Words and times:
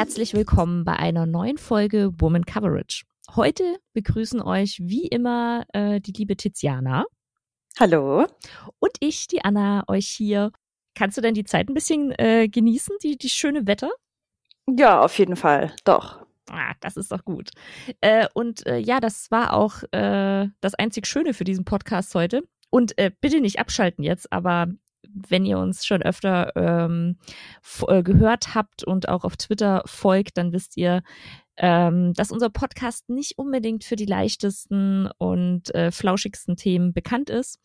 herzlich 0.00 0.32
willkommen 0.32 0.84
bei 0.86 0.94
einer 0.94 1.26
neuen 1.26 1.58
Folge 1.58 2.10
Woman 2.18 2.46
Coverage. 2.46 3.04
Heute 3.36 3.76
begrüßen 3.92 4.40
euch 4.40 4.78
wie 4.80 5.06
immer 5.06 5.66
äh, 5.74 6.00
die 6.00 6.12
liebe 6.12 6.38
Tiziana. 6.38 7.04
Hallo. 7.78 8.26
Und 8.78 8.92
ich, 9.00 9.26
die 9.26 9.44
Anna, 9.44 9.84
euch 9.88 10.06
hier. 10.06 10.52
Kannst 10.94 11.18
du 11.18 11.20
denn 11.20 11.34
die 11.34 11.44
Zeit 11.44 11.68
ein 11.68 11.74
bisschen 11.74 12.12
äh, 12.18 12.48
genießen, 12.48 12.96
die, 13.02 13.18
die 13.18 13.28
schöne 13.28 13.66
Wetter? 13.66 13.90
Ja, 14.66 15.02
auf 15.02 15.18
jeden 15.18 15.36
Fall, 15.36 15.76
doch. 15.84 16.24
Ah, 16.48 16.72
das 16.80 16.96
ist 16.96 17.12
doch 17.12 17.26
gut. 17.26 17.50
Äh, 18.00 18.26
und 18.32 18.66
äh, 18.66 18.78
ja, 18.78 19.00
das 19.00 19.30
war 19.30 19.52
auch 19.52 19.82
äh, 19.92 20.48
das 20.62 20.74
einzig 20.76 21.06
Schöne 21.06 21.34
für 21.34 21.44
diesen 21.44 21.66
Podcast 21.66 22.14
heute. 22.14 22.40
Und 22.70 22.96
äh, 22.96 23.10
bitte 23.20 23.42
nicht 23.42 23.58
abschalten 23.58 24.02
jetzt, 24.02 24.32
aber 24.32 24.68
wenn 25.14 25.44
ihr 25.44 25.58
uns 25.58 25.84
schon 25.84 26.02
öfter 26.02 26.52
ähm, 26.56 27.16
äh, 27.88 28.02
gehört 28.02 28.54
habt 28.54 28.84
und 28.84 29.08
auch 29.08 29.24
auf 29.24 29.36
Twitter 29.36 29.82
folgt, 29.86 30.36
dann 30.38 30.52
wisst 30.52 30.76
ihr, 30.76 31.02
ähm, 31.60 32.14
dass 32.14 32.32
unser 32.32 32.48
Podcast 32.48 33.08
nicht 33.10 33.36
unbedingt 33.36 33.84
für 33.84 33.94
die 33.94 34.06
leichtesten 34.06 35.10
und 35.18 35.74
äh, 35.74 35.92
flauschigsten 35.92 36.56
Themen 36.56 36.94
bekannt 36.94 37.28
ist. 37.28 37.58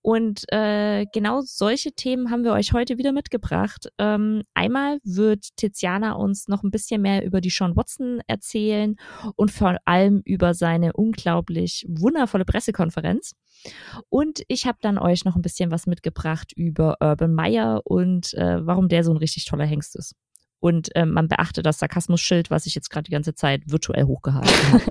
Und 0.00 0.44
äh, 0.52 1.06
genau 1.12 1.40
solche 1.44 1.92
Themen 1.92 2.30
haben 2.30 2.44
wir 2.44 2.52
euch 2.52 2.72
heute 2.72 2.98
wieder 2.98 3.12
mitgebracht. 3.12 3.88
Ähm, 3.98 4.42
einmal 4.54 4.98
wird 5.02 5.48
Tiziana 5.56 6.12
uns 6.12 6.46
noch 6.46 6.62
ein 6.62 6.70
bisschen 6.70 7.02
mehr 7.02 7.24
über 7.24 7.40
die 7.40 7.50
Sean 7.50 7.76
Watson 7.76 8.20
erzählen 8.28 8.94
und 9.34 9.50
vor 9.50 9.76
allem 9.86 10.22
über 10.24 10.54
seine 10.54 10.92
unglaublich 10.92 11.84
wundervolle 11.88 12.44
Pressekonferenz. 12.44 13.32
Und 14.08 14.42
ich 14.46 14.66
habe 14.66 14.78
dann 14.80 14.98
euch 14.98 15.24
noch 15.24 15.34
ein 15.34 15.42
bisschen 15.42 15.72
was 15.72 15.86
mitgebracht 15.86 16.52
über 16.54 16.96
Urban 17.00 17.34
Meyer 17.34 17.80
und 17.84 18.34
äh, 18.34 18.64
warum 18.64 18.88
der 18.88 19.02
so 19.02 19.10
ein 19.10 19.16
richtig 19.16 19.46
toller 19.46 19.66
Hengst 19.66 19.96
ist 19.96 20.14
und 20.62 20.90
ähm, 20.94 21.10
man 21.10 21.26
beachte 21.26 21.60
das 21.60 21.80
Sarkasmus-Schild, 21.80 22.48
was 22.48 22.66
ich 22.66 22.76
jetzt 22.76 22.88
gerade 22.88 23.02
die 23.02 23.10
ganze 23.10 23.34
Zeit 23.34 23.62
virtuell 23.66 24.04
hochgehalten 24.04 24.50
habe. 24.72 24.84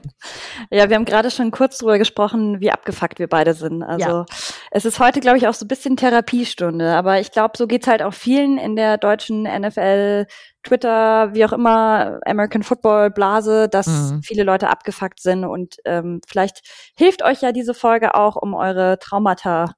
ja, 0.70 0.90
wir 0.90 0.98
haben 0.98 1.06
gerade 1.06 1.32
schon 1.32 1.50
kurz 1.52 1.78
drüber 1.78 1.98
gesprochen, 1.98 2.60
wie 2.60 2.72
abgefuckt 2.72 3.20
wir 3.20 3.30
beide 3.30 3.54
sind. 3.54 3.82
Also 3.82 4.06
ja. 4.06 4.26
es 4.72 4.84
ist 4.84 5.00
heute, 5.00 5.22
glaube 5.22 5.38
ich, 5.38 5.48
auch 5.48 5.54
so 5.54 5.64
ein 5.64 5.70
bisschen 5.70 5.96
Therapiestunde, 5.96 6.94
aber 6.94 7.22
ich 7.22 7.32
glaube, 7.32 7.54
so 7.58 7.68
geht's 7.68 7.88
halt 7.88 8.02
auch 8.02 8.14
vielen 8.14 8.58
in 8.58 8.76
der 8.76 8.98
deutschen 8.98 9.44
NFL, 9.44 10.26
Twitter, 10.62 11.34
wie 11.34 11.46
auch 11.46 11.54
immer, 11.54 12.20
American 12.26 12.64
Football 12.64 13.10
Blase, 13.10 13.70
dass 13.70 13.88
mhm. 13.88 14.24
viele 14.24 14.44
Leute 14.44 14.70
abgefuckt 14.70 15.22
sind 15.22 15.46
und 15.46 15.78
ähm, 15.86 16.20
vielleicht 16.28 16.68
hilft 16.98 17.24
euch 17.24 17.42
ja 17.42 17.54
diese 17.54 17.74
Folge 17.74 18.14
auch, 18.14 18.36
um 18.36 18.54
eure 18.56 19.00
Traumata 19.00 19.74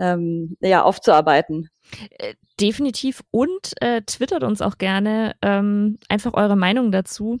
ähm, 0.00 0.56
ja, 0.60 0.82
aufzuarbeiten. 0.82 1.70
Äh, 2.10 2.34
definitiv 2.60 3.22
und 3.30 3.72
äh, 3.80 4.02
twittert 4.02 4.42
uns 4.42 4.60
auch 4.60 4.78
gerne 4.78 5.34
ähm, 5.42 5.98
einfach 6.08 6.34
eure 6.34 6.56
Meinung 6.56 6.92
dazu. 6.92 7.38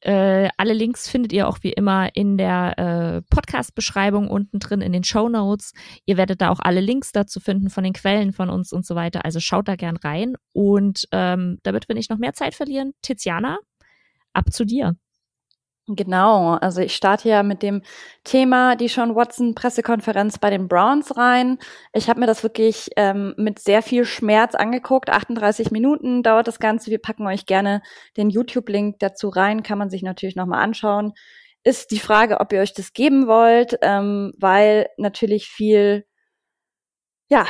Äh, 0.00 0.48
alle 0.56 0.72
Links 0.72 1.08
findet 1.08 1.32
ihr 1.32 1.48
auch 1.48 1.58
wie 1.62 1.72
immer 1.72 2.14
in 2.14 2.36
der 2.36 2.78
äh, 2.78 3.22
Podcast-Beschreibung 3.34 4.28
unten 4.28 4.58
drin 4.58 4.80
in 4.80 4.92
den 4.92 5.04
Show 5.04 5.28
Notes. 5.28 5.72
Ihr 6.06 6.16
werdet 6.16 6.40
da 6.40 6.50
auch 6.50 6.60
alle 6.60 6.80
Links 6.80 7.12
dazu 7.12 7.40
finden 7.40 7.70
von 7.70 7.84
den 7.84 7.92
Quellen 7.92 8.32
von 8.32 8.50
uns 8.50 8.72
und 8.72 8.84
so 8.86 8.94
weiter. 8.94 9.24
Also 9.24 9.40
schaut 9.40 9.68
da 9.68 9.76
gern 9.76 9.96
rein. 9.96 10.34
Und 10.52 11.06
ähm, 11.12 11.58
damit 11.62 11.88
wir 11.88 11.94
nicht 11.94 12.10
noch 12.10 12.18
mehr 12.18 12.34
Zeit 12.34 12.54
verlieren, 12.54 12.92
Tiziana, 13.02 13.58
ab 14.32 14.52
zu 14.52 14.64
dir. 14.64 14.96
Genau, 15.88 16.54
also 16.54 16.80
ich 16.80 16.94
starte 16.94 17.28
ja 17.28 17.42
mit 17.42 17.62
dem 17.62 17.82
Thema 18.22 18.76
die 18.76 18.86
Sean 18.86 19.16
Watson 19.16 19.56
Pressekonferenz 19.56 20.38
bei 20.38 20.48
den 20.48 20.68
Browns 20.68 21.16
rein. 21.16 21.58
Ich 21.92 22.08
habe 22.08 22.20
mir 22.20 22.26
das 22.26 22.44
wirklich 22.44 22.90
ähm, 22.96 23.34
mit 23.36 23.58
sehr 23.58 23.82
viel 23.82 24.04
Schmerz 24.04 24.54
angeguckt. 24.54 25.10
38 25.10 25.72
Minuten 25.72 26.22
dauert 26.22 26.46
das 26.46 26.60
Ganze. 26.60 26.92
Wir 26.92 27.00
packen 27.00 27.26
euch 27.26 27.46
gerne 27.46 27.82
den 28.16 28.30
YouTube-Link 28.30 29.00
dazu 29.00 29.28
rein, 29.28 29.64
kann 29.64 29.78
man 29.78 29.90
sich 29.90 30.02
natürlich 30.04 30.36
nochmal 30.36 30.62
anschauen. 30.62 31.14
Ist 31.64 31.90
die 31.90 31.98
Frage, 31.98 32.38
ob 32.40 32.52
ihr 32.52 32.60
euch 32.60 32.74
das 32.74 32.92
geben 32.92 33.26
wollt, 33.26 33.76
ähm, 33.82 34.32
weil 34.38 34.88
natürlich 34.98 35.48
viel 35.48 36.04
ja, 37.32 37.46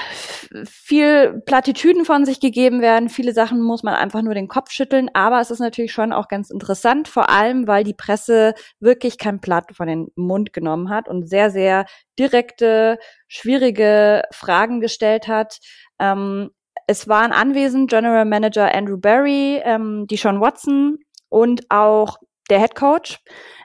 viel 0.64 1.42
Plattitüden 1.44 2.04
von 2.04 2.24
sich 2.24 2.38
gegeben 2.38 2.80
werden. 2.82 3.08
Viele 3.08 3.32
Sachen 3.32 3.60
muss 3.60 3.82
man 3.82 3.94
einfach 3.94 4.22
nur 4.22 4.32
den 4.32 4.46
Kopf 4.46 4.70
schütteln. 4.70 5.10
Aber 5.12 5.40
es 5.40 5.50
ist 5.50 5.58
natürlich 5.58 5.92
schon 5.92 6.12
auch 6.12 6.28
ganz 6.28 6.50
interessant, 6.50 7.08
vor 7.08 7.30
allem, 7.30 7.66
weil 7.66 7.82
die 7.82 7.92
Presse 7.92 8.54
wirklich 8.78 9.18
kein 9.18 9.40
Blatt 9.40 9.74
von 9.74 9.88
den 9.88 10.06
Mund 10.14 10.52
genommen 10.52 10.88
hat 10.88 11.08
und 11.08 11.28
sehr, 11.28 11.50
sehr 11.50 11.86
direkte, 12.16 12.96
schwierige 13.26 14.22
Fragen 14.30 14.80
gestellt 14.80 15.26
hat. 15.26 15.58
Ähm, 15.98 16.50
es 16.86 17.08
waren 17.08 17.32
anwesend 17.32 17.90
General 17.90 18.24
Manager 18.24 18.72
Andrew 18.72 18.98
Barry, 18.98 19.60
ähm, 19.64 20.06
die 20.06 20.16
Sean 20.16 20.40
Watson 20.40 20.98
und 21.28 21.68
auch 21.70 22.18
der 22.50 22.60
Head 22.60 22.74
Coach 22.74 23.18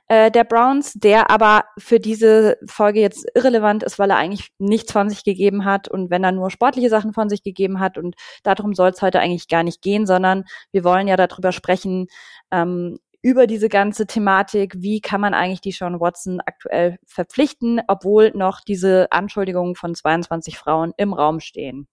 äh, 0.07 0.31
der 0.31 0.43
Browns, 0.43 0.93
der 0.93 1.29
aber 1.29 1.65
für 1.77 1.99
diese 1.99 2.57
Folge 2.65 3.01
jetzt 3.01 3.25
irrelevant 3.35 3.83
ist, 3.83 3.99
weil 3.99 4.09
er 4.09 4.17
eigentlich 4.17 4.49
nichts 4.57 4.91
von 4.91 5.09
sich 5.09 5.23
gegeben 5.23 5.65
hat 5.65 5.89
und 5.89 6.09
wenn 6.09 6.23
er 6.23 6.31
nur 6.31 6.49
sportliche 6.49 6.89
Sachen 6.89 7.13
von 7.13 7.29
sich 7.29 7.43
gegeben 7.43 7.79
hat 7.79 7.97
und 7.97 8.15
darum 8.43 8.73
soll 8.73 8.89
es 8.89 9.01
heute 9.01 9.19
eigentlich 9.19 9.47
gar 9.47 9.63
nicht 9.63 9.81
gehen, 9.81 10.05
sondern 10.05 10.45
wir 10.71 10.83
wollen 10.83 11.07
ja 11.07 11.17
darüber 11.17 11.51
sprechen, 11.51 12.07
ähm, 12.51 12.99
über 13.21 13.47
diese 13.47 13.67
ganze 13.67 14.07
Thematik, 14.07 14.75
wie 14.77 15.01
kann 15.01 15.19
man 15.19 15.33
eigentlich 15.33 15.61
die 15.61 15.71
Sean 15.71 15.99
Watson 15.99 16.39
aktuell 16.45 16.97
verpflichten, 17.05 17.81
obwohl 17.88 18.31
noch 18.33 18.61
diese 18.61 19.11
Anschuldigungen 19.11 19.75
von 19.75 19.95
22 19.95 20.57
Frauen 20.57 20.94
im 20.97 21.13
Raum 21.13 21.41
stehen. 21.41 21.88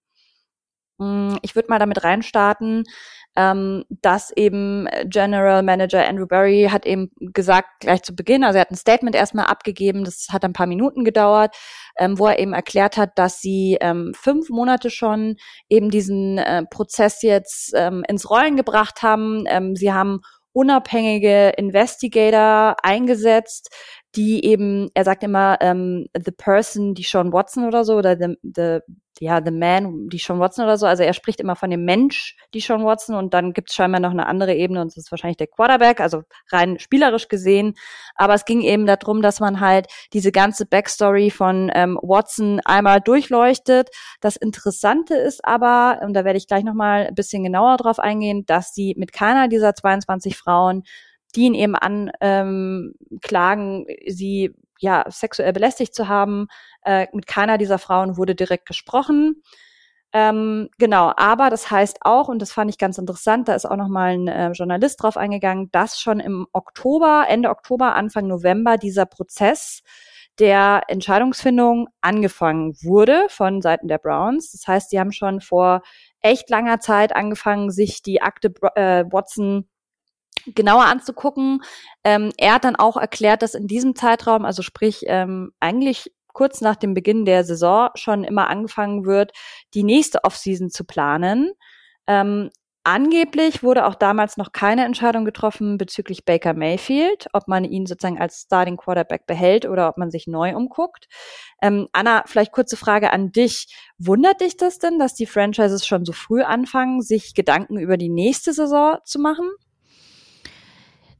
Mm, 0.97 1.35
ich 1.41 1.55
würde 1.55 1.69
mal 1.69 1.79
damit 1.79 2.03
reinstarten, 2.03 2.83
ähm, 3.35 3.83
dass 3.89 4.31
eben 4.31 4.87
General 5.05 5.61
Manager 5.61 6.07
Andrew 6.07 6.25
Barry 6.25 6.69
hat 6.71 6.85
eben 6.85 7.11
gesagt, 7.19 7.67
gleich 7.81 8.01
zu 8.03 8.15
Beginn, 8.15 8.43
also 8.43 8.57
er 8.57 8.61
hat 8.61 8.71
ein 8.71 8.77
Statement 8.77 9.15
erstmal 9.15 9.45
abgegeben, 9.47 10.05
das 10.05 10.27
hat 10.31 10.45
ein 10.45 10.53
paar 10.53 10.67
Minuten 10.67 11.03
gedauert, 11.03 11.55
ähm, 11.97 12.17
wo 12.17 12.27
er 12.27 12.39
eben 12.39 12.53
erklärt 12.53 12.97
hat, 12.97 13.17
dass 13.17 13.41
sie 13.41 13.77
ähm, 13.81 14.13
fünf 14.15 14.49
Monate 14.49 14.89
schon 14.89 15.35
eben 15.69 15.89
diesen 15.89 16.37
äh, 16.37 16.63
Prozess 16.69 17.21
jetzt 17.21 17.73
ähm, 17.75 18.03
ins 18.07 18.29
Rollen 18.29 18.55
gebracht 18.55 19.01
haben. 19.03 19.43
Ähm, 19.47 19.75
sie 19.75 19.91
haben 19.91 20.21
unabhängige 20.53 21.49
Investigator 21.57 22.77
eingesetzt, 22.81 23.69
die 24.15 24.45
eben, 24.45 24.89
er 24.93 25.03
sagt 25.03 25.23
immer, 25.23 25.57
ähm, 25.59 26.07
the 26.17 26.31
person, 26.31 26.93
die 26.93 27.03
Sean 27.03 27.33
Watson 27.33 27.65
oder 27.65 27.83
so, 27.83 27.95
oder 27.95 28.15
the, 28.17 28.37
the 28.41 28.79
ja, 29.19 29.41
The 29.43 29.51
Man, 29.51 30.09
die 30.09 30.17
Sean 30.17 30.39
Watson 30.39 30.65
oder 30.65 30.77
so. 30.77 30.85
Also 30.85 31.03
er 31.03 31.13
spricht 31.13 31.39
immer 31.39 31.55
von 31.55 31.69
dem 31.69 31.85
Mensch, 31.85 32.35
die 32.53 32.59
Sean 32.59 32.83
Watson, 32.83 33.15
und 33.15 33.33
dann 33.33 33.53
gibt 33.53 33.69
es 33.69 33.75
scheinbar 33.75 34.01
noch 34.01 34.11
eine 34.11 34.25
andere 34.25 34.53
Ebene 34.55 34.81
und 34.81 34.87
das 34.87 34.97
ist 34.97 35.11
wahrscheinlich 35.11 35.37
der 35.37 35.47
Quarterback, 35.47 36.01
also 36.01 36.23
rein 36.51 36.79
spielerisch 36.79 37.27
gesehen. 37.27 37.75
Aber 38.15 38.33
es 38.33 38.45
ging 38.45 38.61
eben 38.61 38.85
darum, 38.85 39.21
dass 39.21 39.39
man 39.39 39.59
halt 39.59 39.87
diese 40.13 40.31
ganze 40.31 40.65
Backstory 40.65 41.29
von 41.29 41.71
ähm, 41.73 41.97
Watson 42.01 42.59
einmal 42.65 42.99
durchleuchtet. 43.01 43.89
Das 44.21 44.35
Interessante 44.35 45.15
ist 45.15 45.45
aber, 45.45 45.99
und 46.03 46.13
da 46.13 46.25
werde 46.25 46.37
ich 46.37 46.47
gleich 46.47 46.63
nochmal 46.63 47.07
ein 47.07 47.15
bisschen 47.15 47.43
genauer 47.43 47.77
drauf 47.77 47.99
eingehen, 47.99 48.45
dass 48.45 48.73
sie 48.73 48.95
mit 48.97 49.13
keiner 49.13 49.47
dieser 49.47 49.75
22 49.75 50.37
Frauen 50.37 50.83
die 51.35 51.41
ihn 51.41 51.53
eben 51.53 51.75
anklagen, 51.75 52.95
ähm, 53.89 53.97
sie 54.07 54.55
ja 54.79 55.05
sexuell 55.09 55.53
belästigt 55.53 55.95
zu 55.95 56.07
haben, 56.07 56.47
äh, 56.83 57.07
mit 57.13 57.27
keiner 57.27 57.57
dieser 57.57 57.79
Frauen 57.79 58.17
wurde 58.17 58.35
direkt 58.35 58.65
gesprochen. 58.65 59.41
Ähm, 60.13 60.69
genau, 60.77 61.11
aber 61.17 61.49
das 61.49 61.69
heißt 61.69 61.97
auch, 62.01 62.29
und 62.29 62.41
das 62.41 62.53
fand 62.53 62.69
ich 62.71 62.77
ganz 62.77 62.97
interessant, 62.97 63.49
da 63.49 63.55
ist 63.55 63.65
auch 63.65 63.75
nochmal 63.75 64.13
ein 64.13 64.27
äh, 64.29 64.51
Journalist 64.51 65.03
drauf 65.03 65.17
eingegangen, 65.17 65.69
dass 65.71 65.99
schon 65.99 66.21
im 66.21 66.47
Oktober, 66.53 67.25
Ende 67.27 67.49
Oktober, 67.49 67.95
Anfang 67.95 68.27
November 68.27 68.77
dieser 68.77 69.05
Prozess 69.05 69.81
der 70.39 70.83
Entscheidungsfindung 70.87 71.89
angefangen 72.01 72.75
wurde 72.81 73.25
von 73.29 73.61
Seiten 73.61 73.87
der 73.87 73.97
Browns. 73.97 74.51
Das 74.51 74.67
heißt, 74.67 74.91
die 74.91 74.99
haben 74.99 75.11
schon 75.11 75.41
vor 75.41 75.81
echt 76.21 76.49
langer 76.49 76.79
Zeit 76.79 77.15
angefangen, 77.15 77.71
sich 77.71 78.01
die 78.01 78.21
Akte 78.21 78.53
äh, 78.75 79.05
Watson 79.11 79.67
genauer 80.53 80.85
anzugucken. 80.85 81.61
Ähm, 82.03 82.31
er 82.37 82.55
hat 82.55 82.63
dann 82.63 82.75
auch 82.75 82.97
erklärt, 82.97 83.41
dass 83.41 83.55
in 83.55 83.67
diesem 83.67 83.95
Zeitraum, 83.95 84.45
also 84.45 84.61
sprich 84.61 85.03
ähm, 85.07 85.51
eigentlich 85.59 86.11
kurz 86.35 86.61
nach 86.61 86.75
dem 86.75 86.93
Beginn 86.93 87.25
der 87.25 87.43
Saison 87.43 87.89
schon 87.95 88.23
immer 88.23 88.49
angefangen 88.49 89.05
wird, 89.05 89.31
die 89.73 89.83
nächste 89.83 90.23
Offseason 90.23 90.69
zu 90.69 90.83
planen. 90.83 91.53
Ähm, 92.07 92.51
angeblich 92.83 93.63
wurde 93.63 93.85
auch 93.85 93.95
damals 93.95 94.37
noch 94.37 94.51
keine 94.51 94.85
Entscheidung 94.85 95.25
getroffen 95.25 95.77
bezüglich 95.77 96.25
Baker 96.25 96.53
Mayfield, 96.53 97.27
ob 97.33 97.47
man 97.47 97.63
ihn 97.63 97.85
sozusagen 97.85 98.19
als 98.19 98.41
Starting 98.41 98.77
Quarterback 98.77 99.25
behält 99.25 99.65
oder 99.65 99.87
ob 99.87 99.97
man 99.97 100.11
sich 100.11 100.27
neu 100.27 100.55
umguckt. 100.55 101.07
Ähm, 101.61 101.87
Anna, 101.93 102.23
vielleicht 102.27 102.51
kurze 102.51 102.77
Frage 102.77 103.11
an 103.13 103.31
dich. 103.31 103.73
Wundert 103.97 104.41
dich 104.41 104.57
das 104.57 104.77
denn, 104.77 104.99
dass 104.99 105.15
die 105.15 105.25
Franchises 105.25 105.87
schon 105.87 106.03
so 106.03 106.11
früh 106.11 106.43
anfangen, 106.43 107.01
sich 107.01 107.33
Gedanken 107.33 107.79
über 107.79 107.97
die 107.97 108.09
nächste 108.09 108.53
Saison 108.53 108.97
zu 109.05 109.19
machen? 109.19 109.49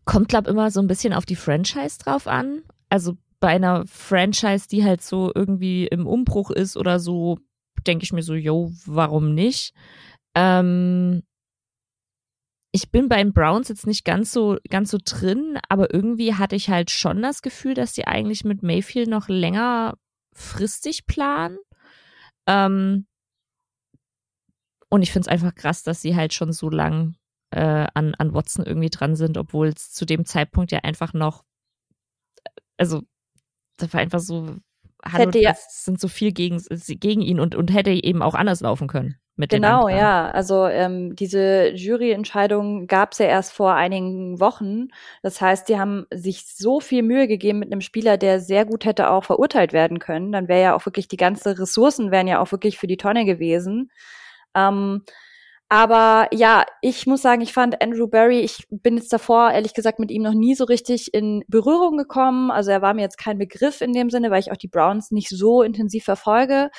Kommt, 0.06 0.30
glaube 0.30 0.50
immer 0.50 0.72
so 0.72 0.80
ein 0.80 0.88
bisschen 0.88 1.14
auf 1.14 1.26
die 1.26 1.36
Franchise 1.36 1.98
drauf 2.00 2.28
an. 2.28 2.64
Also 2.90 3.18
bei 3.40 3.50
einer 3.50 3.86
Franchise, 3.88 4.68
die 4.68 4.84
halt 4.84 5.02
so 5.02 5.32
irgendwie 5.34 5.88
im 5.88 6.08
Umbruch 6.08 6.52
ist 6.52 6.78
oder 6.78 7.00
so, 7.00 7.40
denke 7.86 8.04
ich 8.04 8.14
mir 8.14 8.24
so, 8.24 8.34
yo, 8.34 8.72
warum 8.86 9.34
nicht? 9.34 9.74
Ähm, 10.36 11.24
ich 12.72 12.92
bin 12.92 13.08
bei 13.08 13.24
den 13.24 13.34
Browns 13.34 13.70
jetzt 13.70 13.88
nicht 13.88 14.04
ganz 14.04 14.34
so, 14.34 14.58
ganz 14.70 14.92
so 14.92 14.98
drin, 15.04 15.58
aber 15.70 15.94
irgendwie 15.94 16.34
hatte 16.34 16.58
ich 16.58 16.70
halt 16.70 16.92
schon 16.92 17.22
das 17.22 17.42
Gefühl, 17.42 17.74
dass 17.74 17.94
die 17.94 18.06
eigentlich 18.06 18.44
mit 18.44 18.64
Mayfield 18.64 19.08
noch 19.08 19.30
längerfristig 19.30 21.06
planen. 21.06 21.58
Ähm, 22.48 23.08
und 24.90 25.02
ich 25.02 25.12
finde 25.12 25.28
es 25.28 25.32
einfach 25.32 25.56
krass, 25.56 25.84
dass 25.84 26.02
sie 26.02 26.16
halt 26.16 26.34
schon 26.34 26.52
so 26.52 26.70
lang 26.70 27.16
äh, 27.56 27.88
an, 27.94 28.14
an 28.16 28.34
Watson 28.34 28.66
irgendwie 28.66 28.90
dran 28.90 29.16
sind, 29.16 29.38
obwohl 29.38 29.70
es 29.70 29.92
zu 29.92 30.06
dem 30.06 30.26
Zeitpunkt 30.26 30.72
ja 30.72 30.80
einfach 30.80 31.14
noch, 31.14 31.44
also 32.78 33.02
das 33.78 33.94
war 33.94 34.02
einfach 34.02 34.20
so, 34.20 34.58
hallo, 35.04 35.26
hätte 35.26 35.42
das 35.42 35.86
sind 35.86 36.00
so 36.00 36.10
viel 36.10 36.34
gegen, 36.34 36.62
gegen 36.70 37.22
ihn 37.22 37.40
und, 37.40 37.56
und 37.56 37.74
hätte 37.74 37.92
eben 37.92 38.22
auch 38.22 38.36
anders 38.36 38.60
laufen 38.60 38.88
können 38.88 39.16
mit 39.38 39.52
Genau, 39.52 39.88
ja. 39.88 40.32
Also 40.32 40.68
ähm, 40.68 41.16
diese 41.16 41.70
Juryentscheidung 41.74 42.88
gab 42.88 43.14
es 43.14 43.20
ja 43.20 43.28
erst 43.28 43.54
vor 43.54 43.74
einigen 43.74 44.40
Wochen. 44.42 44.90
Das 45.24 45.40
heißt, 45.40 45.70
die 45.70 45.80
haben 45.80 46.08
sich 46.14 46.46
so 46.46 46.82
viel 46.82 47.04
Mühe 47.04 47.28
gegeben 47.28 47.60
mit 47.60 47.72
einem 47.72 47.82
Spieler, 47.82 48.18
der 48.18 48.42
sehr 48.42 48.66
gut 48.66 48.84
hätte 48.84 49.10
auch 49.10 49.24
verurteilt 49.24 49.72
werden 49.72 50.00
können. 50.00 50.34
Dann 50.34 50.50
wäre 50.50 50.62
ja 50.62 50.76
auch 50.76 50.86
wirklich 50.86 51.08
die 51.08 51.18
ganze 51.18 51.58
Ressourcen 51.58 52.12
wären 52.12 52.28
ja 52.28 52.40
auch 52.40 52.52
wirklich 52.52 52.78
für 52.78 52.88
die 52.88 52.98
Tonne 52.98 53.24
gewesen. 53.24 53.92
Ähm, 54.56 55.04
aber 55.70 56.28
ja, 56.32 56.66
ich 56.82 57.08
muss 57.08 57.22
sagen, 57.22 57.42
ich 57.42 57.54
fand 57.54 57.82
Andrew 57.82 58.08
Barry, 58.08 58.40
ich 58.42 58.66
bin 58.70 58.98
jetzt 58.98 59.12
davor 59.12 59.52
ehrlich 59.52 59.74
gesagt 59.74 60.00
mit 60.00 60.12
ihm 60.12 60.22
noch 60.22 60.34
nie 60.34 60.56
so 60.56 60.64
richtig 60.66 61.14
in 61.14 61.44
Berührung 61.48 61.98
gekommen. 61.98 62.52
Also 62.52 62.72
er 62.72 62.82
war 62.82 62.94
mir 62.94 63.02
jetzt 63.02 63.18
kein 63.18 63.40
Begriff 63.40 63.82
in 63.82 63.92
dem 63.94 64.10
Sinne, 64.10 64.30
weil 64.30 64.40
ich 64.40 64.52
auch 64.52 64.58
die 64.58 64.68
Browns 64.68 65.12
nicht 65.12 65.30
so 65.30 65.64
intensiv 65.64 66.04
verfolge. 66.04 66.70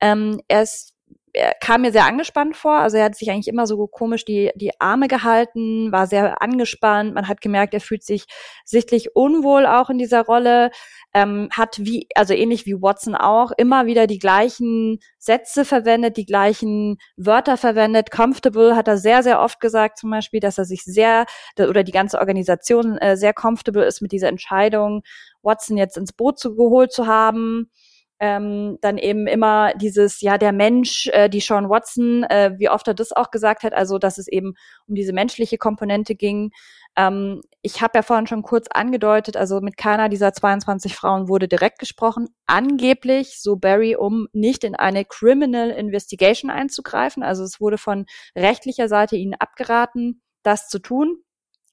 Ähm, 0.00 0.40
er 0.48 0.62
ist 0.62 0.93
er 1.34 1.52
kam 1.60 1.82
mir 1.82 1.90
sehr 1.90 2.06
angespannt 2.06 2.56
vor. 2.56 2.78
Also 2.78 2.96
er 2.96 3.04
hat 3.04 3.16
sich 3.16 3.30
eigentlich 3.30 3.48
immer 3.48 3.66
so 3.66 3.86
komisch 3.88 4.24
die, 4.24 4.52
die 4.54 4.80
Arme 4.80 5.08
gehalten, 5.08 5.90
war 5.90 6.06
sehr 6.06 6.40
angespannt. 6.40 7.12
Man 7.12 7.26
hat 7.26 7.40
gemerkt, 7.40 7.74
er 7.74 7.80
fühlt 7.80 8.04
sich 8.04 8.26
sichtlich 8.64 9.16
unwohl 9.16 9.66
auch 9.66 9.90
in 9.90 9.98
dieser 9.98 10.22
Rolle. 10.22 10.70
Ähm, 11.12 11.48
hat 11.52 11.78
wie, 11.78 12.08
also 12.16 12.34
ähnlich 12.34 12.66
wie 12.66 12.80
Watson 12.80 13.14
auch, 13.14 13.52
immer 13.56 13.86
wieder 13.86 14.08
die 14.08 14.18
gleichen 14.18 14.98
Sätze 15.18 15.64
verwendet, 15.64 16.16
die 16.16 16.26
gleichen 16.26 16.98
Wörter 17.16 17.56
verwendet. 17.56 18.10
Comfortable 18.10 18.74
hat 18.74 18.88
er 18.88 18.98
sehr, 18.98 19.22
sehr 19.22 19.40
oft 19.40 19.60
gesagt, 19.60 19.98
zum 19.98 20.10
Beispiel, 20.10 20.40
dass 20.40 20.58
er 20.58 20.64
sich 20.64 20.82
sehr, 20.82 21.26
oder 21.56 21.84
die 21.84 21.92
ganze 21.92 22.18
Organisation 22.18 22.98
äh, 22.98 23.16
sehr 23.16 23.32
comfortable 23.32 23.84
ist 23.84 24.02
mit 24.02 24.10
dieser 24.10 24.28
Entscheidung, 24.28 25.02
Watson 25.42 25.76
jetzt 25.76 25.96
ins 25.96 26.12
Boot 26.12 26.38
zu, 26.38 26.56
geholt 26.56 26.92
zu 26.92 27.06
haben 27.06 27.70
ähm, 28.20 28.78
dann 28.80 28.98
eben 28.98 29.26
immer 29.26 29.74
dieses, 29.74 30.20
ja, 30.20 30.38
der 30.38 30.52
Mensch, 30.52 31.08
äh, 31.08 31.28
die 31.28 31.40
Sean 31.40 31.68
Watson, 31.68 32.24
äh, 32.24 32.52
wie 32.58 32.68
oft 32.68 32.86
er 32.86 32.94
das 32.94 33.12
auch 33.12 33.30
gesagt 33.30 33.62
hat, 33.64 33.72
also 33.72 33.98
dass 33.98 34.18
es 34.18 34.28
eben 34.28 34.54
um 34.86 34.94
diese 34.94 35.12
menschliche 35.12 35.58
Komponente 35.58 36.14
ging. 36.14 36.50
Ähm, 36.96 37.42
ich 37.62 37.82
habe 37.82 37.98
ja 37.98 38.02
vorhin 38.02 38.26
schon 38.26 38.42
kurz 38.42 38.68
angedeutet, 38.72 39.36
also 39.36 39.60
mit 39.60 39.76
keiner 39.76 40.08
dieser 40.08 40.32
22 40.32 40.94
Frauen 40.94 41.28
wurde 41.28 41.48
direkt 41.48 41.80
gesprochen, 41.80 42.28
angeblich, 42.46 43.40
so 43.40 43.56
Barry, 43.56 43.96
um 43.96 44.28
nicht 44.32 44.64
in 44.64 44.76
eine 44.76 45.04
Criminal 45.04 45.70
Investigation 45.70 46.50
einzugreifen. 46.50 47.22
Also 47.22 47.42
es 47.42 47.60
wurde 47.60 47.78
von 47.78 48.06
rechtlicher 48.36 48.88
Seite 48.88 49.16
ihnen 49.16 49.34
abgeraten, 49.34 50.22
das 50.44 50.68
zu 50.68 50.78
tun 50.78 51.23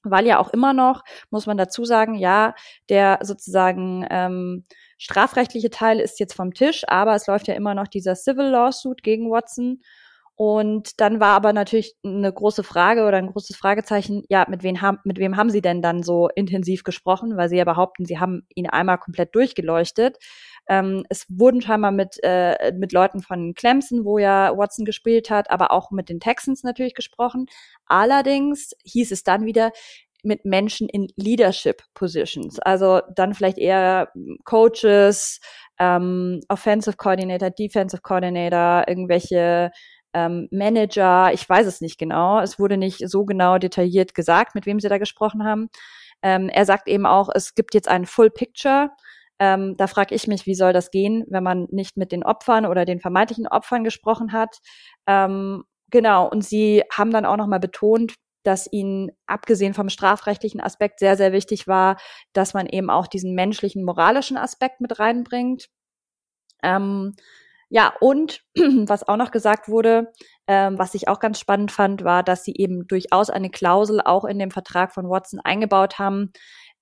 weil 0.04 0.26
ja 0.26 0.38
auch 0.38 0.50
immer 0.50 0.72
noch, 0.72 1.02
muss 1.30 1.46
man 1.46 1.56
dazu 1.56 1.84
sagen, 1.84 2.14
ja, 2.14 2.54
der 2.88 3.20
sozusagen 3.22 4.06
ähm, 4.10 4.64
strafrechtliche 4.98 5.70
Teil 5.70 6.00
ist 6.00 6.20
jetzt 6.20 6.34
vom 6.34 6.54
Tisch, 6.54 6.84
aber 6.88 7.14
es 7.14 7.26
läuft 7.26 7.48
ja 7.48 7.54
immer 7.54 7.74
noch 7.74 7.88
dieser 7.88 8.14
Civil 8.14 8.46
Lawsuit 8.46 9.02
gegen 9.02 9.30
Watson. 9.30 9.82
Und 10.44 11.00
dann 11.00 11.20
war 11.20 11.36
aber 11.36 11.52
natürlich 11.52 11.94
eine 12.04 12.32
große 12.32 12.64
Frage 12.64 13.04
oder 13.04 13.16
ein 13.16 13.28
großes 13.28 13.54
Fragezeichen, 13.54 14.24
ja, 14.28 14.44
mit, 14.48 14.64
wem 14.64 14.80
haben, 14.80 14.98
mit 15.04 15.18
wem 15.18 15.36
haben 15.36 15.50
Sie 15.50 15.60
denn 15.60 15.82
dann 15.82 16.02
so 16.02 16.30
intensiv 16.34 16.82
gesprochen? 16.82 17.36
Weil 17.36 17.48
Sie 17.48 17.58
ja 17.58 17.64
behaupten, 17.64 18.06
Sie 18.06 18.18
haben 18.18 18.44
ihn 18.56 18.68
einmal 18.68 18.98
komplett 18.98 19.36
durchgeleuchtet. 19.36 20.18
Ähm, 20.66 21.04
es 21.08 21.26
wurden 21.28 21.62
scheinbar 21.62 21.92
mit, 21.92 22.18
äh, 22.24 22.72
mit 22.76 22.92
Leuten 22.92 23.22
von 23.22 23.54
Clemson, 23.54 24.04
wo 24.04 24.18
ja 24.18 24.50
Watson 24.56 24.84
gespielt 24.84 25.30
hat, 25.30 25.48
aber 25.48 25.70
auch 25.70 25.92
mit 25.92 26.08
den 26.08 26.18
Texans 26.18 26.64
natürlich 26.64 26.94
gesprochen. 26.94 27.46
Allerdings 27.86 28.72
hieß 28.82 29.12
es 29.12 29.22
dann 29.22 29.44
wieder, 29.44 29.70
mit 30.24 30.44
Menschen 30.44 30.88
in 30.88 31.08
Leadership 31.16 31.82
Positions. 31.94 32.60
Also 32.60 33.00
dann 33.14 33.34
vielleicht 33.34 33.58
eher 33.58 34.12
Coaches, 34.44 35.40
ähm, 35.80 36.40
Offensive 36.48 36.96
Coordinator, 36.96 37.50
Defensive 37.50 38.02
Coordinator, 38.02 38.84
irgendwelche 38.86 39.70
ähm, 40.14 40.48
Manager, 40.50 41.32
ich 41.32 41.48
weiß 41.48 41.66
es 41.66 41.80
nicht 41.80 41.98
genau. 41.98 42.40
Es 42.40 42.58
wurde 42.58 42.76
nicht 42.76 43.08
so 43.08 43.24
genau 43.24 43.58
detailliert 43.58 44.14
gesagt, 44.14 44.54
mit 44.54 44.66
wem 44.66 44.80
sie 44.80 44.88
da 44.88 44.98
gesprochen 44.98 45.44
haben. 45.44 45.68
Ähm, 46.22 46.48
er 46.48 46.64
sagt 46.66 46.88
eben 46.88 47.06
auch, 47.06 47.28
es 47.34 47.54
gibt 47.54 47.74
jetzt 47.74 47.88
ein 47.88 48.06
Full 48.06 48.30
Picture. 48.30 48.90
Ähm, 49.38 49.76
da 49.76 49.86
frage 49.86 50.14
ich 50.14 50.28
mich, 50.28 50.46
wie 50.46 50.54
soll 50.54 50.72
das 50.72 50.90
gehen, 50.90 51.24
wenn 51.28 51.42
man 51.42 51.66
nicht 51.70 51.96
mit 51.96 52.12
den 52.12 52.22
Opfern 52.22 52.66
oder 52.66 52.84
den 52.84 53.00
vermeintlichen 53.00 53.48
Opfern 53.48 53.84
gesprochen 53.84 54.32
hat. 54.32 54.58
Ähm, 55.06 55.64
genau, 55.90 56.28
und 56.28 56.44
sie 56.44 56.84
haben 56.92 57.10
dann 57.10 57.26
auch 57.26 57.36
nochmal 57.36 57.60
betont, 57.60 58.14
dass 58.44 58.70
ihnen 58.72 59.10
abgesehen 59.26 59.74
vom 59.74 59.88
strafrechtlichen 59.88 60.60
Aspekt 60.60 60.98
sehr, 60.98 61.16
sehr 61.16 61.32
wichtig 61.32 61.66
war, 61.68 61.96
dass 62.32 62.54
man 62.54 62.66
eben 62.66 62.90
auch 62.90 63.06
diesen 63.06 63.34
menschlichen, 63.34 63.84
moralischen 63.84 64.36
Aspekt 64.36 64.80
mit 64.80 64.98
reinbringt. 64.98 65.68
Ähm, 66.62 67.14
ja, 67.72 67.94
und 68.00 68.42
was 68.86 69.08
auch 69.08 69.16
noch 69.16 69.30
gesagt 69.30 69.66
wurde, 69.66 70.12
ähm, 70.46 70.78
was 70.78 70.94
ich 70.94 71.08
auch 71.08 71.20
ganz 71.20 71.40
spannend 71.40 71.72
fand, 71.72 72.04
war, 72.04 72.22
dass 72.22 72.44
sie 72.44 72.52
eben 72.54 72.86
durchaus 72.86 73.30
eine 73.30 73.48
Klausel 73.48 74.02
auch 74.04 74.26
in 74.26 74.38
dem 74.38 74.50
Vertrag 74.50 74.92
von 74.92 75.08
Watson 75.08 75.40
eingebaut 75.42 75.98
haben, 75.98 76.32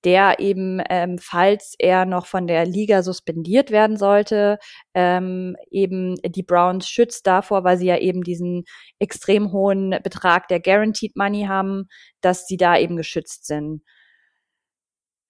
der 0.03 0.39
eben, 0.39 0.81
ähm, 0.89 1.17
falls 1.17 1.75
er 1.79 2.03
noch 2.03 2.25
von 2.25 2.45
der 2.45 2.65
Liga 2.65 3.03
suspendiert 3.03 3.71
werden 3.71 3.95
sollte, 3.95 4.59
ähm, 4.93 5.55
eben 5.69 6.15
die 6.25 6.43
Browns 6.43 6.89
schützt 6.89 7.25
davor, 7.25 7.63
weil 7.63 7.77
sie 7.77 7.87
ja 7.87 7.97
eben 7.97 8.21
diesen 8.21 8.65
extrem 8.99 9.53
hohen 9.53 9.97
Betrag 10.03 10.49
der 10.49 10.59
Guaranteed 10.59 11.15
Money 11.15 11.45
haben, 11.45 11.87
dass 12.19 12.47
sie 12.47 12.57
da 12.57 12.77
eben 12.77 12.97
geschützt 12.97 13.45
sind. 13.45 13.81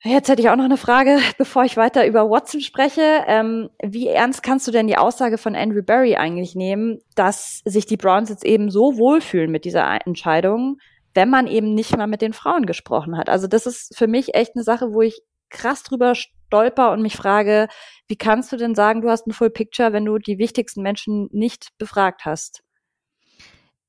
Jetzt 0.04 0.30
hätte 0.30 0.42
ich 0.42 0.50
auch 0.50 0.56
noch 0.56 0.66
eine 0.66 0.78
Frage, 0.78 1.20
bevor 1.38 1.64
ich 1.64 1.78
weiter 1.78 2.08
über 2.08 2.30
Watson 2.30 2.62
spreche. 2.62 3.24
Ähm, 3.28 3.70
wie 3.84 4.08
ernst 4.08 4.42
kannst 4.42 4.68
du 4.68 4.72
denn 4.72 4.88
die 4.88 4.98
Aussage 4.98 5.38
von 5.38 5.56
Andrew 5.56 5.84
Barry 5.84 6.16
eigentlich 6.16 6.56
nehmen, 6.56 7.00
dass 7.16 7.62
sich 7.66 7.86
die 7.86 7.98
Browns 7.98 8.30
jetzt 8.30 8.46
eben 8.46 8.72
so 8.72 8.98
wohlfühlen 8.98 9.52
mit 9.52 9.64
dieser 9.64 10.06
Entscheidung, 10.06 10.78
wenn 11.14 11.30
man 11.30 11.46
eben 11.46 11.76
nicht 11.76 11.96
mal 11.96 12.08
mit 12.08 12.22
den 12.22 12.34
Frauen 12.34 12.66
gesprochen 12.66 13.18
hat. 13.18 13.30
Also 13.30 13.48
das 13.48 13.68
ist 13.68 13.96
für 13.96 14.08
mich 14.08 14.34
echt 14.34 14.56
eine 14.56 14.64
Sache, 14.64 14.92
wo 14.92 15.02
ich 15.02 15.22
krass 15.50 15.84
drüber 15.84 16.16
stolper 16.16 16.92
und 16.92 17.04
mich 17.04 17.16
frage, 17.16 17.68
wie 18.08 18.16
kannst 18.16 18.52
du 18.52 18.58
denn 18.58 18.74
sagen, 18.74 19.02
du 19.02 19.10
hast 19.10 19.28
ein 19.28 19.34
Full 19.34 19.52
Picture, 19.52 19.94
wenn 19.94 20.06
du 20.06 20.18
die 20.18 20.40
wichtigsten 20.40 20.82
Menschen 20.82 21.30
nicht 21.32 21.78
befragt 21.78 22.26
hast? 22.26 22.64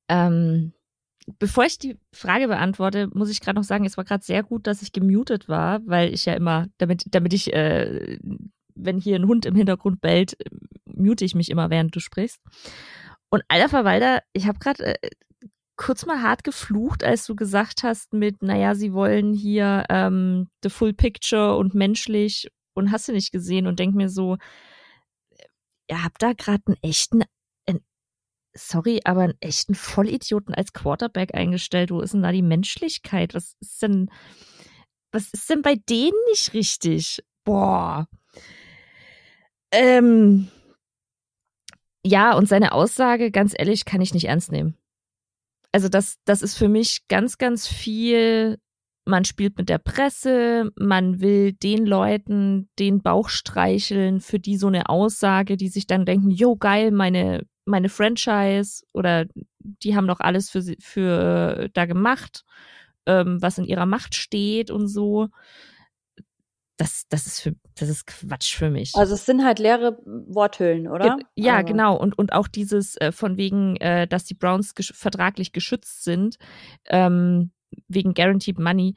Ähm, 0.09 0.75
bevor 1.39 1.65
ich 1.65 1.79
die 1.79 1.99
Frage 2.13 2.49
beantworte, 2.49 3.09
muss 3.13 3.31
ich 3.31 3.41
gerade 3.41 3.57
noch 3.57 3.65
sagen, 3.65 3.85
es 3.85 3.97
war 3.97 4.05
gerade 4.05 4.25
sehr 4.25 4.43
gut, 4.43 4.67
dass 4.67 4.83
ich 4.83 4.93
gemutet 4.93 5.49
war, 5.49 5.81
weil 5.87 6.13
ich 6.13 6.25
ja 6.25 6.35
immer, 6.35 6.67
damit, 6.79 7.05
damit 7.11 7.33
ich, 7.33 7.53
äh, 7.53 8.19
wenn 8.75 8.99
hier 8.99 9.17
ein 9.17 9.27
Hund 9.27 9.47
im 9.47 9.55
Hintergrund 9.55 10.01
bellt, 10.01 10.37
mute 10.87 11.25
ich 11.25 11.35
mich 11.35 11.51
immer, 11.51 11.71
während 11.71 11.95
du 11.95 12.01
sprichst. 12.01 12.41
Und 13.31 13.43
alter 13.49 13.69
Verwalter, 13.69 14.23
ich 14.33 14.47
habe 14.47 14.59
gerade 14.59 15.03
äh, 15.03 15.11
kurz 15.77 16.07
mal 16.07 16.23
hart 16.23 16.45
geflucht, 16.45 17.03
als 17.03 17.27
du 17.27 17.35
gesagt 17.35 17.83
hast 17.83 18.13
mit, 18.13 18.43
naja, 18.43 18.75
sie 18.75 18.93
wollen 18.93 19.33
hier 19.33 19.85
ähm, 19.89 20.49
the 20.63 20.71
full 20.71 20.93
picture 20.93 21.57
und 21.57 21.75
menschlich 21.75 22.49
und 22.75 22.93
hast 22.93 23.09
du 23.09 23.13
nicht 23.13 23.33
gesehen 23.33 23.67
und 23.67 23.79
denk 23.79 23.95
mir 23.95 24.09
so, 24.09 24.37
ihr 25.89 26.05
habt 26.05 26.23
da 26.23 26.33
gerade 26.33 26.63
einen 26.67 26.77
echten, 26.83 27.23
sorry, 28.55 29.01
aber 29.05 29.23
einen 29.23 29.41
echten 29.41 29.75
Vollidioten 29.75 30.55
als 30.55 30.73
Quarterback 30.73 31.35
eingestellt. 31.35 31.91
Wo 31.91 32.01
ist 32.01 32.15
denn 32.15 32.23
da 32.23 32.33
die 32.33 32.43
Menschlichkeit? 32.43 33.35
Was 33.35 33.55
ist 33.61 33.83
denn, 33.83 34.11
was 35.13 35.29
ist 35.33 35.49
denn 35.51 35.63
bei 35.63 35.77
denen 35.77 36.17
nicht 36.31 36.55
richtig? 36.55 37.23
Boah. 37.45 38.09
Ähm, 39.73 40.49
ja, 42.05 42.35
und 42.35 42.49
seine 42.49 42.73
Aussage, 42.73 43.31
ganz 43.31 43.55
ehrlich, 43.57 43.85
kann 43.85 44.01
ich 44.01 44.15
nicht 44.15 44.27
ernst 44.27 44.53
nehmen 44.53 44.77
also 45.73 45.89
das, 45.89 46.19
das 46.25 46.43
ist 46.43 46.57
für 46.57 46.69
mich 46.69 47.09
ganz, 47.09 47.39
ganz 47.39 47.67
viel, 47.67 48.59
man 49.05 49.25
spielt 49.25 49.59
mit 49.59 49.69
der 49.69 49.79
Presse, 49.79 50.71
man 50.77 51.21
will 51.21 51.53
den 51.53 51.87
Leuten 51.87 52.69
den 52.79 53.03
Bauch 53.03 53.29
streicheln, 53.29 54.21
für 54.21 54.39
die 54.39 54.57
so 54.57 54.69
eine 54.69 54.89
Aussage, 54.89 55.57
die 55.57 55.69
sich 55.69 55.87
dann 55.87 56.05
denken, 56.05 56.31
jo, 56.31 56.57
geil, 56.57 56.91
meine, 56.93 57.45
meine 57.65 57.89
Franchise 57.89 58.85
oder 58.93 59.27
die 59.59 59.97
haben 59.97 60.07
doch 60.07 60.21
alles 60.21 60.51
für, 60.51 60.63
für 60.81 61.69
da 61.73 61.87
gemacht, 61.87 62.45
ähm, 63.07 63.43
was 63.43 63.59
in 63.59 63.65
ihrer 63.65 63.87
Macht 63.87 64.15
steht 64.15 64.71
und 64.71 64.87
so 64.89 65.29
das, 66.83 67.07
das 67.09 67.27
ist 67.27 67.41
für, 67.41 67.55
das 67.77 67.89
ist 67.89 68.07
Quatsch 68.07 68.57
für 68.57 68.71
mich. 68.71 68.93
Also 68.95 69.15
es 69.15 69.25
sind 69.25 69.45
halt 69.45 69.59
leere 69.59 69.99
Worthüllen, 70.05 70.89
oder? 70.89 71.19
Ja, 71.37 71.57
also. 71.57 71.67
genau. 71.67 71.97
Und, 71.97 72.19
und 72.19 72.33
auch 72.33 72.49
dieses 72.49 72.97
äh, 72.97 73.13
von 73.13 73.37
wegen, 73.37 73.77
äh, 73.77 74.09
dass 74.09 74.25
die 74.25 74.35
Browns 74.35 74.75
gesch 74.75 74.93
vertraglich 74.93 75.53
geschützt 75.53 76.03
sind. 76.03 76.39
Ähm, 76.87 77.53
wegen 77.89 78.15
Guaranteed 78.15 78.59
Money, 78.59 78.95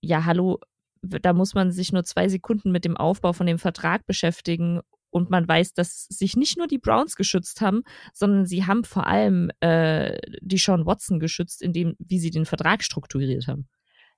ja, 0.00 0.24
hallo, 0.24 0.58
da 1.02 1.32
muss 1.32 1.54
man 1.54 1.70
sich 1.70 1.92
nur 1.92 2.04
zwei 2.04 2.28
Sekunden 2.28 2.72
mit 2.72 2.84
dem 2.84 2.96
Aufbau 2.96 3.32
von 3.32 3.46
dem 3.46 3.58
Vertrag 3.58 4.06
beschäftigen 4.06 4.80
und 5.10 5.30
man 5.30 5.46
weiß, 5.46 5.74
dass 5.74 6.06
sich 6.06 6.36
nicht 6.36 6.58
nur 6.58 6.66
die 6.66 6.78
Browns 6.78 7.14
geschützt 7.14 7.60
haben, 7.60 7.84
sondern 8.12 8.46
sie 8.46 8.66
haben 8.66 8.84
vor 8.84 9.06
allem 9.06 9.50
äh, 9.60 10.18
die 10.40 10.58
Sean 10.58 10.86
Watson 10.86 11.20
geschützt, 11.20 11.62
indem 11.62 11.94
wie 11.98 12.18
sie 12.18 12.30
den 12.30 12.46
Vertrag 12.46 12.82
strukturiert 12.82 13.46
haben. 13.46 13.68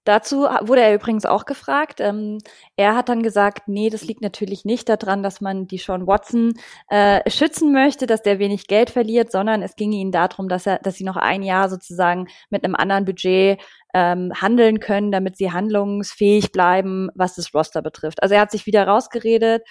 Dazu 0.07 0.43
wurde 0.63 0.83
er 0.83 0.95
übrigens 0.95 1.27
auch 1.27 1.47
gefragt. 1.47 2.01
Ähm, 2.01 2.39
er 2.77 2.95
hat 2.95 3.09
dann 3.09 3.25
gesagt, 3.25 3.67
nee, 3.67 3.91
das 3.91 4.05
liegt 4.05 4.23
natürlich 4.23 4.65
nicht 4.65 4.89
daran, 4.89 5.25
dass 5.25 5.41
man 5.41 5.67
die 5.67 5.79
Sean 5.79 6.07
Watson 6.07 6.55
äh, 6.89 7.29
schützen 7.29 7.73
möchte, 7.73 8.07
dass 8.07 8.23
der 8.23 8.39
wenig 8.39 8.69
Geld 8.69 8.91
verliert, 8.91 9.33
sondern 9.33 9.63
es 9.63 9.75
ging 9.75 9.91
ihnen 9.91 10.13
darum, 10.13 10.49
dass 10.49 10.65
er, 10.65 10.79
dass 10.79 10.95
sie 10.95 11.03
noch 11.03 11.17
ein 11.17 11.43
Jahr 11.43 11.69
sozusagen 11.69 12.29
mit 12.51 12.65
einem 12.65 12.77
anderen 12.77 13.05
Budget 13.05 13.61
ähm, 13.97 14.31
handeln 14.35 14.79
können, 14.79 15.11
damit 15.11 15.39
sie 15.39 15.53
handlungsfähig 15.53 16.53
bleiben, 16.53 17.09
was 17.15 17.35
das 17.35 17.55
Roster 17.55 17.81
betrifft. 17.81 18.23
Also 18.23 18.35
er 18.35 18.43
hat 18.43 18.51
sich 18.51 18.67
wieder 18.67 18.87
rausgeredet 18.87 19.63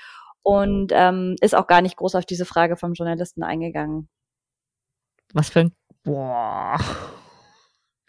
und 0.41 0.91
ähm, 0.95 1.35
ist 1.41 1.53
auch 1.53 1.67
gar 1.67 1.83
nicht 1.83 1.95
groß 1.95 2.15
auf 2.15 2.25
diese 2.25 2.45
Frage 2.45 2.75
vom 2.75 2.93
Journalisten 2.93 3.43
eingegangen. 3.43 4.09
Was 5.33 5.49
für 5.49 5.59
ein 5.59 5.75
Boah. 6.03 6.79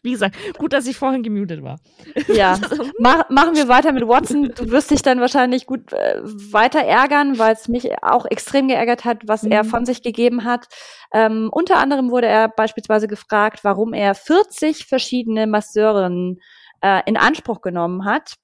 Wie 0.06 0.12
gesagt, 0.12 0.36
gut, 0.56 0.72
dass 0.72 0.86
ich 0.86 0.96
vorhin 0.96 1.24
gemutet 1.24 1.64
war. 1.64 1.80
Ja, 2.28 2.58
Mach, 3.00 3.28
machen 3.28 3.56
wir 3.56 3.66
weiter 3.66 3.90
mit 3.90 4.06
Watson. 4.06 4.52
Du 4.56 4.70
wirst 4.70 4.92
dich 4.92 5.02
dann 5.02 5.20
wahrscheinlich 5.20 5.66
gut 5.66 5.92
äh, 5.92 6.20
weiter 6.22 6.80
ärgern, 6.80 7.40
weil 7.40 7.54
es 7.54 7.66
mich 7.66 7.90
auch 8.02 8.24
extrem 8.24 8.68
geärgert 8.68 9.04
hat, 9.04 9.26
was 9.26 9.42
mhm. 9.42 9.50
er 9.50 9.64
von 9.64 9.84
sich 9.84 10.02
gegeben 10.02 10.44
hat. 10.44 10.68
Ähm, 11.12 11.48
unter 11.50 11.78
anderem 11.78 12.10
wurde 12.12 12.28
er 12.28 12.48
beispielsweise 12.48 13.08
gefragt, 13.08 13.64
warum 13.64 13.92
er 13.92 14.14
40 14.14 14.86
verschiedene 14.86 15.48
Masseurinnen 15.48 16.40
äh, 16.82 17.02
in 17.06 17.16
Anspruch 17.16 17.60
genommen 17.62 18.04
hat. 18.04 18.34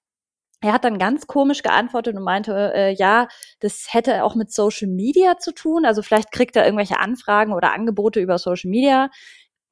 Er 0.65 0.73
hat 0.73 0.85
dann 0.85 0.99
ganz 0.99 1.27
komisch 1.27 1.63
geantwortet 1.63 2.17
und 2.17 2.23
meinte, 2.23 2.73
äh, 2.75 2.95
ja, 2.95 3.27
das 3.61 3.89
hätte 3.91 4.23
auch 4.25 4.37
mit 4.37 4.53
Social 4.53 4.89
Media 4.89 5.39
zu 5.39 5.53
tun. 5.53 5.85
Also 5.85 6.03
vielleicht 6.03 6.31
kriegt 6.31 6.55
er 6.55 6.65
irgendwelche 6.65 7.01
Anfragen 7.01 7.53
oder 7.53 7.73
Angebote 7.73 8.21
über 8.21 8.39
Social 8.39 8.71
Media. 8.71 9.11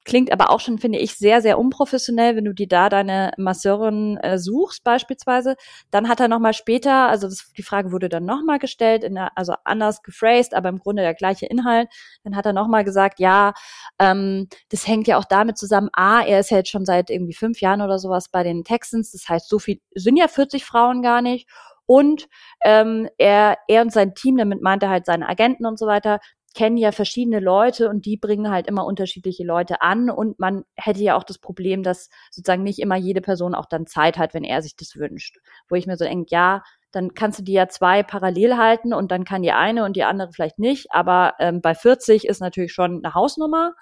Klingt 0.04 0.32
aber 0.32 0.48
auch 0.50 0.60
schon, 0.60 0.78
finde 0.78 0.98
ich, 0.98 1.16
sehr, 1.16 1.42
sehr 1.42 1.58
unprofessionell, 1.58 2.34
wenn 2.34 2.46
du 2.46 2.54
dir 2.54 2.66
da 2.66 2.88
deine 2.88 3.32
Masseurin 3.36 4.16
äh, 4.18 4.38
suchst 4.38 4.82
beispielsweise. 4.82 5.56
Dann 5.90 6.08
hat 6.08 6.20
er 6.20 6.28
nochmal 6.28 6.54
später, 6.54 7.08
also 7.08 7.28
das, 7.28 7.52
die 7.56 7.62
Frage 7.62 7.92
wurde 7.92 8.08
dann 8.08 8.24
nochmal 8.24 8.58
gestellt, 8.58 9.04
in 9.04 9.14
der, 9.14 9.36
also 9.36 9.54
anders 9.64 10.02
gephrased, 10.02 10.54
aber 10.54 10.70
im 10.70 10.78
Grunde 10.78 11.02
der 11.02 11.14
gleiche 11.14 11.46
Inhalt. 11.46 11.88
Dann 12.24 12.34
hat 12.34 12.46
er 12.46 12.54
nochmal 12.54 12.82
gesagt, 12.82 13.20
ja, 13.20 13.52
ähm, 13.98 14.48
das 14.70 14.86
hängt 14.86 15.06
ja 15.06 15.18
auch 15.18 15.26
damit 15.26 15.58
zusammen, 15.58 15.90
A, 15.92 16.22
er 16.22 16.40
ist 16.40 16.50
ja 16.50 16.58
jetzt 16.58 16.70
schon 16.70 16.86
seit 16.86 17.10
irgendwie 17.10 17.34
fünf 17.34 17.60
Jahren 17.60 17.82
oder 17.82 17.98
sowas 17.98 18.30
bei 18.30 18.42
den 18.42 18.64
Texans, 18.64 19.12
das 19.12 19.28
heißt, 19.28 19.48
so 19.48 19.58
viel 19.58 19.80
sind 19.94 20.16
ja 20.16 20.28
40 20.28 20.64
Frauen 20.64 21.02
gar 21.02 21.20
nicht. 21.22 21.46
Und 21.86 22.28
ähm, 22.64 23.08
er, 23.18 23.58
er 23.66 23.82
und 23.82 23.92
sein 23.92 24.14
Team, 24.14 24.36
damit 24.36 24.62
meinte 24.62 24.86
er 24.86 24.90
halt 24.92 25.06
seine 25.06 25.28
Agenten 25.28 25.66
und 25.66 25.76
so 25.76 25.86
weiter, 25.88 26.20
kennen 26.54 26.76
ja 26.76 26.92
verschiedene 26.92 27.40
Leute 27.40 27.88
und 27.88 28.06
die 28.06 28.16
bringen 28.16 28.50
halt 28.50 28.66
immer 28.66 28.84
unterschiedliche 28.84 29.44
Leute 29.44 29.82
an 29.82 30.10
und 30.10 30.38
man 30.38 30.64
hätte 30.76 31.00
ja 31.00 31.16
auch 31.16 31.24
das 31.24 31.38
Problem, 31.38 31.82
dass 31.82 32.10
sozusagen 32.30 32.62
nicht 32.62 32.80
immer 32.80 32.96
jede 32.96 33.20
Person 33.20 33.54
auch 33.54 33.66
dann 33.66 33.86
Zeit 33.86 34.18
hat, 34.18 34.34
wenn 34.34 34.44
er 34.44 34.62
sich 34.62 34.76
das 34.76 34.96
wünscht. 34.96 35.38
Wo 35.68 35.76
ich 35.76 35.86
mir 35.86 35.96
so 35.96 36.04
denke, 36.04 36.26
ja, 36.30 36.62
dann 36.92 37.14
kannst 37.14 37.38
du 37.38 37.44
die 37.44 37.52
ja 37.52 37.68
zwei 37.68 38.02
parallel 38.02 38.56
halten 38.56 38.92
und 38.92 39.12
dann 39.12 39.24
kann 39.24 39.42
die 39.42 39.52
eine 39.52 39.84
und 39.84 39.94
die 39.94 40.04
andere 40.04 40.32
vielleicht 40.32 40.58
nicht, 40.58 40.88
aber 40.90 41.34
ähm, 41.38 41.60
bei 41.60 41.74
40 41.74 42.26
ist 42.26 42.40
natürlich 42.40 42.72
schon 42.72 43.02
eine 43.04 43.14
Hausnummer. 43.14 43.74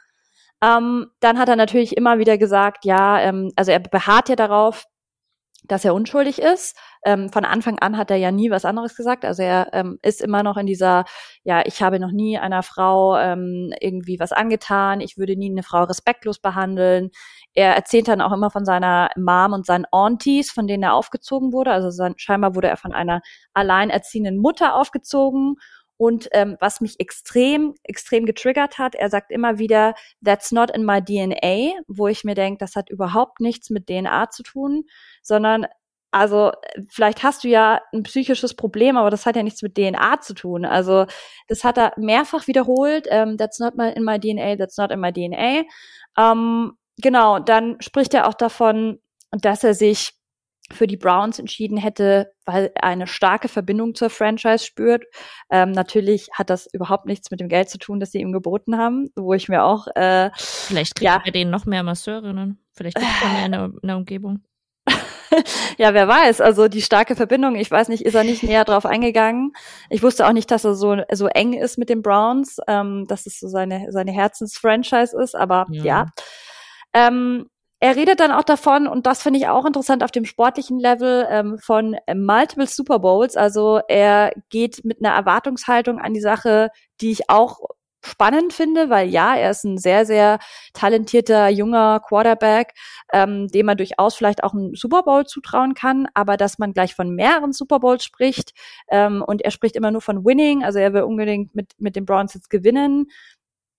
Ähm, 0.62 1.06
dann 1.20 1.38
hat 1.38 1.48
er 1.48 1.56
natürlich 1.56 1.96
immer 1.96 2.18
wieder 2.18 2.36
gesagt, 2.36 2.84
ja, 2.84 3.20
ähm, 3.20 3.52
also 3.56 3.70
er 3.70 3.78
beharrt 3.78 4.28
ja 4.28 4.36
darauf, 4.36 4.84
dass 5.68 5.84
er 5.84 5.94
unschuldig 5.94 6.40
ist. 6.40 6.76
Ähm, 7.04 7.30
von 7.30 7.44
Anfang 7.44 7.78
an 7.78 7.96
hat 7.96 8.10
er 8.10 8.16
ja 8.16 8.32
nie 8.32 8.50
was 8.50 8.64
anderes 8.64 8.96
gesagt. 8.96 9.24
Also 9.24 9.42
er 9.42 9.68
ähm, 9.72 9.98
ist 10.02 10.20
immer 10.20 10.42
noch 10.42 10.56
in 10.56 10.66
dieser, 10.66 11.04
ja, 11.44 11.64
ich 11.64 11.80
habe 11.82 12.00
noch 12.00 12.10
nie 12.10 12.38
einer 12.38 12.62
Frau 12.62 13.16
ähm, 13.16 13.72
irgendwie 13.80 14.18
was 14.18 14.32
angetan, 14.32 15.00
ich 15.00 15.16
würde 15.16 15.36
nie 15.36 15.50
eine 15.50 15.62
Frau 15.62 15.84
respektlos 15.84 16.40
behandeln. 16.40 17.10
Er 17.54 17.76
erzählt 17.76 18.08
dann 18.08 18.20
auch 18.20 18.32
immer 18.32 18.50
von 18.50 18.64
seiner 18.64 19.10
Mom 19.16 19.52
und 19.52 19.66
seinen 19.66 19.86
Aunties, 19.90 20.50
von 20.50 20.66
denen 20.66 20.82
er 20.82 20.94
aufgezogen 20.94 21.52
wurde. 21.52 21.70
Also 21.72 21.90
sein, 21.90 22.14
scheinbar 22.16 22.54
wurde 22.54 22.68
er 22.68 22.76
von 22.76 22.92
einer 22.92 23.20
alleinerziehenden 23.54 24.38
Mutter 24.38 24.74
aufgezogen. 24.74 25.56
Und 25.98 26.28
ähm, 26.32 26.56
was 26.60 26.80
mich 26.80 27.00
extrem, 27.00 27.74
extrem 27.82 28.24
getriggert 28.24 28.78
hat, 28.78 28.94
er 28.94 29.10
sagt 29.10 29.32
immer 29.32 29.58
wieder, 29.58 29.94
that's 30.24 30.52
not 30.52 30.70
in 30.70 30.84
my 30.84 31.04
DNA, 31.04 31.82
wo 31.88 32.06
ich 32.06 32.24
mir 32.24 32.36
denke, 32.36 32.58
das 32.58 32.76
hat 32.76 32.88
überhaupt 32.88 33.40
nichts 33.40 33.68
mit 33.68 33.88
DNA 33.88 34.30
zu 34.30 34.44
tun, 34.44 34.84
sondern 35.22 35.66
also 36.10 36.52
vielleicht 36.88 37.22
hast 37.22 37.44
du 37.44 37.48
ja 37.48 37.82
ein 37.92 38.04
psychisches 38.04 38.54
Problem, 38.54 38.96
aber 38.96 39.10
das 39.10 39.26
hat 39.26 39.36
ja 39.36 39.42
nichts 39.42 39.60
mit 39.60 39.74
DNA 39.74 40.20
zu 40.20 40.34
tun. 40.34 40.64
Also 40.64 41.06
das 41.48 41.64
hat 41.64 41.76
er 41.76 41.92
mehrfach 41.96 42.46
wiederholt. 42.46 43.06
Ähm, 43.10 43.36
that's 43.36 43.58
not 43.58 43.74
my, 43.76 43.90
in 43.90 44.04
my 44.04 44.18
DNA, 44.18 44.56
that's 44.56 44.78
not 44.78 44.90
in 44.90 45.00
my 45.00 45.12
DNA. 45.12 45.64
Ähm, 46.16 46.72
genau, 46.96 47.40
dann 47.40 47.76
spricht 47.80 48.14
er 48.14 48.26
auch 48.26 48.34
davon, 48.34 49.00
dass 49.32 49.64
er 49.64 49.74
sich 49.74 50.17
für 50.72 50.86
die 50.86 50.96
Browns 50.96 51.38
entschieden 51.38 51.78
hätte, 51.78 52.32
weil 52.44 52.70
er 52.74 52.84
eine 52.84 53.06
starke 53.06 53.48
Verbindung 53.48 53.94
zur 53.94 54.10
Franchise 54.10 54.64
spürt. 54.64 55.04
Ähm, 55.50 55.72
natürlich 55.72 56.28
hat 56.32 56.50
das 56.50 56.68
überhaupt 56.72 57.06
nichts 57.06 57.30
mit 57.30 57.40
dem 57.40 57.48
Geld 57.48 57.70
zu 57.70 57.78
tun, 57.78 58.00
das 58.00 58.12
sie 58.12 58.20
ihm 58.20 58.32
geboten 58.32 58.76
haben, 58.76 59.10
wo 59.16 59.34
ich 59.34 59.48
mir 59.48 59.64
auch 59.64 59.86
äh, 59.94 60.30
vielleicht 60.36 60.94
kriegt 60.94 61.06
ja, 61.06 61.22
er 61.24 61.32
denen 61.32 61.50
noch 61.50 61.66
mehr 61.66 61.82
Masseurinnen, 61.82 62.58
vielleicht 62.74 62.96
gibt 62.96 63.10
es 63.10 63.32
mehr 63.32 63.46
in 63.46 63.52
der, 63.52 63.64
in 63.82 63.88
der 63.88 63.96
Umgebung. 63.96 64.42
ja, 65.78 65.94
wer 65.94 66.08
weiß. 66.08 66.40
Also 66.40 66.68
die 66.68 66.82
starke 66.82 67.16
Verbindung, 67.16 67.56
ich 67.56 67.70
weiß 67.70 67.88
nicht, 67.88 68.04
ist 68.04 68.14
er 68.14 68.24
nicht 68.24 68.42
näher 68.42 68.64
drauf 68.64 68.86
eingegangen. 68.86 69.52
Ich 69.90 70.02
wusste 70.02 70.26
auch 70.26 70.32
nicht, 70.32 70.50
dass 70.50 70.64
er 70.64 70.74
so, 70.74 70.96
so 71.12 71.26
eng 71.26 71.52
ist 71.52 71.78
mit 71.78 71.88
den 71.88 72.02
Browns, 72.02 72.58
ähm, 72.66 73.06
dass 73.08 73.26
es 73.26 73.38
so 73.38 73.48
seine, 73.48 73.86
seine 73.90 74.12
Herzensfranchise 74.12 75.20
ist, 75.20 75.34
aber 75.34 75.66
ja. 75.70 75.84
ja. 75.84 76.06
Ähm, 76.94 77.48
er 77.80 77.94
redet 77.96 78.20
dann 78.20 78.32
auch 78.32 78.42
davon, 78.42 78.88
und 78.88 79.06
das 79.06 79.22
finde 79.22 79.38
ich 79.38 79.48
auch 79.48 79.64
interessant 79.64 80.02
auf 80.02 80.10
dem 80.10 80.24
sportlichen 80.24 80.80
Level, 80.80 81.26
ähm, 81.30 81.58
von 81.58 81.96
Multiple 82.12 82.66
Super 82.66 82.98
Bowls. 82.98 83.36
Also 83.36 83.80
er 83.88 84.32
geht 84.50 84.84
mit 84.84 84.98
einer 85.04 85.14
Erwartungshaltung 85.14 86.00
an 86.00 86.12
die 86.12 86.20
Sache, 86.20 86.70
die 87.00 87.12
ich 87.12 87.30
auch 87.30 87.60
spannend 88.04 88.52
finde, 88.52 88.90
weil 88.90 89.08
ja, 89.08 89.36
er 89.36 89.50
ist 89.50 89.64
ein 89.64 89.78
sehr, 89.78 90.06
sehr 90.06 90.38
talentierter 90.72 91.48
junger 91.48 92.00
Quarterback, 92.00 92.74
ähm, 93.12 93.48
dem 93.48 93.66
man 93.66 93.76
durchaus 93.76 94.14
vielleicht 94.14 94.44
auch 94.44 94.54
einen 94.54 94.74
Super 94.74 95.02
Bowl 95.02 95.26
zutrauen 95.26 95.74
kann, 95.74 96.08
aber 96.14 96.36
dass 96.36 96.58
man 96.58 96.72
gleich 96.72 96.94
von 96.94 97.14
mehreren 97.14 97.52
Super 97.52 97.80
Bowls 97.80 98.04
spricht 98.04 98.52
ähm, 98.88 99.22
und 99.26 99.42
er 99.42 99.50
spricht 99.50 99.76
immer 99.76 99.90
nur 99.90 100.00
von 100.00 100.24
Winning, 100.24 100.64
also 100.64 100.78
er 100.78 100.92
will 100.94 101.02
unbedingt 101.02 101.54
mit, 101.54 101.72
mit 101.78 101.96
den 101.96 102.06
Browns 102.06 102.34
jetzt 102.34 102.50
gewinnen. 102.50 103.06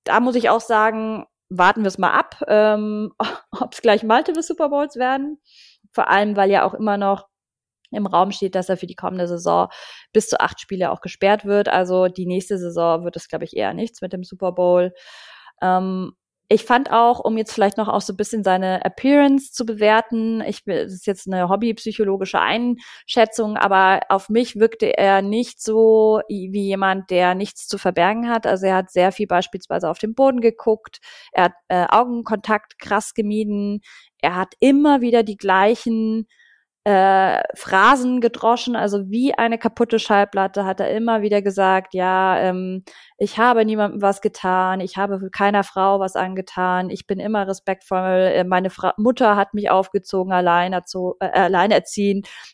Da 0.04 0.20
muss 0.20 0.36
ich 0.36 0.50
auch 0.50 0.62
sagen, 0.62 1.26
warten 1.50 1.82
wir 1.82 1.88
es 1.88 1.98
mal 1.98 2.12
ab, 2.12 2.42
ähm, 2.48 3.14
ob 3.60 3.74
es 3.74 3.82
gleich 3.82 4.04
multiple 4.04 4.44
Super 4.44 4.70
Bowls 4.70 4.96
werden. 4.96 5.40
Vor 5.92 6.08
allem, 6.10 6.36
weil 6.36 6.52
ja 6.52 6.64
auch 6.66 6.74
immer 6.74 6.98
noch 6.98 7.28
im 7.92 8.06
Raum 8.06 8.32
steht, 8.32 8.56
dass 8.56 8.70
er 8.70 8.78
für 8.78 8.88
die 8.88 8.96
kommende 8.96 9.28
Saison 9.28 9.68
bis 10.14 10.30
zu 10.30 10.40
acht 10.40 10.60
Spiele 10.60 10.92
auch 10.92 11.02
gesperrt 11.02 11.46
wird. 11.46 11.70
Also 11.70 12.08
die 12.08 12.28
nächste 12.28 12.58
Saison 12.58 13.04
wird 13.04 13.16
es, 13.16 13.28
glaube 13.28 13.46
ich, 13.46 13.56
eher 13.56 13.74
nichts 13.74 14.02
mit 14.02 14.14
dem 14.14 14.24
Super 14.24 14.52
Bowl. 14.52 14.94
Ähm, 15.62 16.14
ich 16.52 16.66
fand 16.66 16.92
auch, 16.92 17.20
um 17.20 17.38
jetzt 17.38 17.54
vielleicht 17.54 17.78
noch 17.78 17.88
auch 17.88 18.02
so 18.02 18.12
ein 18.12 18.18
bisschen 18.18 18.44
seine 18.44 18.84
Appearance 18.84 19.52
zu 19.52 19.68
bewerten, 19.68 20.42
ich 20.42 20.64
das 20.66 20.92
ist 20.92 21.06
jetzt 21.06 21.28
eine 21.28 21.48
hobbypsychologische 21.48 22.40
Einschätzung, 22.40 23.56
aber 23.56 24.00
auf 24.10 24.30
mich 24.30 24.56
wirkte 24.56 24.98
er 24.98 25.22
nicht 25.22 25.62
so 25.62 26.22
wie 26.28 26.64
jemand, 26.64 27.12
der 27.12 27.36
nichts 27.36 27.68
zu 27.68 27.78
verbergen 27.78 28.30
hat. 28.30 28.48
Also 28.48 28.66
er 28.66 28.78
hat 28.78 28.92
sehr 28.92 29.12
viel 29.12 29.28
beispielsweise 29.28 29.88
auf 29.90 30.00
den 30.00 30.16
Boden 30.16 30.42
geguckt, 30.42 30.98
er 31.32 31.46
hat 31.46 31.54
äh, 31.68 31.86
Augenkontakt 31.88 32.80
krass 32.80 33.14
gemieden, 33.14 33.82
er 34.18 34.36
hat 34.36 34.54
immer 34.60 35.02
wieder 35.02 35.22
die 35.22 35.38
gleichen 35.38 36.28
äh, 36.86 37.42
Phrasen 37.56 38.22
gedroschen, 38.22 38.76
also 38.76 39.10
wie 39.10 39.34
eine 39.34 39.58
kaputte 39.58 40.00
Schallplatte 40.00 40.66
hat 40.66 40.80
er 40.80 40.92
immer 40.92 41.22
wieder 41.22 41.42
gesagt, 41.42 41.94
ja, 41.94 42.40
ähm, 42.40 42.84
ich 43.18 43.38
habe 43.38 43.66
niemandem 43.66 44.02
was 44.02 44.22
getan, 44.22 44.80
ich 44.80 44.98
habe 44.98 45.30
keiner 45.30 45.64
Frau 45.64 46.00
was 46.00 46.16
angetan, 46.16 46.90
ich 46.90 47.06
bin 47.06 47.20
immer 47.20 47.48
respektvoll, 47.48 48.32
äh, 48.34 48.44
meine 48.44 48.70
Fra 48.70 48.94
Mutter 48.98 49.36
hat 49.36 49.54
mich 49.54 49.70
aufgezogen, 49.70 50.32
allein, 50.34 50.74
äh, 50.74 50.80
allein. 51.28 51.74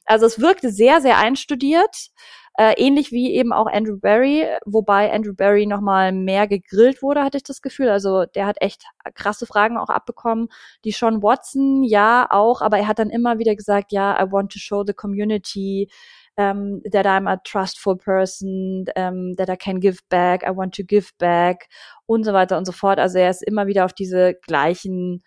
Also 0.06 0.26
es 0.26 0.40
wirkte 0.40 0.72
sehr, 0.72 1.02
sehr 1.02 1.18
einstudiert. 1.18 2.10
Äh, 2.58 2.74
ähnlich 2.78 3.12
wie 3.12 3.34
eben 3.34 3.52
auch 3.52 3.68
Andrew 3.68 3.98
Barry, 3.98 4.46
wobei 4.66 5.12
Andrew 5.12 5.34
Barry 5.34 5.66
nochmal 5.66 6.14
mehr 6.14 6.48
gegrillt 6.48 7.02
wurde, 7.02 7.22
hatte 7.22 7.38
ich 7.38 7.44
das 7.44 7.62
Gefühl. 7.62 7.90
Also 7.90 8.26
der 8.26 8.46
hat 8.46 8.58
echt 8.62 8.86
krasse 9.14 9.46
Fragen 9.46 9.78
auch 9.78 9.90
abbekommen. 9.90 10.48
Die 10.86 10.92
Sean 10.92 11.22
Watson, 11.22 11.84
ja, 11.84 12.28
auch, 12.30 12.62
aber 12.62 12.78
er 12.78 12.88
hat 12.88 13.00
dann 13.00 13.10
immer 13.10 13.40
wieder 13.40 13.56
gesagt, 13.56 13.92
ja, 13.92 14.18
I 14.22 14.32
want 14.32 14.54
to 14.54 14.60
show 14.60 14.84
the 14.88 14.94
community 14.94 15.90
um, 16.38 16.82
that 16.92 17.06
I'm 17.06 17.28
a 17.28 17.38
trustful 17.44 17.98
person, 17.98 18.86
um, 18.96 19.36
that 19.36 19.50
I 19.50 19.58
can 19.58 19.80
give 19.80 20.00
back, 20.10 20.44
I 20.44 20.52
want 20.52 20.74
to 20.76 20.84
give 20.84 21.12
back 21.18 21.68
und 22.06 22.24
so 22.24 22.34
weiter 22.34 22.58
und 22.58 22.66
so 22.66 22.72
fort. 22.72 23.00
Also 23.00 23.20
er 23.20 23.30
ist 23.30 23.44
immer 23.44 23.68
wieder 23.68 23.86
auf 23.86 23.94
diese 23.94 24.34
gleichen 24.34 25.24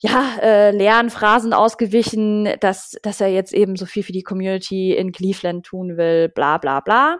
ja, 0.00 0.36
äh, 0.42 0.70
leeren 0.70 1.10
Phrasen 1.10 1.52
ausgewichen, 1.52 2.48
dass, 2.60 2.96
dass 3.02 3.20
er 3.20 3.28
jetzt 3.28 3.54
eben 3.54 3.76
so 3.76 3.86
viel 3.86 4.02
für 4.02 4.12
die 4.12 4.22
Community 4.22 4.92
in 4.94 5.12
Cleveland 5.12 5.64
tun 5.66 5.96
will, 5.96 6.28
bla 6.28 6.58
bla 6.58 6.80
bla. 6.80 7.18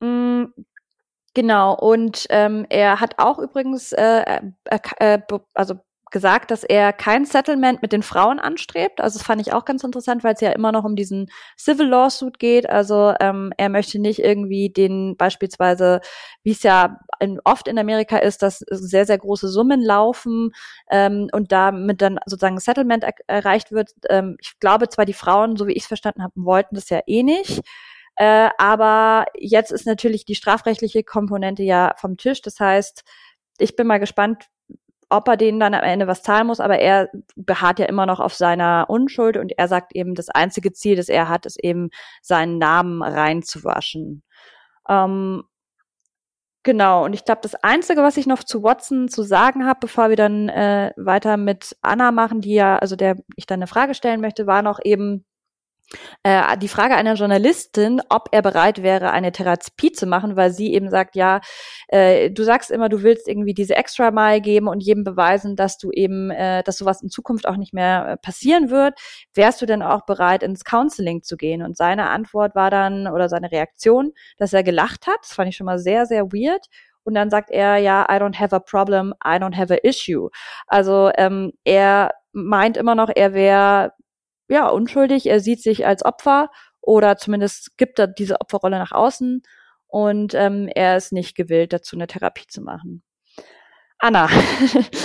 Mhm. 0.00 0.52
Genau, 1.34 1.74
und 1.74 2.26
ähm, 2.28 2.66
er 2.68 3.00
hat 3.00 3.14
auch 3.18 3.38
übrigens 3.38 3.92
äh, 3.92 4.40
äh, 4.64 4.78
äh, 4.98 5.18
also 5.54 5.76
gesagt, 6.12 6.50
dass 6.50 6.62
er 6.62 6.92
kein 6.92 7.24
Settlement 7.24 7.82
mit 7.82 7.92
den 7.92 8.02
Frauen 8.02 8.38
anstrebt. 8.38 9.00
Also 9.00 9.18
das 9.18 9.26
fand 9.26 9.40
ich 9.40 9.52
auch 9.52 9.64
ganz 9.64 9.82
interessant, 9.82 10.22
weil 10.22 10.34
es 10.34 10.40
ja 10.40 10.52
immer 10.52 10.70
noch 10.70 10.84
um 10.84 10.94
diesen 10.94 11.30
Civil 11.58 11.86
Lawsuit 11.86 12.38
geht. 12.38 12.68
Also 12.68 13.14
ähm, 13.20 13.52
er 13.56 13.68
möchte 13.68 13.98
nicht 13.98 14.20
irgendwie 14.20 14.70
den 14.70 15.16
beispielsweise, 15.16 16.00
wie 16.44 16.52
es 16.52 16.62
ja 16.62 17.00
in, 17.18 17.40
oft 17.44 17.66
in 17.66 17.78
Amerika 17.78 18.18
ist, 18.18 18.42
dass 18.42 18.58
sehr, 18.58 19.06
sehr 19.06 19.18
große 19.18 19.48
Summen 19.48 19.80
laufen 19.80 20.52
ähm, 20.90 21.28
und 21.32 21.50
damit 21.50 22.00
dann 22.02 22.18
sozusagen 22.26 22.60
Settlement 22.60 23.04
er 23.04 23.14
erreicht 23.26 23.72
wird. 23.72 23.90
Ähm, 24.08 24.36
ich 24.40 24.58
glaube 24.60 24.88
zwar, 24.88 25.06
die 25.06 25.12
Frauen, 25.14 25.56
so 25.56 25.66
wie 25.66 25.72
ich 25.72 25.82
es 25.82 25.88
verstanden 25.88 26.22
habe, 26.22 26.34
wollten 26.36 26.74
das 26.76 26.90
ja 26.90 27.00
eh 27.06 27.22
nicht. 27.22 27.62
Äh, 28.16 28.50
aber 28.58 29.26
jetzt 29.38 29.72
ist 29.72 29.86
natürlich 29.86 30.24
die 30.24 30.34
strafrechtliche 30.34 31.02
Komponente 31.02 31.62
ja 31.62 31.94
vom 31.96 32.16
Tisch. 32.16 32.42
Das 32.42 32.60
heißt, 32.60 33.04
ich 33.58 33.76
bin 33.76 33.86
mal 33.86 34.00
gespannt, 34.00 34.46
ob 35.12 35.28
er 35.28 35.36
denen 35.36 35.60
dann 35.60 35.74
am 35.74 35.82
Ende 35.84 36.06
was 36.06 36.22
zahlen 36.22 36.46
muss, 36.46 36.60
aber 36.60 36.78
er 36.78 37.08
beharrt 37.36 37.78
ja 37.78 37.86
immer 37.86 38.06
noch 38.06 38.18
auf 38.20 38.34
seiner 38.34 38.86
Unschuld 38.88 39.36
und 39.36 39.52
er 39.58 39.68
sagt 39.68 39.94
eben, 39.94 40.14
das 40.14 40.30
einzige 40.30 40.72
Ziel, 40.72 40.96
das 40.96 41.08
er 41.08 41.28
hat, 41.28 41.46
ist 41.46 41.62
eben 41.62 41.90
seinen 42.22 42.58
Namen 42.58 43.02
reinzuwaschen. 43.02 44.22
Ähm, 44.88 45.44
genau, 46.62 47.04
und 47.04 47.12
ich 47.12 47.24
glaube, 47.24 47.40
das 47.42 47.54
Einzige, 47.56 48.02
was 48.02 48.16
ich 48.16 48.26
noch 48.26 48.42
zu 48.42 48.62
Watson 48.62 49.08
zu 49.08 49.22
sagen 49.22 49.66
habe, 49.66 49.80
bevor 49.80 50.08
wir 50.08 50.16
dann 50.16 50.48
äh, 50.48 50.92
weiter 50.96 51.36
mit 51.36 51.76
Anna 51.82 52.10
machen, 52.10 52.40
die 52.40 52.54
ja, 52.54 52.78
also 52.78 52.96
der 52.96 53.16
ich 53.36 53.46
dann 53.46 53.58
eine 53.58 53.66
Frage 53.66 53.94
stellen 53.94 54.20
möchte, 54.20 54.46
war 54.46 54.62
noch 54.62 54.80
eben, 54.82 55.24
äh, 56.22 56.56
die 56.58 56.68
Frage 56.68 56.94
einer 56.94 57.14
Journalistin, 57.14 58.00
ob 58.08 58.28
er 58.32 58.42
bereit 58.42 58.82
wäre, 58.82 59.10
eine 59.10 59.32
Therapie 59.32 59.92
zu 59.92 60.06
machen, 60.06 60.36
weil 60.36 60.50
sie 60.50 60.72
eben 60.72 60.90
sagt, 60.90 61.16
ja, 61.16 61.40
äh, 61.88 62.30
du 62.30 62.42
sagst 62.44 62.70
immer, 62.70 62.88
du 62.88 63.02
willst 63.02 63.28
irgendwie 63.28 63.54
diese 63.54 63.76
Extra 63.76 64.10
Mile 64.10 64.40
geben 64.40 64.68
und 64.68 64.82
jedem 64.82 65.04
beweisen, 65.04 65.56
dass 65.56 65.78
du 65.78 65.90
eben, 65.90 66.30
äh, 66.30 66.62
dass 66.62 66.78
sowas 66.78 67.02
in 67.02 67.10
Zukunft 67.10 67.46
auch 67.46 67.56
nicht 67.56 67.74
mehr 67.74 68.08
äh, 68.08 68.16
passieren 68.16 68.70
wird. 68.70 68.98
Wärst 69.34 69.62
du 69.62 69.66
denn 69.66 69.82
auch 69.82 70.04
bereit, 70.04 70.42
ins 70.42 70.64
Counseling 70.64 71.22
zu 71.22 71.36
gehen? 71.36 71.62
Und 71.62 71.76
seine 71.76 72.10
Antwort 72.10 72.54
war 72.54 72.70
dann, 72.70 73.06
oder 73.08 73.28
seine 73.28 73.50
Reaktion, 73.52 74.12
dass 74.38 74.52
er 74.52 74.62
gelacht 74.62 75.06
hat. 75.06 75.18
Das 75.22 75.32
fand 75.34 75.48
ich 75.48 75.56
schon 75.56 75.66
mal 75.66 75.78
sehr, 75.78 76.06
sehr 76.06 76.32
weird. 76.32 76.66
Und 77.04 77.14
dann 77.14 77.30
sagt 77.30 77.50
er, 77.50 77.78
ja, 77.78 78.06
I 78.08 78.14
don't 78.14 78.38
have 78.38 78.54
a 78.54 78.60
problem, 78.60 79.12
I 79.24 79.36
don't 79.36 79.56
have 79.56 79.74
a 79.74 79.78
issue. 79.82 80.28
Also 80.66 81.10
ähm, 81.16 81.52
er 81.64 82.12
meint 82.32 82.76
immer 82.76 82.94
noch, 82.94 83.10
er 83.14 83.34
wäre 83.34 83.92
ja, 84.52 84.68
unschuldig. 84.68 85.26
Er 85.26 85.40
sieht 85.40 85.62
sich 85.62 85.86
als 85.86 86.04
Opfer 86.04 86.50
oder 86.80 87.16
zumindest 87.16 87.76
gibt 87.78 87.98
er 87.98 88.06
diese 88.06 88.40
Opferrolle 88.40 88.78
nach 88.78 88.92
außen 88.92 89.42
und 89.86 90.34
ähm, 90.34 90.68
er 90.74 90.96
ist 90.96 91.12
nicht 91.12 91.36
gewillt, 91.36 91.72
dazu 91.72 91.96
eine 91.96 92.06
Therapie 92.06 92.46
zu 92.46 92.62
machen. 92.62 93.02
Anna, 93.98 94.26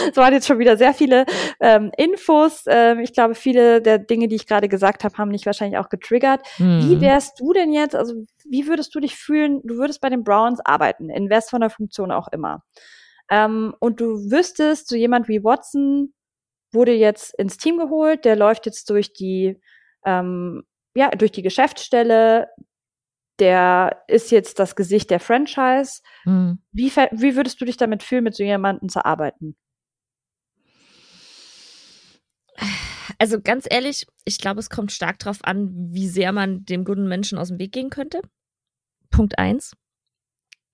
es 0.09 0.17
waren 0.17 0.33
jetzt 0.33 0.47
schon 0.47 0.57
wieder 0.57 0.75
sehr 0.75 0.93
viele 0.93 1.25
ähm, 1.59 1.91
Infos. 1.97 2.63
Ähm, 2.65 2.99
ich 2.99 3.13
glaube, 3.13 3.35
viele 3.35 3.79
der 3.79 3.99
Dinge, 3.99 4.27
die 4.27 4.35
ich 4.35 4.47
gerade 4.47 4.67
gesagt 4.67 5.03
habe, 5.03 5.15
haben 5.17 5.31
dich 5.31 5.45
wahrscheinlich 5.45 5.77
auch 5.77 5.89
getriggert. 5.89 6.41
Mhm. 6.57 6.81
Wie 6.81 7.01
wärst 7.01 7.39
du 7.39 7.53
denn 7.53 7.73
jetzt, 7.73 7.95
also 7.95 8.15
wie 8.49 8.67
würdest 8.67 8.95
du 8.95 8.99
dich 8.99 9.15
fühlen, 9.15 9.61
du 9.63 9.77
würdest 9.77 10.01
bei 10.01 10.09
den 10.09 10.23
Browns 10.23 10.59
arbeiten, 10.65 11.11
in 11.11 11.29
was 11.29 11.49
von 11.49 11.61
der 11.61 11.69
Funktion 11.69 12.11
auch 12.11 12.27
immer. 12.29 12.63
Ähm, 13.29 13.75
und 13.79 14.01
du 14.01 14.31
wüsstest, 14.31 14.87
so 14.87 14.95
jemand 14.95 15.27
wie 15.27 15.43
Watson 15.43 16.13
wurde 16.77 16.93
jetzt 16.93 17.33
ins 17.39 17.57
Team 17.57 17.77
geholt, 17.77 18.23
der 18.23 18.35
läuft 18.35 18.67
jetzt 18.67 18.89
durch 18.91 19.11
die, 19.11 19.59
ähm, 20.05 20.63
ja, 20.95 21.09
durch 21.09 21.31
die 21.31 21.41
Geschäftsstelle, 21.41 22.47
der 23.39 24.03
ist 24.07 24.31
jetzt 24.31 24.59
das 24.59 24.75
Gesicht 24.75 25.09
der 25.09 25.19
Franchise. 25.19 26.01
Mhm. 26.25 26.59
Wie, 26.71 26.91
wie 26.95 27.35
würdest 27.35 27.59
du 27.59 27.65
dich 27.65 27.77
damit 27.77 28.03
fühlen, 28.03 28.23
mit 28.23 28.35
so 28.35 28.43
jemandem 28.43 28.89
zu 28.89 29.03
arbeiten? 29.03 29.55
Also 33.19 33.41
ganz 33.41 33.65
ehrlich, 33.69 34.05
ich 34.25 34.37
glaube, 34.37 34.59
es 34.59 34.69
kommt 34.69 34.91
stark 34.91 35.17
darauf 35.19 35.43
an, 35.43 35.71
wie 35.91 36.07
sehr 36.07 36.31
man 36.31 36.65
dem 36.65 36.85
guten 36.85 37.07
Menschen 37.07 37.39
aus 37.39 37.47
dem 37.47 37.57
Weg 37.57 37.71
gehen 37.71 37.89
könnte. 37.89 38.21
Punkt 39.09 39.39
eins. 39.39 39.75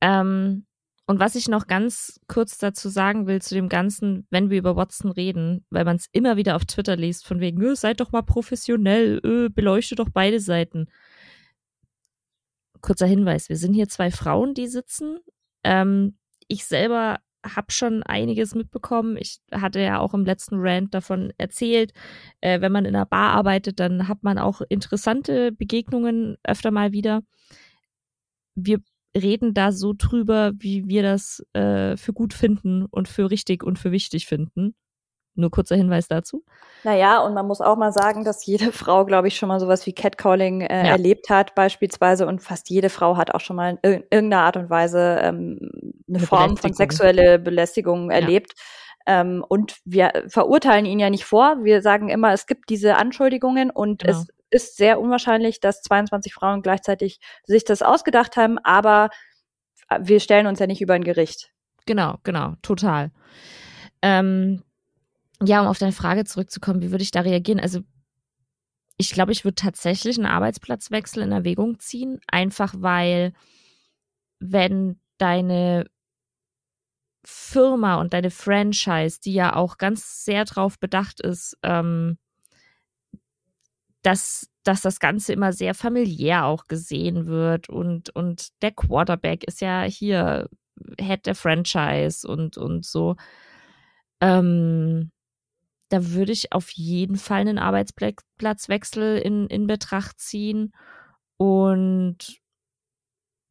Ähm, 0.01 0.65
und 1.05 1.19
was 1.19 1.35
ich 1.35 1.49
noch 1.49 1.67
ganz 1.67 2.19
kurz 2.27 2.57
dazu 2.57 2.87
sagen 2.87 3.27
will 3.27 3.41
zu 3.41 3.55
dem 3.55 3.67
Ganzen, 3.67 4.25
wenn 4.29 4.49
wir 4.49 4.57
über 4.57 4.77
Watson 4.77 5.11
reden, 5.11 5.65
weil 5.69 5.83
man 5.83 5.97
es 5.97 6.07
immer 6.13 6.37
wieder 6.37 6.55
auf 6.55 6.65
Twitter 6.65 6.95
liest, 6.95 7.27
von 7.27 7.41
wegen, 7.41 7.61
öh, 7.61 7.75
seid 7.75 7.99
doch 7.99 8.11
mal 8.13 8.21
professionell, 8.21 9.19
öh, 9.23 9.49
beleuchtet 9.49 9.99
doch 9.99 10.09
beide 10.09 10.39
Seiten. 10.39 10.87
Kurzer 12.81 13.05
Hinweis, 13.05 13.49
wir 13.49 13.57
sind 13.57 13.73
hier 13.73 13.89
zwei 13.89 14.11
Frauen, 14.11 14.53
die 14.53 14.67
sitzen. 14.67 15.19
Ähm, 15.63 16.17
ich 16.47 16.65
selber 16.65 17.19
habe 17.45 17.71
schon 17.71 18.03
einiges 18.03 18.55
mitbekommen. 18.55 19.17
Ich 19.17 19.39
hatte 19.51 19.81
ja 19.81 19.99
auch 19.99 20.13
im 20.13 20.25
letzten 20.25 20.55
Rant 20.59 20.93
davon 20.93 21.33
erzählt, 21.37 21.93
äh, 22.41 22.61
wenn 22.61 22.71
man 22.71 22.85
in 22.85 22.95
einer 22.95 23.05
Bar 23.05 23.31
arbeitet, 23.33 23.79
dann 23.79 24.07
hat 24.07 24.23
man 24.23 24.37
auch 24.37 24.61
interessante 24.69 25.51
Begegnungen 25.51 26.37
öfter 26.43 26.71
mal 26.71 26.93
wieder. 26.93 27.23
Wir 28.55 28.79
reden 29.15 29.53
da 29.53 29.71
so 29.71 29.93
drüber, 29.97 30.51
wie 30.57 30.87
wir 30.87 31.03
das 31.03 31.45
äh, 31.53 31.97
für 31.97 32.13
gut 32.13 32.33
finden 32.33 32.85
und 32.85 33.07
für 33.07 33.29
richtig 33.29 33.63
und 33.63 33.79
für 33.79 33.91
wichtig 33.91 34.25
finden. 34.25 34.75
Nur 35.35 35.49
kurzer 35.49 35.75
Hinweis 35.75 36.07
dazu. 36.07 36.43
Naja, 36.83 37.19
und 37.21 37.33
man 37.33 37.47
muss 37.47 37.59
auch 37.59 37.75
mal 37.75 37.91
sagen, 37.91 38.23
dass 38.23 38.45
jede 38.45 38.71
Frau, 38.71 39.05
glaube 39.05 39.27
ich, 39.27 39.35
schon 39.35 39.49
mal 39.49 39.59
sowas 39.59 39.85
wie 39.87 39.93
Catcalling 39.93 40.61
äh, 40.61 40.85
ja. 40.85 40.91
erlebt 40.91 41.29
hat, 41.29 41.55
beispielsweise, 41.55 42.27
und 42.27 42.41
fast 42.41 42.69
jede 42.69 42.89
Frau 42.89 43.17
hat 43.17 43.33
auch 43.33 43.39
schon 43.39 43.55
mal 43.55 43.79
in 43.81 44.03
irgendeiner 44.11 44.43
Art 44.43 44.57
und 44.57 44.69
Weise 44.69 45.19
ähm, 45.23 45.59
eine, 46.07 46.17
eine 46.17 46.19
Form 46.19 46.57
von 46.57 46.73
sexuelle 46.73 47.39
Belästigung 47.39 48.11
ja. 48.11 48.17
erlebt. 48.17 48.53
Ähm, 49.05 49.43
und 49.47 49.77
wir 49.85 50.11
verurteilen 50.27 50.85
ihn 50.85 50.99
ja 50.99 51.09
nicht 51.09 51.25
vor. 51.25 51.57
Wir 51.63 51.81
sagen 51.81 52.09
immer, 52.09 52.31
es 52.31 52.45
gibt 52.45 52.69
diese 52.69 52.95
Anschuldigungen 52.95 53.69
und 53.69 54.03
genau. 54.03 54.19
es 54.19 54.27
ist 54.53 54.77
sehr 54.77 54.99
unwahrscheinlich, 54.99 55.59
dass 55.59 55.81
22 55.81 56.33
Frauen 56.33 56.61
gleichzeitig 56.61 57.19
sich 57.45 57.65
das 57.65 57.81
ausgedacht 57.81 58.37
haben, 58.37 58.59
aber 58.59 59.09
wir 59.99 60.19
stellen 60.19 60.47
uns 60.47 60.59
ja 60.59 60.67
nicht 60.67 60.81
über 60.81 60.93
ein 60.93 61.03
Gericht. 61.03 61.51
Genau, 61.85 62.17
genau, 62.23 62.55
total. 62.61 63.11
Ähm, 64.01 64.63
ja, 65.41 65.61
um 65.61 65.67
auf 65.67 65.79
deine 65.79 65.91
Frage 65.91 66.23
zurückzukommen, 66.23 66.81
wie 66.81 66.91
würde 66.91 67.03
ich 67.03 67.11
da 67.11 67.21
reagieren? 67.21 67.59
Also 67.59 67.81
ich 68.97 69.11
glaube, 69.11 69.31
ich 69.31 69.43
würde 69.43 69.55
tatsächlich 69.55 70.17
einen 70.17 70.27
Arbeitsplatzwechsel 70.27 71.23
in 71.23 71.31
Erwägung 71.31 71.79
ziehen, 71.79 72.19
einfach 72.27 72.73
weil 72.77 73.33
wenn 74.39 74.99
deine 75.17 75.85
Firma 77.25 77.95
und 77.95 78.13
deine 78.13 78.31
Franchise, 78.31 79.19
die 79.19 79.33
ja 79.33 79.55
auch 79.55 79.77
ganz 79.77 80.25
sehr 80.25 80.45
darauf 80.45 80.79
bedacht 80.79 81.21
ist, 81.21 81.57
ähm, 81.63 82.17
dass, 84.03 84.49
dass 84.63 84.81
das 84.81 84.99
Ganze 84.99 85.33
immer 85.33 85.53
sehr 85.53 85.73
familiär 85.73 86.45
auch 86.45 86.65
gesehen 86.65 87.25
wird 87.25 87.69
und, 87.69 88.09
und 88.11 88.49
der 88.61 88.71
Quarterback 88.71 89.43
ist 89.45 89.61
ja 89.61 89.83
hier 89.83 90.49
Head 90.99 91.25
der 91.25 91.35
Franchise 91.35 92.27
und, 92.27 92.57
und 92.57 92.85
so. 92.85 93.15
Ähm, 94.21 95.11
da 95.89 96.11
würde 96.11 96.31
ich 96.31 96.51
auf 96.51 96.71
jeden 96.71 97.17
Fall 97.17 97.41
einen 97.41 97.59
Arbeitsplatzwechsel 97.59 99.19
in, 99.19 99.47
in 99.47 99.67
Betracht 99.67 100.19
ziehen. 100.19 100.71
Und 101.37 102.39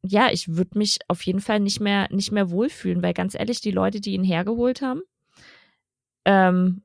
ja, 0.05 0.29
ich 0.31 0.49
würde 0.49 0.77
mich 0.77 0.99
auf 1.07 1.21
jeden 1.25 1.39
Fall 1.39 1.61
nicht 1.61 1.79
mehr, 1.79 2.09
nicht 2.11 2.31
mehr 2.31 2.51
wohlfühlen, 2.51 3.01
weil 3.01 3.13
ganz 3.13 3.35
ehrlich, 3.35 3.61
die 3.61 3.71
Leute, 3.71 4.01
die 4.01 4.13
ihn 4.13 4.23
hergeholt 4.23 4.81
haben, 4.81 5.01
ähm, 6.25 6.83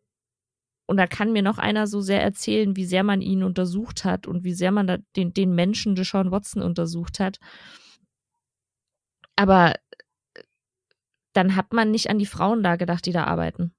und 0.89 0.97
da 0.97 1.07
kann 1.07 1.33
mir 1.33 1.43
noch 1.43 1.59
einer 1.59 1.87
so 1.87 2.01
sehr 2.01 2.23
erzählen, 2.23 2.75
wie 2.75 2.87
sehr 2.87 3.03
man 3.03 3.21
ihn 3.21 3.43
untersucht 3.43 4.05
hat 4.05 4.27
und 4.27 4.43
wie 4.43 4.55
sehr 4.55 4.73
man 4.73 5.05
den, 5.17 5.35
den 5.35 5.55
Menschen 5.55 5.95
Deshaun 5.95 6.31
Watson 6.31 6.63
untersucht 6.63 7.21
hat. 7.21 7.39
Aber 9.37 9.75
äh, 10.35 10.43
dann 11.35 11.57
hat 11.57 11.75
man 11.75 11.91
nicht 11.91 12.09
an 12.09 12.19
die 12.19 12.27
Frauen 12.27 12.63
da 12.63 12.77
gedacht, 12.77 13.05
die 13.05 13.13
da 13.13 13.25
arbeiten. 13.25 13.75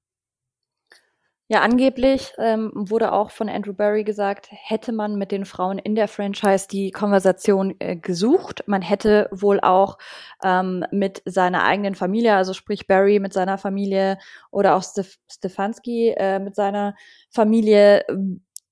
Ja, 1.51 1.61
angeblich 1.61 2.31
ähm, 2.37 2.71
wurde 2.75 3.11
auch 3.11 3.31
von 3.31 3.49
Andrew 3.49 3.73
Barry 3.73 4.03
gesagt, 4.03 4.49
hätte 4.51 4.91
man 4.91 5.15
mit 5.15 5.31
den 5.31 5.45
Frauen 5.45 5.79
in 5.79 5.95
der 5.95 6.07
Franchise 6.07 6.67
die 6.67 6.91
Konversation 6.91 7.73
äh, 7.79 7.95
gesucht. 7.95 8.63
Man 8.67 8.83
hätte 8.83 9.27
wohl 9.31 9.59
auch 9.59 9.97
ähm, 10.43 10.85
mit 10.91 11.23
seiner 11.25 11.63
eigenen 11.63 11.95
Familie, 11.95 12.35
also 12.35 12.53
sprich 12.53 12.85
Barry 12.85 13.19
mit 13.19 13.33
seiner 13.33 13.57
Familie 13.57 14.19
oder 14.51 14.75
auch 14.75 14.83
Stef 14.83 15.17
Stefanski 15.27 16.13
äh, 16.15 16.37
mit 16.37 16.53
seiner 16.55 16.93
Familie 17.31 18.01
äh, 18.07 18.15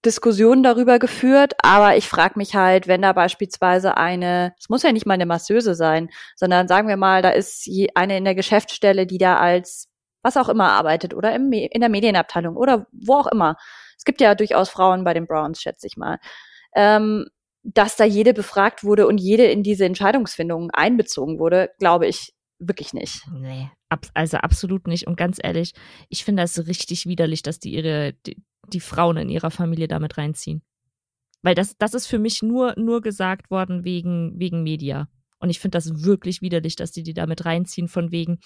Diskussionen 0.05 0.61
darüber 0.61 0.99
geführt. 0.99 1.53
Aber 1.63 1.97
ich 1.97 2.07
frage 2.07 2.37
mich 2.37 2.55
halt, 2.55 2.87
wenn 2.87 3.01
da 3.01 3.11
beispielsweise 3.13 3.97
eine, 3.97 4.53
es 4.59 4.69
muss 4.69 4.83
ja 4.83 4.91
nicht 4.91 5.07
mal 5.07 5.15
eine 5.15 5.25
Masseuse 5.25 5.73
sein, 5.73 6.09
sondern 6.35 6.67
sagen 6.67 6.87
wir 6.87 6.97
mal, 6.97 7.23
da 7.23 7.31
ist 7.31 7.67
eine 7.95 8.17
in 8.19 8.23
der 8.25 8.35
Geschäftsstelle, 8.35 9.07
die 9.07 9.17
da 9.17 9.39
als 9.39 9.89
was 10.21 10.37
auch 10.37 10.49
immer 10.49 10.71
arbeitet 10.71 11.13
oder 11.13 11.33
im, 11.33 11.51
in 11.51 11.81
der 11.81 11.89
Medienabteilung 11.89 12.55
oder 12.55 12.87
wo 12.91 13.15
auch 13.15 13.27
immer. 13.27 13.55
Es 13.97 14.05
gibt 14.05 14.21
ja 14.21 14.35
durchaus 14.35 14.69
Frauen 14.69 15.03
bei 15.03 15.13
den 15.13 15.27
Browns, 15.27 15.61
schätze 15.61 15.87
ich 15.87 15.97
mal. 15.97 16.19
Ähm, 16.75 17.27
dass 17.63 17.97
da 17.97 18.05
jede 18.05 18.33
befragt 18.33 18.83
wurde 18.83 19.07
und 19.07 19.17
jede 19.17 19.45
in 19.45 19.61
diese 19.61 19.85
Entscheidungsfindung 19.85 20.71
einbezogen 20.71 21.37
wurde, 21.37 21.71
glaube 21.79 22.07
ich 22.07 22.33
wirklich 22.59 22.93
nicht. 22.93 23.27
Nee, 23.31 23.69
ab, 23.89 24.07
also 24.13 24.37
absolut 24.37 24.87
nicht. 24.87 25.05
Und 25.05 25.17
ganz 25.17 25.37
ehrlich, 25.41 25.73
ich 26.09 26.23
finde 26.23 26.43
das 26.43 26.67
richtig 26.67 27.05
widerlich, 27.05 27.43
dass 27.43 27.59
die 27.59 27.73
ihre, 27.73 28.13
die, 28.25 28.41
die 28.67 28.79
Frauen 28.79 29.17
in 29.17 29.29
ihrer 29.29 29.51
Familie 29.51 29.87
damit 29.87 30.17
reinziehen. 30.17 30.61
Weil 31.41 31.55
das, 31.55 31.77
das 31.77 31.93
ist 31.93 32.07
für 32.07 32.19
mich 32.19 32.41
nur, 32.41 32.73
nur 32.77 33.01
gesagt 33.01 33.51
worden 33.51 33.83
wegen, 33.83 34.33
wegen 34.39 34.63
Media. 34.63 35.07
Und 35.39 35.49
ich 35.49 35.59
finde 35.59 35.77
das 35.77 36.03
wirklich 36.03 36.41
widerlich, 36.41 36.75
dass 36.75 36.91
die 36.91 37.03
die 37.03 37.13
damit 37.13 37.45
reinziehen 37.45 37.87
von 37.87 38.11
wegen, 38.11 38.39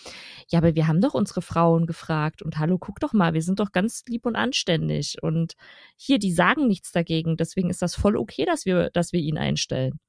ja, 0.49 0.59
aber 0.59 0.75
wir 0.75 0.87
haben 0.87 1.01
doch 1.01 1.13
unsere 1.13 1.41
Frauen 1.41 1.85
gefragt 1.85 2.41
und 2.41 2.57
hallo, 2.57 2.77
guck 2.77 2.99
doch 2.99 3.13
mal, 3.13 3.33
wir 3.33 3.41
sind 3.41 3.59
doch 3.59 3.71
ganz 3.71 4.03
lieb 4.07 4.25
und 4.25 4.35
anständig 4.35 5.17
und 5.21 5.53
hier, 5.95 6.19
die 6.19 6.33
sagen 6.33 6.67
nichts 6.67 6.91
dagegen, 6.91 7.37
deswegen 7.37 7.69
ist 7.69 7.81
das 7.81 7.95
voll 7.95 8.17
okay, 8.17 8.45
dass 8.45 8.65
wir, 8.65 8.89
dass 8.91 9.13
wir 9.13 9.21
ihn 9.21 9.37
einstellen. 9.37 9.99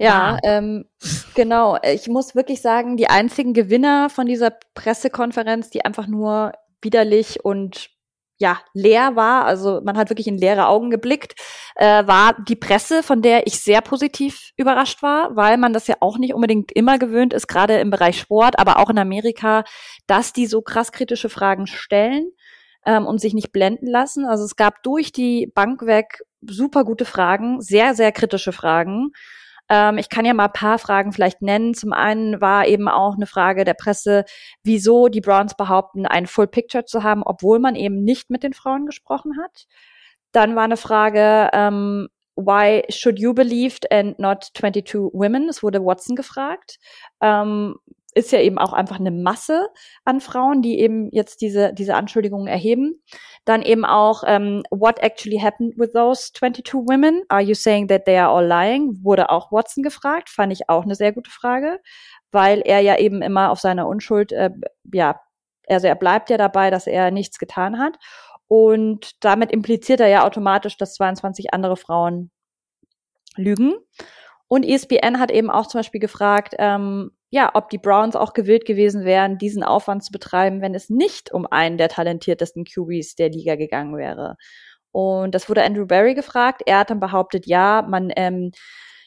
Ja, 0.00 0.36
ah. 0.36 0.38
ähm, 0.44 0.86
genau. 1.34 1.76
Ich 1.82 2.08
muss 2.08 2.34
wirklich 2.34 2.60
sagen, 2.60 2.96
die 2.96 3.08
einzigen 3.08 3.52
Gewinner 3.52 4.10
von 4.10 4.26
dieser 4.26 4.52
Pressekonferenz, 4.74 5.70
die 5.70 5.84
einfach 5.84 6.06
nur 6.06 6.52
widerlich 6.80 7.44
und 7.44 7.90
ja, 8.38 8.60
leer 8.72 9.16
war, 9.16 9.44
also 9.44 9.80
man 9.82 9.96
hat 9.98 10.10
wirklich 10.10 10.28
in 10.28 10.38
leere 10.38 10.68
Augen 10.68 10.90
geblickt, 10.90 11.34
äh, 11.74 12.06
war 12.06 12.36
die 12.48 12.56
Presse, 12.56 13.02
von 13.02 13.20
der 13.20 13.46
ich 13.46 13.60
sehr 13.60 13.80
positiv 13.80 14.52
überrascht 14.56 15.02
war, 15.02 15.34
weil 15.34 15.58
man 15.58 15.72
das 15.72 15.88
ja 15.88 15.96
auch 16.00 16.18
nicht 16.18 16.34
unbedingt 16.34 16.70
immer 16.72 16.98
gewöhnt 16.98 17.32
ist, 17.32 17.48
gerade 17.48 17.80
im 17.80 17.90
Bereich 17.90 18.18
Sport, 18.18 18.58
aber 18.58 18.78
auch 18.78 18.90
in 18.90 18.98
Amerika, 18.98 19.64
dass 20.06 20.32
die 20.32 20.46
so 20.46 20.62
krass 20.62 20.92
kritische 20.92 21.28
Fragen 21.28 21.66
stellen 21.66 22.30
ähm, 22.86 23.06
und 23.06 23.20
sich 23.20 23.34
nicht 23.34 23.52
blenden 23.52 23.86
lassen. 23.86 24.24
Also 24.24 24.44
es 24.44 24.54
gab 24.54 24.82
durch 24.84 25.10
die 25.10 25.50
Bank 25.54 25.84
weg 25.84 26.20
super 26.40 26.84
gute 26.84 27.04
Fragen, 27.04 27.60
sehr, 27.60 27.94
sehr 27.94 28.12
kritische 28.12 28.52
Fragen. 28.52 29.10
Ähm, 29.68 29.98
ich 29.98 30.08
kann 30.08 30.24
ja 30.24 30.34
mal 30.34 30.46
ein 30.46 30.52
paar 30.52 30.78
Fragen 30.78 31.12
vielleicht 31.12 31.42
nennen. 31.42 31.74
Zum 31.74 31.92
einen 31.92 32.40
war 32.40 32.66
eben 32.66 32.88
auch 32.88 33.16
eine 33.16 33.26
Frage 33.26 33.64
der 33.64 33.74
Presse, 33.74 34.24
wieso 34.62 35.08
die 35.08 35.20
Browns 35.20 35.54
behaupten, 35.54 36.06
ein 36.06 36.26
Full 36.26 36.48
Picture 36.48 36.84
zu 36.84 37.02
haben, 37.02 37.22
obwohl 37.24 37.58
man 37.58 37.74
eben 37.74 38.02
nicht 38.04 38.30
mit 38.30 38.42
den 38.42 38.52
Frauen 38.52 38.86
gesprochen 38.86 39.32
hat. 39.42 39.66
Dann 40.32 40.56
war 40.56 40.64
eine 40.64 40.76
Frage, 40.76 41.50
ähm, 41.52 42.08
why 42.36 42.84
should 42.88 43.18
you 43.18 43.34
believe 43.34 43.78
and 43.90 44.18
not 44.18 44.48
22 44.54 45.10
women? 45.12 45.48
Es 45.48 45.62
wurde 45.62 45.84
Watson 45.84 46.16
gefragt. 46.16 46.78
Ähm, 47.20 47.76
ist 48.18 48.32
ja 48.32 48.40
eben 48.40 48.58
auch 48.58 48.72
einfach 48.72 48.98
eine 48.98 49.12
Masse 49.12 49.68
an 50.04 50.20
Frauen, 50.20 50.60
die 50.60 50.80
eben 50.80 51.08
jetzt 51.12 51.40
diese, 51.40 51.72
diese 51.72 51.94
Anschuldigungen 51.94 52.48
erheben. 52.48 53.00
Dann 53.44 53.62
eben 53.62 53.84
auch, 53.84 54.24
ähm, 54.26 54.64
what 54.70 54.98
actually 54.98 55.38
happened 55.38 55.78
with 55.78 55.92
those 55.92 56.32
22 56.34 56.74
women? 56.74 57.22
Are 57.28 57.40
you 57.40 57.54
saying 57.54 57.88
that 57.88 58.04
they 58.04 58.18
are 58.18 58.30
all 58.30 58.46
lying? 58.46 58.98
Wurde 59.04 59.30
auch 59.30 59.52
Watson 59.52 59.82
gefragt, 59.82 60.28
fand 60.28 60.52
ich 60.52 60.68
auch 60.68 60.82
eine 60.82 60.96
sehr 60.96 61.12
gute 61.12 61.30
Frage, 61.30 61.80
weil 62.32 62.60
er 62.60 62.80
ja 62.80 62.98
eben 62.98 63.22
immer 63.22 63.50
auf 63.50 63.60
seiner 63.60 63.86
Unschuld, 63.86 64.32
äh, 64.32 64.50
ja, 64.92 65.20
also 65.68 65.86
er 65.86 65.94
bleibt 65.94 66.28
ja 66.28 66.36
dabei, 66.36 66.70
dass 66.70 66.86
er 66.86 67.10
nichts 67.10 67.38
getan 67.38 67.78
hat. 67.78 67.96
Und 68.48 69.22
damit 69.22 69.52
impliziert 69.52 70.00
er 70.00 70.08
ja 70.08 70.26
automatisch, 70.26 70.76
dass 70.76 70.94
22 70.94 71.52
andere 71.54 71.76
Frauen 71.76 72.30
lügen. 73.36 73.74
Und 74.48 74.64
ESPN 74.64 75.20
hat 75.20 75.30
eben 75.30 75.50
auch 75.50 75.66
zum 75.66 75.80
Beispiel 75.80 76.00
gefragt, 76.00 76.54
ähm, 76.58 77.12
ja, 77.30 77.50
ob 77.54 77.70
die 77.70 77.78
Browns 77.78 78.16
auch 78.16 78.32
gewillt 78.32 78.64
gewesen 78.64 79.04
wären, 79.04 79.38
diesen 79.38 79.62
Aufwand 79.62 80.04
zu 80.04 80.12
betreiben, 80.12 80.62
wenn 80.62 80.74
es 80.74 80.88
nicht 80.88 81.32
um 81.32 81.46
einen 81.46 81.76
der 81.76 81.88
talentiertesten 81.88 82.64
QBs 82.64 83.16
der 83.16 83.28
Liga 83.30 83.56
gegangen 83.56 83.96
wäre. 83.96 84.36
Und 84.92 85.34
das 85.34 85.48
wurde 85.48 85.62
Andrew 85.62 85.86
Barry 85.86 86.14
gefragt. 86.14 86.62
Er 86.66 86.78
hat 86.78 86.90
dann 86.90 87.00
behauptet, 87.00 87.46
ja, 87.46 87.84
man 87.86 88.10
ähm, 88.16 88.52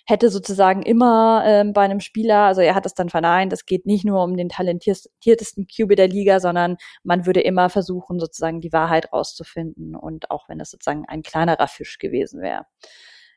hätte 0.06 0.30
sozusagen 0.30 0.84
immer 0.84 1.44
ähm, 1.46 1.74
bei 1.74 1.82
einem 1.82 2.00
Spieler, 2.00 2.40
also 2.46 2.62
er 2.62 2.76
hat 2.76 2.86
es 2.86 2.94
dann 2.94 3.10
verneint, 3.10 3.54
es 3.54 3.66
geht 3.66 3.86
nicht 3.86 4.06
nur 4.06 4.24
um 4.24 4.36
den 4.38 4.50
talentiertesten 4.50 5.68
QB 5.68 5.96
der 5.96 6.08
Liga, 6.08 6.40
sondern 6.40 6.78
man 7.04 7.26
würde 7.26 7.42
immer 7.42 7.70
versuchen, 7.70 8.20
sozusagen 8.20 8.62
die 8.62 8.74
Wahrheit 8.74 9.12
rauszufinden 9.14 9.96
und 9.96 10.30
auch 10.32 10.50
wenn 10.50 10.60
es 10.60 10.72
sozusagen 10.72 11.06
ein 11.08 11.24
kleinerer 11.24 11.68
Fisch 11.68 11.98
gewesen 11.98 12.42
wäre. 12.42 12.66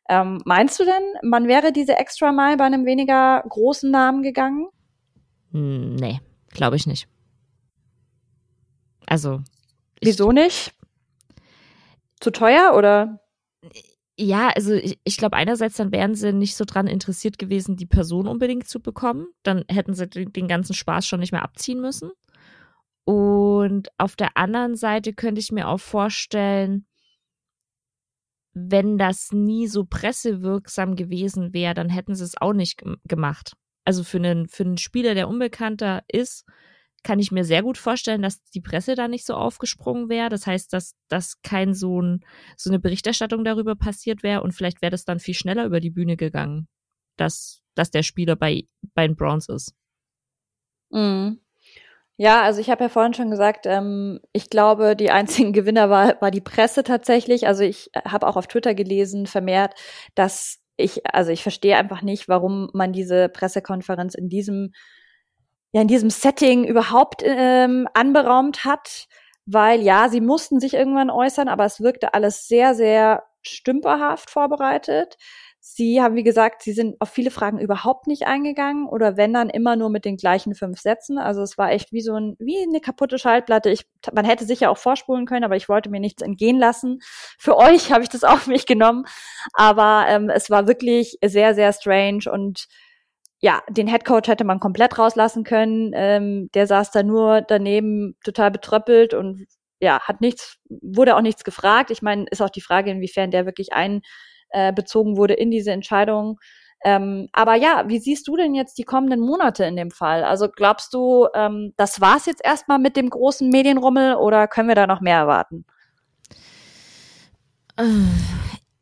Ähm, 0.08 0.42
meinst 0.44 0.78
du 0.78 0.84
denn, 0.84 1.02
man 1.22 1.48
wäre 1.48 1.72
diese 1.72 1.96
extra 1.96 2.32
Mal 2.32 2.56
bei 2.56 2.64
einem 2.64 2.84
weniger 2.84 3.42
großen 3.48 3.90
Namen 3.90 4.22
gegangen? 4.22 4.68
Hm, 5.52 5.94
nee, 5.94 6.20
glaube 6.50 6.76
ich 6.76 6.86
nicht. 6.86 7.08
Also. 9.06 9.42
Wieso 10.02 10.32
nicht? 10.32 10.74
Zu 12.20 12.30
teuer 12.30 12.74
oder? 12.76 13.20
Ja, 14.16 14.50
also 14.50 14.74
ich, 14.74 14.98
ich 15.04 15.16
glaube 15.16 15.36
einerseits, 15.36 15.76
dann 15.76 15.90
wären 15.90 16.14
sie 16.14 16.32
nicht 16.32 16.56
so 16.56 16.64
dran 16.64 16.86
interessiert 16.86 17.38
gewesen, 17.38 17.76
die 17.76 17.86
Person 17.86 18.28
unbedingt 18.28 18.68
zu 18.68 18.80
bekommen. 18.80 19.26
Dann 19.42 19.64
hätten 19.68 19.94
sie 19.94 20.06
den 20.06 20.48
ganzen 20.48 20.74
Spaß 20.74 21.06
schon 21.06 21.20
nicht 21.20 21.32
mehr 21.32 21.42
abziehen 21.42 21.80
müssen. 21.80 22.12
Und 23.04 23.88
auf 23.98 24.16
der 24.16 24.36
anderen 24.36 24.76
Seite 24.76 25.12
könnte 25.12 25.40
ich 25.40 25.52
mir 25.52 25.68
auch 25.68 25.80
vorstellen, 25.80 26.86
wenn 28.54 28.98
das 28.98 29.32
nie 29.32 29.66
so 29.66 29.84
pressewirksam 29.84 30.94
gewesen 30.94 31.52
wäre, 31.52 31.74
dann 31.74 31.88
hätten 31.88 32.14
sie 32.14 32.24
es 32.24 32.40
auch 32.40 32.52
nicht 32.52 32.82
gemacht. 33.04 33.54
Also 33.84 34.04
für 34.04 34.18
einen, 34.18 34.48
für 34.48 34.62
einen 34.62 34.78
Spieler, 34.78 35.14
der 35.14 35.28
unbekannter 35.28 36.02
ist, 36.08 36.46
kann 37.02 37.18
ich 37.18 37.30
mir 37.30 37.44
sehr 37.44 37.62
gut 37.62 37.76
vorstellen, 37.76 38.22
dass 38.22 38.42
die 38.44 38.62
Presse 38.62 38.94
da 38.94 39.08
nicht 39.08 39.26
so 39.26 39.34
aufgesprungen 39.34 40.08
wäre. 40.08 40.30
Das 40.30 40.46
heißt, 40.46 40.72
dass, 40.72 40.94
dass 41.08 41.42
kein 41.42 41.74
so, 41.74 42.00
ein, 42.00 42.24
so 42.56 42.70
eine 42.70 42.78
Berichterstattung 42.78 43.44
darüber 43.44 43.76
passiert 43.76 44.22
wäre 44.22 44.42
und 44.42 44.52
vielleicht 44.52 44.80
wäre 44.80 44.90
das 44.90 45.04
dann 45.04 45.20
viel 45.20 45.34
schneller 45.34 45.66
über 45.66 45.80
die 45.80 45.90
Bühne 45.90 46.16
gegangen, 46.16 46.66
dass, 47.16 47.60
dass 47.74 47.90
der 47.90 48.02
Spieler 48.02 48.36
bei, 48.36 48.66
bei 48.94 49.06
den 49.06 49.16
Browns 49.16 49.48
ist. 49.48 49.74
Mhm. 50.90 51.43
Ja, 52.16 52.42
also 52.42 52.60
ich 52.60 52.70
habe 52.70 52.84
ja 52.84 52.88
vorhin 52.88 53.12
schon 53.14 53.30
gesagt, 53.30 53.66
ähm, 53.66 54.20
ich 54.32 54.48
glaube, 54.48 54.94
die 54.94 55.10
einzigen 55.10 55.52
Gewinner 55.52 55.90
war, 55.90 56.20
war 56.20 56.30
die 56.30 56.40
Presse 56.40 56.84
tatsächlich. 56.84 57.46
Also 57.48 57.64
ich 57.64 57.90
habe 58.04 58.26
auch 58.26 58.36
auf 58.36 58.46
Twitter 58.46 58.74
gelesen, 58.74 59.26
vermehrt, 59.26 59.74
dass 60.14 60.60
ich, 60.76 61.02
also 61.12 61.30
ich 61.32 61.42
verstehe 61.42 61.76
einfach 61.76 62.02
nicht, 62.02 62.28
warum 62.28 62.70
man 62.72 62.92
diese 62.92 63.28
Pressekonferenz 63.28 64.14
in 64.14 64.28
diesem, 64.28 64.72
ja, 65.72 65.82
in 65.82 65.88
diesem 65.88 66.10
Setting 66.10 66.64
überhaupt 66.64 67.22
ähm, 67.24 67.88
anberaumt 67.94 68.64
hat, 68.64 69.06
weil 69.46 69.82
ja, 69.82 70.08
sie 70.08 70.20
mussten 70.20 70.60
sich 70.60 70.74
irgendwann 70.74 71.10
äußern, 71.10 71.48
aber 71.48 71.64
es 71.64 71.80
wirkte 71.80 72.14
alles 72.14 72.46
sehr, 72.48 72.74
sehr 72.74 73.24
stümperhaft 73.42 74.30
vorbereitet. 74.30 75.16
Sie 75.66 76.02
haben, 76.02 76.14
wie 76.14 76.22
gesagt, 76.22 76.62
Sie 76.62 76.74
sind 76.74 77.00
auf 77.00 77.08
viele 77.08 77.30
Fragen 77.30 77.58
überhaupt 77.58 78.06
nicht 78.06 78.26
eingegangen 78.26 78.86
oder 78.86 79.16
wenn 79.16 79.32
dann 79.32 79.48
immer 79.48 79.76
nur 79.76 79.88
mit 79.88 80.04
den 80.04 80.18
gleichen 80.18 80.54
fünf 80.54 80.78
Sätzen. 80.78 81.16
Also 81.16 81.40
es 81.40 81.56
war 81.56 81.72
echt 81.72 81.90
wie 81.90 82.02
so 82.02 82.12
ein, 82.14 82.36
wie 82.38 82.62
eine 82.62 82.82
kaputte 82.82 83.18
Schallplatte. 83.18 83.70
Ich, 83.70 83.86
man 84.14 84.26
hätte 84.26 84.44
sicher 84.44 84.70
auch 84.70 84.76
vorspulen 84.76 85.24
können, 85.24 85.42
aber 85.42 85.56
ich 85.56 85.70
wollte 85.70 85.88
mir 85.88 86.00
nichts 86.00 86.20
entgehen 86.20 86.58
lassen. 86.58 86.98
Für 87.38 87.56
euch 87.56 87.90
habe 87.92 88.02
ich 88.02 88.10
das 88.10 88.24
auf 88.24 88.46
mich 88.46 88.66
genommen. 88.66 89.06
Aber 89.54 90.04
ähm, 90.06 90.28
es 90.28 90.50
war 90.50 90.68
wirklich 90.68 91.16
sehr, 91.24 91.54
sehr 91.54 91.72
strange 91.72 92.30
und 92.30 92.66
ja, 93.40 93.62
den 93.70 93.88
Headcoach 93.88 94.26
hätte 94.28 94.44
man 94.44 94.60
komplett 94.60 94.98
rauslassen 94.98 95.44
können. 95.44 95.92
Ähm, 95.94 96.50
der 96.52 96.66
saß 96.66 96.90
da 96.90 97.02
nur 97.02 97.40
daneben 97.40 98.16
total 98.22 98.50
betröppelt 98.50 99.14
und 99.14 99.46
ja, 99.80 99.98
hat 100.00 100.20
nichts, 100.20 100.58
wurde 100.68 101.16
auch 101.16 101.22
nichts 101.22 101.42
gefragt. 101.42 101.90
Ich 101.90 102.02
meine, 102.02 102.26
ist 102.30 102.42
auch 102.42 102.50
die 102.50 102.60
Frage, 102.60 102.90
inwiefern 102.90 103.30
der 103.30 103.46
wirklich 103.46 103.72
ein 103.72 104.02
äh, 104.50 104.72
bezogen 104.72 105.16
wurde 105.16 105.34
in 105.34 105.50
diese 105.50 105.72
Entscheidung. 105.72 106.38
Ähm, 106.84 107.28
aber 107.32 107.54
ja, 107.54 107.84
wie 107.88 107.98
siehst 107.98 108.28
du 108.28 108.36
denn 108.36 108.54
jetzt 108.54 108.76
die 108.76 108.84
kommenden 108.84 109.20
Monate 109.20 109.64
in 109.64 109.76
dem 109.76 109.90
Fall? 109.90 110.22
Also 110.22 110.48
glaubst 110.48 110.92
du, 110.92 111.26
ähm, 111.34 111.72
das 111.78 112.00
war's 112.00 112.26
jetzt 112.26 112.44
erstmal 112.44 112.78
mit 112.78 112.96
dem 112.96 113.08
großen 113.08 113.48
Medienrummel 113.48 114.16
oder 114.16 114.46
können 114.48 114.68
wir 114.68 114.74
da 114.74 114.86
noch 114.86 115.00
mehr 115.00 115.16
erwarten? 115.16 115.64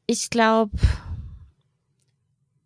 Ich 0.07 0.31
glaube, 0.31 0.77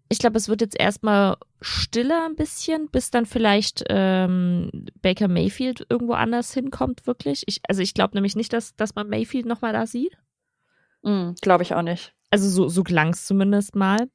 ich 0.09 0.19
glaube, 0.19 0.39
es 0.39 0.49
wird 0.49 0.61
jetzt 0.63 0.79
erstmal 0.79 1.37
stiller 1.61 2.25
ein 2.25 2.37
bisschen, 2.37 2.89
bis 2.89 3.11
dann 3.11 3.27
vielleicht 3.27 3.85
ähm, 3.89 4.71
Baker 5.03 5.29
Mayfield 5.29 5.87
irgendwo 5.89 6.15
anders 6.15 6.55
hinkommt, 6.55 7.07
wirklich. 7.07 7.43
Ich, 7.47 7.61
also 7.69 7.83
ich 7.83 7.93
glaube 7.93 8.15
nämlich 8.15 8.37
nicht, 8.37 8.53
dass, 8.53 8.75
dass 8.77 8.95
man 8.95 9.09
Mayfield 9.09 9.47
nochmal 9.47 9.73
da 9.73 9.87
sieht. 9.87 10.17
Mm, 11.03 11.33
glaube 11.43 11.63
ich 11.63 11.75
auch 11.75 11.83
nicht. 11.83 12.16
Also 12.31 12.49
so, 12.49 12.69
so 12.69 12.83
klang 12.83 13.11
es 13.11 13.27
zumindest 13.27 13.77
mal. 13.77 14.09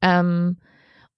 Ähm, 0.00 0.58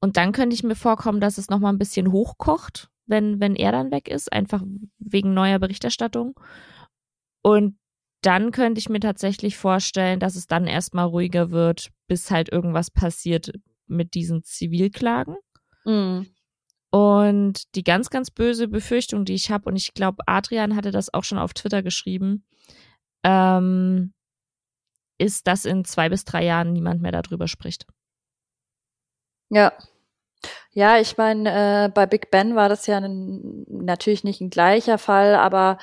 und 0.00 0.16
dann 0.16 0.32
könnte 0.32 0.54
ich 0.54 0.62
mir 0.62 0.74
vorkommen, 0.74 1.20
dass 1.20 1.38
es 1.38 1.50
nochmal 1.50 1.72
ein 1.72 1.78
bisschen 1.78 2.10
hochkocht, 2.10 2.90
wenn, 3.06 3.40
wenn 3.40 3.54
er 3.54 3.72
dann 3.72 3.90
weg 3.90 4.08
ist, 4.08 4.32
einfach 4.32 4.62
wegen 4.98 5.34
neuer 5.34 5.58
Berichterstattung. 5.58 6.38
Und 7.42 7.76
dann 8.22 8.50
könnte 8.50 8.78
ich 8.78 8.88
mir 8.88 9.00
tatsächlich 9.00 9.56
vorstellen, 9.56 10.20
dass 10.20 10.36
es 10.36 10.46
dann 10.46 10.66
erstmal 10.66 11.06
ruhiger 11.06 11.50
wird, 11.50 11.90
bis 12.06 12.30
halt 12.30 12.50
irgendwas 12.50 12.90
passiert 12.90 13.52
mit 13.86 14.14
diesen 14.14 14.42
Zivilklagen. 14.42 15.36
Mhm. 15.84 16.26
Und 16.90 17.74
die 17.76 17.84
ganz, 17.84 18.10
ganz 18.10 18.30
böse 18.30 18.68
Befürchtung, 18.68 19.24
die 19.24 19.34
ich 19.34 19.50
habe, 19.50 19.68
und 19.68 19.76
ich 19.76 19.94
glaube, 19.94 20.22
Adrian 20.26 20.74
hatte 20.76 20.90
das 20.90 21.12
auch 21.14 21.24
schon 21.24 21.38
auf 21.38 21.54
Twitter 21.54 21.82
geschrieben, 21.82 22.44
ähm, 23.22 24.12
ist, 25.20 25.46
dass 25.46 25.64
in 25.64 25.84
zwei 25.84 26.08
bis 26.08 26.24
drei 26.24 26.44
Jahren 26.44 26.72
niemand 26.72 27.02
mehr 27.02 27.12
darüber 27.12 27.48
spricht. 27.48 27.86
Ja. 29.50 29.72
Ja, 30.72 30.98
ich 30.98 31.18
meine, 31.18 31.86
äh, 31.86 31.88
bei 31.88 32.06
Big 32.06 32.30
Ben 32.30 32.54
war 32.54 32.68
das 32.68 32.86
ja 32.86 32.98
ein, 32.98 33.66
natürlich 33.68 34.24
nicht 34.24 34.40
ein 34.40 34.50
gleicher 34.50 34.98
Fall, 34.98 35.34
aber 35.34 35.78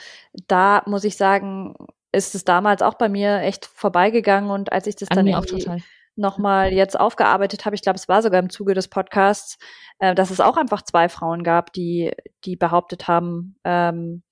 da 0.47 0.82
muss 0.86 1.04
ich 1.04 1.17
sagen, 1.17 1.76
ist 2.12 2.34
es 2.36 2.45
damals 2.45 2.82
auch 2.82 2.95
bei 2.95 3.10
mir 3.10 3.41
echt 3.41 3.65
vorbeigegangen 3.65 4.50
und 4.50 4.71
als 4.71 4.88
ich 4.88 4.95
das 4.95 5.12
An 5.12 5.26
dann 5.26 5.36
auch 5.36 5.45
total 5.45 5.82
nochmal 6.17 6.73
jetzt 6.73 7.00
aufgearbeitet 7.00 7.65
habe, 7.65 7.76
ich 7.76 7.82
glaube, 7.82 7.97
es 7.97 8.10
war 8.10 8.21
sogar 8.21 8.39
im 8.39 8.50
Zuge 8.50 8.73
des 8.73 8.88
Podcasts, 8.88 9.58
äh, 10.00 10.15
dass 10.15 10.32
es 10.32 10.39
auch 10.39 10.58
einfach 10.58 10.82
zwei 10.82 11.10
Frauen 11.10 11.43
gab, 11.43 11.71
die, 11.73 12.12
die 12.43 12.56
behauptet 12.56 13.08
haben, 13.08 13.58
ähm, 13.63 14.23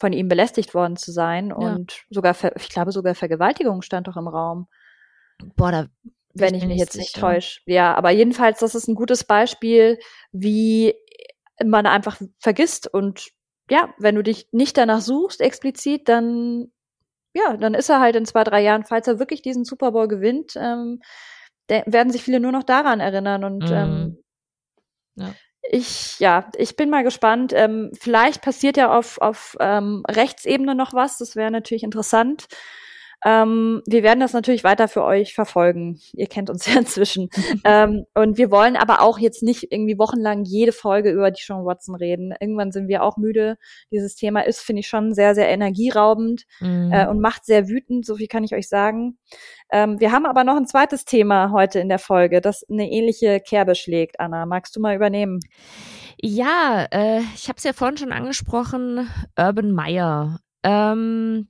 von 0.00 0.12
ihm 0.12 0.28
belästigt 0.28 0.74
worden 0.74 0.96
zu 0.96 1.12
sein 1.12 1.48
ja. 1.48 1.54
und 1.54 2.02
sogar, 2.10 2.34
ich 2.56 2.68
glaube, 2.70 2.90
sogar 2.90 3.14
Vergewaltigung 3.14 3.82
stand 3.82 4.08
doch 4.08 4.16
im 4.16 4.28
Raum. 4.28 4.66
Boah, 5.56 5.70
da 5.70 5.86
wenn 6.32 6.54
ich 6.54 6.64
mich 6.64 6.78
jetzt 6.78 6.96
nicht 6.96 7.16
täusche. 7.16 7.60
Ja, 7.66 7.94
aber 7.94 8.10
jedenfalls, 8.10 8.60
das 8.60 8.76
ist 8.76 8.86
ein 8.86 8.94
gutes 8.94 9.24
Beispiel, 9.24 9.98
wie 10.30 10.94
man 11.64 11.86
einfach 11.86 12.20
vergisst 12.38 12.92
und 12.92 13.30
ja, 13.68 13.92
wenn 13.98 14.14
du 14.14 14.22
dich 14.22 14.48
nicht 14.52 14.76
danach 14.76 15.00
suchst, 15.00 15.40
explizit, 15.40 16.08
dann 16.08 16.72
ja, 17.32 17.56
dann 17.56 17.74
ist 17.74 17.88
er 17.88 18.00
halt 18.00 18.16
in 18.16 18.26
zwei, 18.26 18.44
drei 18.44 18.62
Jahren, 18.62 18.84
falls 18.84 19.06
er 19.06 19.18
wirklich 19.18 19.42
diesen 19.42 19.64
Super 19.64 19.92
Bowl 19.92 20.08
gewinnt, 20.08 20.54
ähm, 20.56 21.00
werden 21.68 22.10
sich 22.10 22.24
viele 22.24 22.40
nur 22.40 22.52
noch 22.52 22.64
daran 22.64 22.98
erinnern. 22.98 23.44
Und 23.44 23.70
mhm. 23.70 23.76
ähm, 23.76 24.18
ja. 25.16 25.34
Ich, 25.62 26.18
ja, 26.20 26.50
ich 26.56 26.76
bin 26.76 26.90
mal 26.90 27.04
gespannt. 27.04 27.52
Ähm, 27.54 27.90
vielleicht 27.98 28.42
passiert 28.42 28.76
ja 28.76 28.96
auf, 28.96 29.18
auf 29.20 29.56
ähm, 29.60 30.02
Rechtsebene 30.08 30.74
noch 30.74 30.94
was. 30.94 31.18
Das 31.18 31.36
wäre 31.36 31.50
natürlich 31.50 31.82
interessant. 31.82 32.46
Ähm, 33.24 33.82
wir 33.86 34.02
werden 34.02 34.20
das 34.20 34.32
natürlich 34.32 34.64
weiter 34.64 34.88
für 34.88 35.04
euch 35.04 35.34
verfolgen. 35.34 36.00
Ihr 36.12 36.26
kennt 36.26 36.50
uns 36.50 36.66
ja 36.72 36.78
inzwischen. 36.78 37.28
ähm, 37.64 38.04
und 38.14 38.38
wir 38.38 38.50
wollen 38.50 38.76
aber 38.76 39.02
auch 39.02 39.18
jetzt 39.18 39.42
nicht 39.42 39.66
irgendwie 39.70 39.98
wochenlang 39.98 40.44
jede 40.44 40.72
Folge 40.72 41.10
über 41.10 41.30
die 41.30 41.42
Sean 41.42 41.64
Watson 41.64 41.94
reden. 41.94 42.32
Irgendwann 42.40 42.72
sind 42.72 42.88
wir 42.88 43.02
auch 43.02 43.16
müde. 43.16 43.56
Dieses 43.90 44.14
Thema 44.14 44.40
ist, 44.40 44.60
finde 44.60 44.80
ich, 44.80 44.88
schon 44.88 45.14
sehr, 45.14 45.34
sehr 45.34 45.48
energieraubend 45.48 46.44
mhm. 46.60 46.90
äh, 46.92 47.06
und 47.06 47.20
macht 47.20 47.44
sehr 47.44 47.68
wütend. 47.68 48.06
So 48.06 48.16
viel 48.16 48.28
kann 48.28 48.44
ich 48.44 48.54
euch 48.54 48.68
sagen. 48.68 49.18
Ähm, 49.70 50.00
wir 50.00 50.12
haben 50.12 50.26
aber 50.26 50.44
noch 50.44 50.56
ein 50.56 50.66
zweites 50.66 51.04
Thema 51.04 51.52
heute 51.52 51.80
in 51.80 51.88
der 51.88 51.98
Folge, 51.98 52.40
das 52.40 52.64
eine 52.68 52.90
ähnliche 52.90 53.40
Kerbe 53.40 53.74
schlägt. 53.74 54.18
Anna, 54.20 54.46
magst 54.46 54.74
du 54.76 54.80
mal 54.80 54.96
übernehmen? 54.96 55.40
Ja, 56.22 56.86
äh, 56.90 57.20
ich 57.34 57.48
habe 57.48 57.56
es 57.56 57.64
ja 57.64 57.72
vorhin 57.72 57.96
schon 57.96 58.12
angesprochen, 58.12 59.08
Urban 59.38 59.72
Meyer. 59.72 60.40
Ähm, 60.62 61.48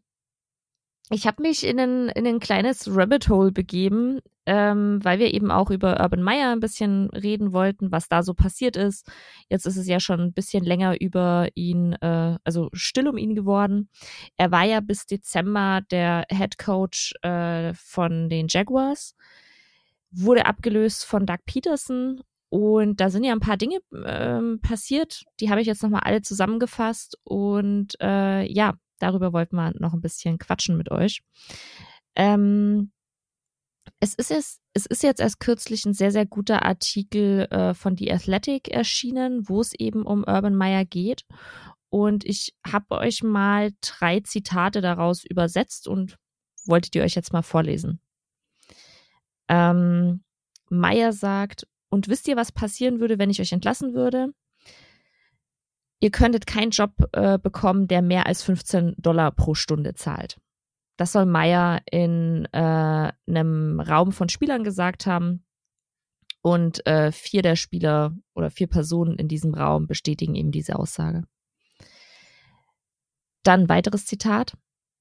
ich 1.10 1.26
habe 1.26 1.42
mich 1.42 1.66
in 1.66 1.78
ein, 1.78 2.08
in 2.10 2.26
ein 2.26 2.40
kleines 2.40 2.88
Rabbit 2.88 3.28
Hole 3.28 3.52
begeben, 3.52 4.20
ähm, 4.46 5.00
weil 5.02 5.18
wir 5.18 5.34
eben 5.34 5.50
auch 5.50 5.70
über 5.70 6.00
Urban 6.00 6.22
Meyer 6.22 6.52
ein 6.52 6.60
bisschen 6.60 7.10
reden 7.10 7.52
wollten, 7.52 7.92
was 7.92 8.08
da 8.08 8.22
so 8.22 8.34
passiert 8.34 8.76
ist. 8.76 9.06
Jetzt 9.48 9.66
ist 9.66 9.76
es 9.76 9.86
ja 9.86 10.00
schon 10.00 10.20
ein 10.20 10.32
bisschen 10.32 10.64
länger 10.64 11.00
über 11.00 11.48
ihn, 11.54 11.94
äh, 11.94 12.38
also 12.44 12.68
still 12.72 13.08
um 13.08 13.16
ihn 13.16 13.34
geworden. 13.34 13.88
Er 14.36 14.50
war 14.50 14.64
ja 14.64 14.80
bis 14.80 15.06
Dezember 15.06 15.82
der 15.90 16.26
Head 16.30 16.58
Coach 16.58 17.14
äh, 17.22 17.74
von 17.74 18.28
den 18.28 18.46
Jaguars, 18.48 19.14
wurde 20.12 20.46
abgelöst 20.46 21.04
von 21.04 21.26
Doug 21.26 21.40
Peterson 21.46 22.22
und 22.50 23.00
da 23.00 23.10
sind 23.10 23.22
ja 23.22 23.32
ein 23.32 23.40
paar 23.40 23.56
Dinge 23.56 23.78
ähm, 24.04 24.60
passiert, 24.60 25.22
die 25.38 25.50
habe 25.50 25.60
ich 25.60 25.68
jetzt 25.68 25.84
nochmal 25.84 26.02
alle 26.04 26.20
zusammengefasst. 26.20 27.16
Und 27.22 27.94
äh, 28.00 28.44
ja, 28.52 28.74
Darüber 29.00 29.32
wollten 29.32 29.56
wir 29.56 29.72
noch 29.78 29.92
ein 29.92 30.00
bisschen 30.00 30.38
quatschen 30.38 30.76
mit 30.76 30.90
euch. 30.90 31.22
Ähm, 32.14 32.92
es 33.98 34.14
ist 34.14 34.30
jetzt, 34.30 34.60
es 34.72 34.86
ist 34.86 35.02
jetzt 35.02 35.20
erst 35.20 35.40
kürzlich 35.40 35.84
ein 35.84 35.94
sehr, 35.94 36.12
sehr 36.12 36.26
guter 36.26 36.64
Artikel 36.64 37.46
äh, 37.50 37.74
von 37.74 37.96
The 37.96 38.12
Athletic 38.12 38.68
erschienen, 38.68 39.48
wo 39.48 39.60
es 39.60 39.74
eben 39.74 40.06
um 40.06 40.24
Urban 40.24 40.54
Meyer 40.54 40.84
geht. 40.84 41.24
Und 41.88 42.24
ich 42.24 42.54
habe 42.64 42.98
euch 42.98 43.22
mal 43.22 43.72
drei 43.80 44.20
Zitate 44.20 44.80
daraus 44.80 45.24
übersetzt 45.24 45.88
und 45.88 46.16
wolltet 46.66 46.94
ihr 46.94 47.02
euch 47.02 47.14
jetzt 47.14 47.32
mal 47.32 47.42
vorlesen. 47.42 48.00
Ähm, 49.48 50.22
Meyer 50.70 51.12
sagt, 51.12 51.66
und 51.90 52.06
wisst 52.06 52.28
ihr, 52.28 52.36
was 52.36 52.52
passieren 52.52 53.00
würde, 53.00 53.18
wenn 53.18 53.30
ich 53.30 53.40
euch 53.40 53.52
entlassen 53.52 53.94
würde? 53.94 54.32
Ihr 56.00 56.10
könntet 56.10 56.46
keinen 56.46 56.70
Job 56.70 56.92
äh, 57.12 57.38
bekommen, 57.38 57.86
der 57.86 58.02
mehr 58.02 58.26
als 58.26 58.42
15 58.42 58.94
Dollar 58.96 59.30
pro 59.30 59.54
Stunde 59.54 59.94
zahlt. 59.94 60.38
Das 60.96 61.12
soll 61.12 61.26
Meyer 61.26 61.80
in 61.90 62.46
äh, 62.52 63.12
einem 63.26 63.80
Raum 63.80 64.12
von 64.12 64.28
Spielern 64.28 64.64
gesagt 64.64 65.06
haben. 65.06 65.44
Und 66.42 66.86
äh, 66.86 67.12
vier 67.12 67.42
der 67.42 67.56
Spieler 67.56 68.16
oder 68.34 68.50
vier 68.50 68.66
Personen 68.66 69.16
in 69.16 69.28
diesem 69.28 69.52
Raum 69.54 69.86
bestätigen 69.86 70.34
eben 70.34 70.52
diese 70.52 70.78
Aussage. 70.78 71.24
Dann 73.42 73.68
weiteres 73.68 74.06
Zitat. 74.06 74.56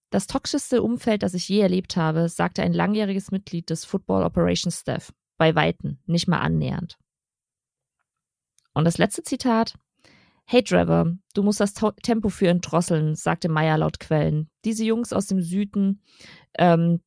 Das 0.10 0.28
toxischste 0.28 0.82
Umfeld, 0.82 1.24
das 1.24 1.34
ich 1.34 1.48
je 1.48 1.60
erlebt 1.60 1.96
habe, 1.96 2.30
sagte 2.30 2.64
ein 2.64 2.74
langjähriges 2.74 3.32
Mitglied 3.32 3.70
des 3.70 3.86
Football 3.86 4.24
Operations 4.24 4.80
Staff. 4.80 5.14
Bei 5.38 5.56
Weitem, 5.56 6.00
nicht 6.06 6.28
mal 6.28 6.40
annähernd. 6.40 6.98
Und 8.74 8.86
das 8.86 8.98
letzte 8.98 9.24
Zitat. 9.24 9.76
Hey 10.52 10.64
Trevor, 10.64 11.14
du 11.36 11.44
musst 11.44 11.60
das 11.60 11.76
Tempo 12.02 12.30
für 12.30 12.48
ihn 12.48 12.60
drosseln, 12.60 13.14
sagte 13.14 13.50
Meyer 13.50 13.78
laut 13.78 14.00
Quellen. 14.00 14.50
Diese 14.66 14.84
Jungs 14.84 15.14
aus 15.14 15.28
dem 15.28 15.44
Süden, 15.44 16.02
ähm, 16.58 17.02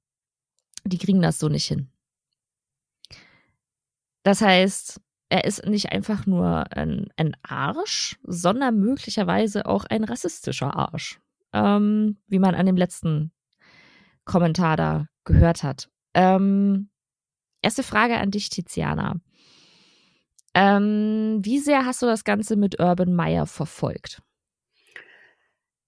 die 0.84 0.98
kriegen 0.98 1.20
das 1.20 1.40
so 1.40 1.48
nicht 1.48 1.66
hin. 1.66 1.90
Das 4.22 4.42
heißt, 4.42 5.00
er 5.28 5.42
ist 5.42 5.66
nicht 5.66 5.90
einfach 5.90 6.24
nur 6.24 6.72
ein, 6.72 7.08
ein 7.16 7.36
Arsch, 7.42 8.16
sondern 8.22 8.78
möglicherweise 8.78 9.66
auch 9.66 9.86
ein 9.86 10.04
rassistischer 10.04 10.76
Arsch. 10.76 11.18
Ähm, 11.52 12.18
wie 12.28 12.38
man 12.38 12.54
an 12.54 12.66
dem 12.66 12.76
letzten 12.76 13.32
Kommentar 14.24 14.76
da 14.76 15.08
gehört 15.24 15.64
hat. 15.64 15.90
Ähm, 16.14 16.90
erste 17.60 17.82
Frage 17.82 18.18
an 18.18 18.30
dich, 18.30 18.50
Tiziana. 18.50 19.16
Ähm, 20.54 21.40
wie 21.42 21.58
sehr 21.58 21.86
hast 21.86 22.02
du 22.02 22.06
das 22.06 22.24
Ganze 22.24 22.56
mit 22.56 22.80
Urban 22.80 23.14
Meyer 23.14 23.46
verfolgt? 23.46 24.22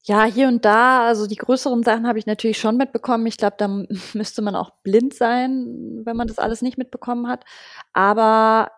Ja, 0.07 0.25
hier 0.25 0.49
und 0.49 0.67
da, 0.67 1.07
also 1.07 1.27
die 1.27 1.37
größeren 1.37 1.83
Sachen 1.83 2.07
habe 2.07 2.19
ich 2.19 2.27
natürlich 2.27 2.59
schon 2.59 2.77
mitbekommen. 2.77 3.27
Ich 3.27 3.39
glaube, 3.39 3.57
da 3.59 3.69
müsste 4.15 4.43
man 4.43 4.55
auch 4.55 4.71
blind 4.83 5.15
sein, 5.15 6.03
wenn 6.05 6.17
man 6.17 6.29
das 6.29 6.39
alles 6.39 6.61
nicht 6.61 6.77
mitbekommen 6.77 7.27
hat. 7.27 7.45
Aber 7.95 8.71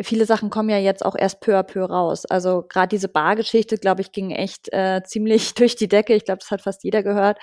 viele 0.00 0.26
Sachen 0.26 0.50
kommen 0.50 0.70
ja 0.70 0.78
jetzt 0.78 1.04
auch 1.04 1.16
erst 1.16 1.40
peu 1.40 1.58
à 1.58 1.62
peu 1.62 1.84
raus. 1.84 2.24
Also 2.26 2.62
gerade 2.68 2.88
diese 2.88 3.08
Bargeschichte, 3.08 3.76
glaube 3.76 4.00
ich, 4.00 4.12
ging 4.12 4.30
echt 4.30 4.72
äh, 4.72 5.02
ziemlich 5.06 5.54
durch 5.54 5.76
die 5.76 5.88
Decke. 5.88 6.14
Ich 6.14 6.24
glaube, 6.24 6.38
das 6.40 6.50
hat 6.50 6.62
fast 6.62 6.84
jeder 6.84 7.02
gehört. 7.02 7.38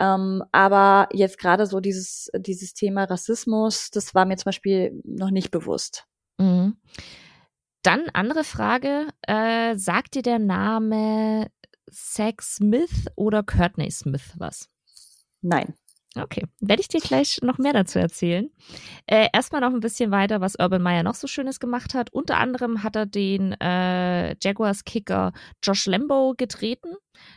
Ähm, 0.00 0.42
aber 0.52 1.08
jetzt 1.12 1.38
gerade 1.38 1.66
so 1.66 1.80
dieses, 1.80 2.30
dieses 2.36 2.74
Thema 2.74 3.04
Rassismus, 3.04 3.90
das 3.90 4.14
war 4.14 4.24
mir 4.26 4.36
zum 4.36 4.46
Beispiel 4.46 5.00
noch 5.04 5.30
nicht 5.30 5.50
bewusst. 5.50 6.06
Mhm. 6.38 6.76
Dann 7.82 8.08
andere 8.12 8.44
Frage, 8.44 9.08
äh, 9.22 9.76
sagt 9.76 10.14
dir 10.14 10.22
der 10.22 10.38
Name 10.38 11.48
Zach 11.90 12.40
Smith 12.40 13.06
oder 13.14 13.42
Courtney 13.42 13.90
Smith 13.90 14.32
was? 14.38 14.68
Nein. 15.42 15.74
Okay, 16.16 16.44
werde 16.60 16.80
ich 16.80 16.86
dir 16.86 17.00
gleich 17.00 17.40
noch 17.42 17.58
mehr 17.58 17.72
dazu 17.72 17.98
erzählen. 17.98 18.48
Äh, 19.06 19.28
erstmal 19.32 19.60
noch 19.60 19.74
ein 19.74 19.80
bisschen 19.80 20.12
weiter, 20.12 20.40
was 20.40 20.56
Urban 20.58 20.80
Meyer 20.80 21.02
noch 21.02 21.16
so 21.16 21.26
Schönes 21.26 21.58
gemacht 21.58 21.92
hat. 21.92 22.12
Unter 22.12 22.36
anderem 22.36 22.84
hat 22.84 22.94
er 22.94 23.06
den 23.06 23.52
äh, 23.60 24.36
Jaguars-Kicker 24.40 25.32
Josh 25.62 25.86
Lambo 25.86 26.34
getreten. 26.36 26.94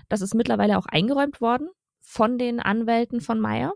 Das 0.09 0.21
ist 0.21 0.35
mittlerweile 0.35 0.77
auch 0.77 0.85
eingeräumt 0.85 1.41
worden 1.41 1.69
von 2.01 2.37
den 2.37 2.59
Anwälten 2.59 3.19
von 3.19 3.39
Meyer. 3.39 3.73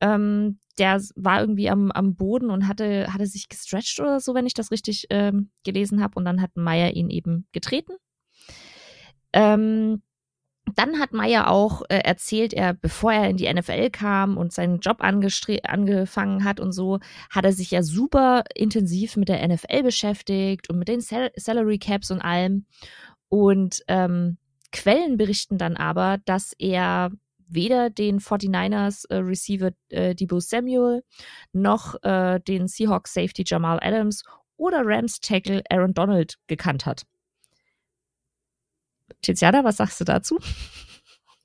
Ähm, 0.00 0.58
der 0.78 1.00
war 1.14 1.40
irgendwie 1.40 1.70
am, 1.70 1.90
am 1.90 2.16
Boden 2.16 2.50
und 2.50 2.68
hatte, 2.68 3.12
hatte 3.12 3.26
sich 3.26 3.48
gestretched 3.48 4.00
oder 4.00 4.20
so, 4.20 4.34
wenn 4.34 4.46
ich 4.46 4.54
das 4.54 4.70
richtig 4.70 5.06
ähm, 5.10 5.50
gelesen 5.64 6.02
habe. 6.02 6.14
Und 6.16 6.24
dann 6.24 6.42
hat 6.42 6.56
Meyer 6.56 6.92
ihn 6.92 7.08
eben 7.10 7.46
getreten. 7.52 7.94
Ähm, 9.32 10.02
dann 10.74 10.98
hat 10.98 11.12
Meyer 11.12 11.50
auch 11.50 11.82
äh, 11.88 11.98
erzählt, 11.98 12.52
er, 12.52 12.74
bevor 12.74 13.12
er 13.12 13.30
in 13.30 13.36
die 13.36 13.52
NFL 13.52 13.90
kam 13.90 14.36
und 14.36 14.52
seinen 14.52 14.80
Job 14.80 14.98
angefangen 15.00 16.44
hat 16.44 16.60
und 16.60 16.72
so, 16.72 16.98
hat 17.30 17.44
er 17.44 17.52
sich 17.52 17.70
ja 17.70 17.82
super 17.82 18.42
intensiv 18.54 19.16
mit 19.16 19.28
der 19.28 19.46
NFL 19.46 19.84
beschäftigt 19.84 20.68
und 20.68 20.78
mit 20.78 20.88
den 20.88 21.00
Sal 21.00 21.30
Salary 21.36 21.78
Caps 21.78 22.10
und 22.10 22.20
allem. 22.20 22.66
Und 23.28 23.82
ähm, 23.88 24.38
Quellen 24.72 25.16
berichten 25.16 25.56
dann 25.56 25.76
aber, 25.76 26.18
dass 26.24 26.52
er 26.58 27.10
weder 27.48 27.90
den 27.90 28.20
49ers 28.20 29.08
äh, 29.10 29.16
Receiver 29.16 29.70
äh, 29.90 30.14
Debo 30.14 30.40
Samuel 30.40 31.02
noch 31.52 32.02
äh, 32.02 32.40
den 32.40 32.68
Seahawks 32.68 33.14
Safety 33.14 33.44
Jamal 33.46 33.78
Adams 33.82 34.22
oder 34.56 34.82
Rams 34.84 35.20
Tackle 35.20 35.62
Aaron 35.70 35.94
Donald 35.94 36.36
gekannt 36.46 36.86
hat. 36.86 37.02
Tiziana, 39.22 39.64
was 39.64 39.76
sagst 39.76 40.00
du 40.00 40.04
dazu? 40.04 40.38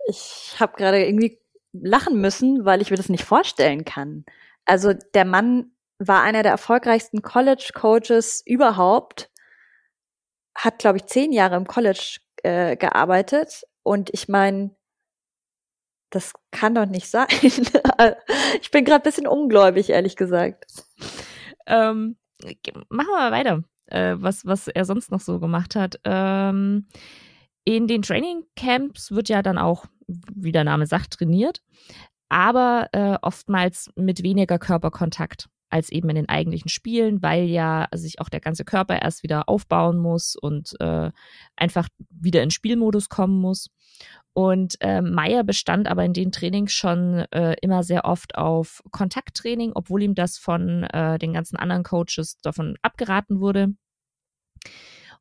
Ich 0.07 0.55
habe 0.59 0.77
gerade 0.77 1.05
irgendwie 1.05 1.39
lachen 1.73 2.19
müssen, 2.19 2.65
weil 2.65 2.81
ich 2.81 2.89
mir 2.89 2.97
das 2.97 3.09
nicht 3.09 3.23
vorstellen 3.23 3.85
kann. 3.85 4.25
Also 4.65 4.93
der 4.93 5.25
Mann 5.25 5.71
war 5.99 6.23
einer 6.23 6.43
der 6.43 6.51
erfolgreichsten 6.51 7.21
College-Coaches 7.21 8.41
überhaupt, 8.45 9.29
hat, 10.55 10.79
glaube 10.79 10.97
ich, 10.97 11.05
zehn 11.05 11.31
Jahre 11.31 11.55
im 11.55 11.67
College 11.67 12.17
äh, 12.43 12.75
gearbeitet. 12.75 13.63
Und 13.83 14.09
ich 14.11 14.27
meine, 14.27 14.75
das 16.11 16.33
kann 16.51 16.75
doch 16.75 16.85
nicht 16.85 17.09
sein. 17.09 17.27
ich 17.41 18.71
bin 18.71 18.85
gerade 18.85 19.03
bisschen 19.03 19.27
ungläubig, 19.27 19.89
ehrlich 19.89 20.15
gesagt. 20.15 20.65
Ähm, 21.65 22.17
machen 22.89 23.07
wir 23.07 23.17
mal 23.17 23.31
weiter, 23.31 23.63
äh, 23.87 24.15
was, 24.17 24.45
was 24.45 24.67
er 24.67 24.85
sonst 24.85 25.11
noch 25.11 25.21
so 25.21 25.39
gemacht 25.39 25.75
hat. 25.75 25.99
Ähm, 26.03 26.87
in 27.63 27.87
den 27.87 28.01
Training 28.01 28.43
Camps 28.55 29.11
wird 29.11 29.29
ja 29.29 29.41
dann 29.41 29.57
auch, 29.57 29.85
wie 30.07 30.51
der 30.51 30.63
Name 30.63 30.85
sagt, 30.85 31.13
trainiert, 31.13 31.61
aber 32.29 32.89
äh, 32.91 33.17
oftmals 33.21 33.89
mit 33.95 34.23
weniger 34.23 34.59
Körperkontakt 34.59 35.47
als 35.69 35.89
eben 35.89 36.09
in 36.09 36.15
den 36.15 36.29
eigentlichen 36.29 36.69
Spielen, 36.69 37.21
weil 37.23 37.45
ja 37.45 37.87
sich 37.93 38.19
auch 38.19 38.29
der 38.29 38.41
ganze 38.41 38.65
Körper 38.65 39.01
erst 39.01 39.23
wieder 39.23 39.47
aufbauen 39.47 39.97
muss 39.99 40.35
und 40.35 40.75
äh, 40.81 41.11
einfach 41.55 41.87
wieder 42.09 42.43
in 42.43 42.51
Spielmodus 42.51 43.07
kommen 43.07 43.39
muss. 43.39 43.69
Und 44.33 44.75
äh, 44.79 45.01
Meyer 45.01 45.43
bestand 45.43 45.87
aber 45.89 46.05
in 46.05 46.13
den 46.13 46.31
Trainings 46.31 46.71
schon 46.71 47.25
äh, 47.31 47.55
immer 47.61 47.83
sehr 47.83 48.05
oft 48.05 48.35
auf 48.35 48.81
Kontakttraining, 48.91 49.73
obwohl 49.75 50.03
ihm 50.03 50.15
das 50.15 50.37
von 50.37 50.83
äh, 50.83 51.19
den 51.19 51.33
ganzen 51.33 51.57
anderen 51.57 51.83
Coaches 51.83 52.37
davon 52.41 52.77
abgeraten 52.81 53.41
wurde. 53.41 53.73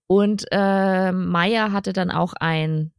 Und 0.06 0.46
äh, 0.52 1.12
Meyer 1.12 1.72
hatte 1.72 1.92
dann 1.92 2.10
auch 2.10 2.34
ein 2.34 2.92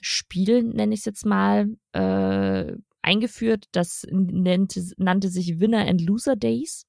Spiel, 0.00 0.62
nenne 0.62 0.94
ich 0.94 1.00
es 1.00 1.06
jetzt 1.06 1.24
mal, 1.24 1.68
äh, 1.92 2.72
eingeführt. 3.00 3.66
Das 3.72 4.06
nannte, 4.10 4.82
nannte 4.98 5.28
sich 5.28 5.60
Winner 5.60 5.86
and 5.86 6.00
Loser 6.02 6.36
Days. 6.36 6.86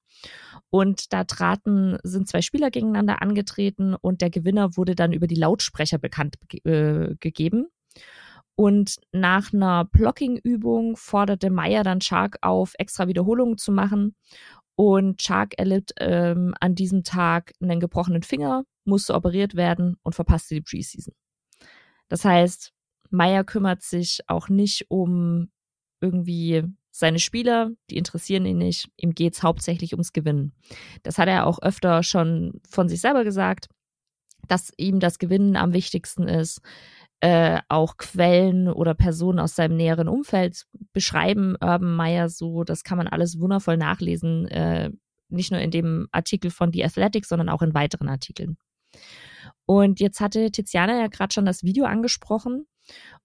Und 0.70 1.14
da 1.14 1.24
traten, 1.24 1.98
sind 2.04 2.28
zwei 2.28 2.42
Spieler 2.42 2.72
gegeneinander 2.72 3.22
angetreten 3.22 3.96
und 3.96 4.22
der 4.22 4.30
Gewinner 4.30 4.76
wurde 4.78 4.96
dann 4.96 5.14
über 5.14 5.28
die 5.28 5.36
Lautsprecher 5.36 5.98
bekannt 5.98 6.36
äh, 6.64 7.16
gegeben. 7.20 7.68
Und 8.56 8.96
nach 9.12 9.54
einer 9.54 9.86
Blocking-Übung 9.86 10.96
forderte 10.96 11.50
Meyer 11.50 11.84
dann 11.84 12.02
Shark 12.02 12.38
auf, 12.42 12.74
extra 12.78 13.08
Wiederholungen 13.08 13.58
zu 13.58 13.72
machen. 13.72 14.16
Und 14.76 15.22
Shark 15.22 15.58
erlitt 15.58 15.94
ähm, 16.00 16.54
an 16.60 16.76
diesem 16.76 17.04
Tag 17.04 17.54
einen 17.62 17.80
gebrochenen 17.80 18.24
Finger, 18.24 18.64
musste 18.86 19.14
operiert 19.14 19.56
werden 19.56 19.98
und 20.04 20.16
verpasste 20.16 20.56
die 20.56 20.62
Preseason. 20.62 21.14
Das 22.08 22.24
heißt, 22.24 22.72
Meyer 23.10 23.44
kümmert 23.44 23.82
sich 23.82 24.22
auch 24.28 24.50
nicht 24.50 24.90
um 24.90 25.50
irgendwie 26.02 26.64
seine 26.92 27.20
Spieler, 27.20 27.72
die 27.90 27.98
interessieren 27.98 28.46
ihn 28.46 28.58
nicht. 28.58 28.90
Ihm 28.98 29.14
geht's 29.14 29.44
hauptsächlich 29.44 29.94
ums 29.94 30.14
Gewinnen. 30.14 30.54
Das 31.04 31.18
hat 31.18 31.28
er 31.28 31.46
auch 31.46 31.62
öfter 31.62 32.04
schon 32.04 32.62
von 32.70 32.88
sich 32.88 33.02
selber 33.02 33.24
gesagt, 33.24 33.68
dass 34.48 34.72
ihm 34.78 35.00
das 35.00 35.20
Gewinnen 35.20 35.56
am 35.56 35.74
wichtigsten 35.74 36.28
ist. 36.28 36.62
Äh, 37.22 37.62
auch 37.70 37.98
Quellen 37.98 38.68
oder 38.68 38.94
Personen 38.94 39.40
aus 39.40 39.56
seinem 39.56 39.78
näheren 39.78 40.08
Umfeld 40.08 40.66
beschreiben 40.94 41.56
Urban 41.62 41.96
Meyer 41.96 42.30
so. 42.30 42.64
Das 42.64 42.84
kann 42.84 42.98
man 42.98 43.08
alles 43.08 43.40
wundervoll 43.40 43.78
nachlesen, 43.78 44.48
äh, 44.50 44.92
nicht 45.30 45.52
nur 45.52 45.62
in 45.62 45.72
dem 45.72 46.08
Artikel 46.12 46.52
von 46.52 46.72
The 46.72 46.84
Athletic, 46.84 47.26
sondern 47.26 47.50
auch 47.50 47.62
in 47.62 47.74
weiteren 47.74 48.10
Artikeln. 48.10 48.58
Und 49.66 50.00
jetzt 50.00 50.20
hatte 50.20 50.52
Tiziana 50.52 51.00
ja 51.00 51.08
gerade 51.08 51.34
schon 51.34 51.46
das 51.46 51.64
Video 51.64 51.86
angesprochen. 51.86 52.68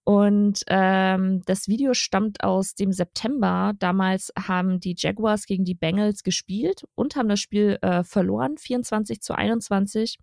Und 0.04 0.62
ähm, 0.68 1.42
das 1.44 1.68
Video 1.68 1.92
stammt 1.92 2.42
aus 2.42 2.74
dem 2.74 2.92
September. 2.92 3.72
Damals 3.78 4.32
haben 4.38 4.80
die 4.80 4.94
Jaguars 4.96 5.44
gegen 5.44 5.64
die 5.64 5.74
Bengals 5.74 6.22
gespielt 6.22 6.84
und 6.94 7.16
haben 7.16 7.28
das 7.28 7.40
Spiel 7.40 7.78
äh, 7.82 8.02
verloren, 8.02 8.56
24 8.56 9.20
zu 9.20 9.34
21. 9.34 10.18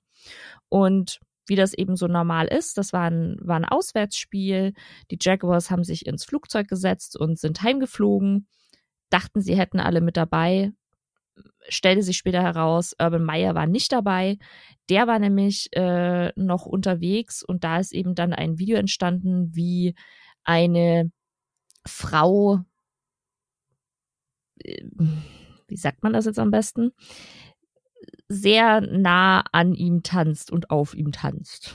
Und 0.69 1.19
wie 1.47 1.55
das 1.55 1.73
eben 1.73 1.95
so 1.95 2.07
normal 2.07 2.47
ist, 2.47 2.77
das 2.77 2.93
war 2.93 3.09
ein, 3.09 3.37
war 3.41 3.55
ein 3.55 3.65
Auswärtsspiel. 3.65 4.73
Die 5.11 5.17
Jaguars 5.19 5.71
haben 5.71 5.83
sich 5.83 6.05
ins 6.05 6.25
Flugzeug 6.25 6.67
gesetzt 6.67 7.17
und 7.17 7.39
sind 7.39 7.61
heimgeflogen, 7.63 8.47
dachten, 9.09 9.41
sie 9.41 9.55
hätten 9.57 9.79
alle 9.79 10.01
mit 10.01 10.17
dabei, 10.17 10.71
stellte 11.69 12.03
sich 12.03 12.17
später 12.17 12.41
heraus, 12.41 12.95
Urban 12.99 13.23
Meyer 13.23 13.55
war 13.55 13.67
nicht 13.67 13.91
dabei. 13.91 14.37
Der 14.89 15.07
war 15.07 15.19
nämlich 15.19 15.69
äh, 15.73 16.31
noch 16.35 16.65
unterwegs 16.65 17.43
und 17.43 17.63
da 17.63 17.79
ist 17.79 17.93
eben 17.93 18.15
dann 18.15 18.33
ein 18.33 18.59
Video 18.59 18.77
entstanden, 18.77 19.55
wie 19.55 19.95
eine 20.43 21.11
Frau, 21.85 22.61
äh, 24.63 24.83
wie 25.67 25.77
sagt 25.77 26.03
man 26.03 26.13
das 26.13 26.25
jetzt 26.25 26.39
am 26.39 26.51
besten, 26.51 26.91
sehr 28.29 28.81
nah 28.81 29.43
an 29.51 29.73
ihm 29.73 30.03
tanzt 30.03 30.51
und 30.51 30.69
auf 30.69 30.93
ihm 30.93 31.11
tanzt. 31.11 31.73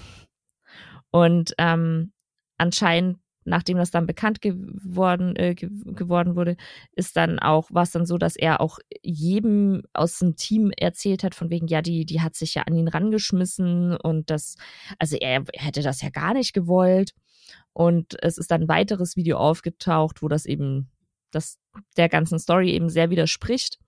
Und 1.10 1.54
ähm, 1.58 2.12
anscheinend 2.58 3.18
nachdem 3.44 3.76
das 3.76 3.90
dann 3.90 4.06
bekannt 4.06 4.40
geworden, 4.40 5.36
äh, 5.36 5.54
geworden 5.54 6.36
wurde, 6.36 6.56
ist 6.92 7.16
dann 7.16 7.38
auch, 7.38 7.70
war 7.72 7.82
es 7.82 7.90
dann 7.90 8.06
so, 8.06 8.18
dass 8.18 8.36
er 8.36 8.60
auch 8.60 8.78
jedem 9.02 9.82
aus 9.92 10.18
dem 10.18 10.36
Team 10.36 10.72
erzählt 10.76 11.24
hat, 11.24 11.34
von 11.34 11.50
wegen, 11.50 11.66
ja, 11.66 11.82
die, 11.82 12.04
die 12.04 12.20
hat 12.20 12.34
sich 12.34 12.54
ja 12.54 12.62
an 12.62 12.74
ihn 12.74 12.88
rangeschmissen 12.88 13.96
und 13.96 14.30
das, 14.30 14.56
also 14.98 15.16
er, 15.16 15.44
hätte 15.54 15.82
das 15.82 16.02
ja 16.02 16.10
gar 16.10 16.34
nicht 16.34 16.52
gewollt. 16.52 17.12
Und 17.72 18.22
es 18.22 18.38
ist 18.38 18.50
dann 18.50 18.62
ein 18.62 18.68
weiteres 18.68 19.16
Video 19.16 19.38
aufgetaucht, 19.38 20.22
wo 20.22 20.28
das 20.28 20.46
eben, 20.46 20.90
das 21.30 21.58
der 21.96 22.08
ganzen 22.08 22.38
Story 22.38 22.70
eben 22.70 22.90
sehr 22.90 23.10
widerspricht. 23.10 23.78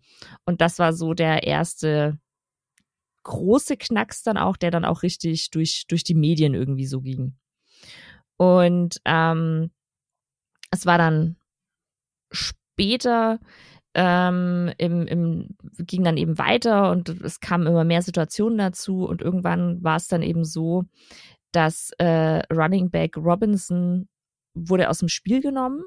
Und 0.46 0.60
das 0.60 0.78
war 0.78 0.92
so 0.92 1.14
der 1.14 1.44
erste 1.44 2.18
große 3.24 3.76
Knacks 3.76 4.22
dann 4.22 4.36
auch, 4.36 4.56
der 4.56 4.70
dann 4.70 4.84
auch 4.84 5.02
richtig 5.02 5.50
durch, 5.50 5.86
durch 5.88 6.04
die 6.04 6.14
Medien 6.14 6.54
irgendwie 6.54 6.86
so 6.86 7.00
ging. 7.00 7.34
Und 8.36 9.00
ähm, 9.04 9.70
es 10.70 10.86
war 10.86 10.98
dann 10.98 11.36
später 12.30 13.38
ähm, 13.94 14.72
im, 14.78 15.06
im, 15.06 15.56
ging 15.78 16.02
dann 16.02 16.16
eben 16.16 16.38
weiter 16.38 16.90
und 16.90 17.08
es 17.08 17.40
kamen 17.40 17.66
immer 17.66 17.84
mehr 17.84 18.02
Situationen 18.02 18.58
dazu 18.58 19.06
und 19.06 19.22
irgendwann 19.22 19.82
war 19.84 19.96
es 19.96 20.08
dann 20.08 20.22
eben 20.22 20.44
so, 20.44 20.84
dass 21.52 21.92
äh, 21.98 22.42
Running 22.52 22.90
Back 22.90 23.16
Robinson 23.16 24.08
wurde 24.54 24.90
aus 24.90 24.98
dem 24.98 25.08
Spiel 25.08 25.40
genommen 25.40 25.84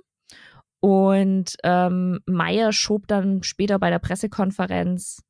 und 0.79 1.57
ähm, 1.63 2.19
Meyer 2.25 2.71
schob 2.71 3.07
dann 3.07 3.43
später 3.43 3.77
bei 3.77 3.89
der 3.89 3.99
Pressekonferenz 3.99 5.21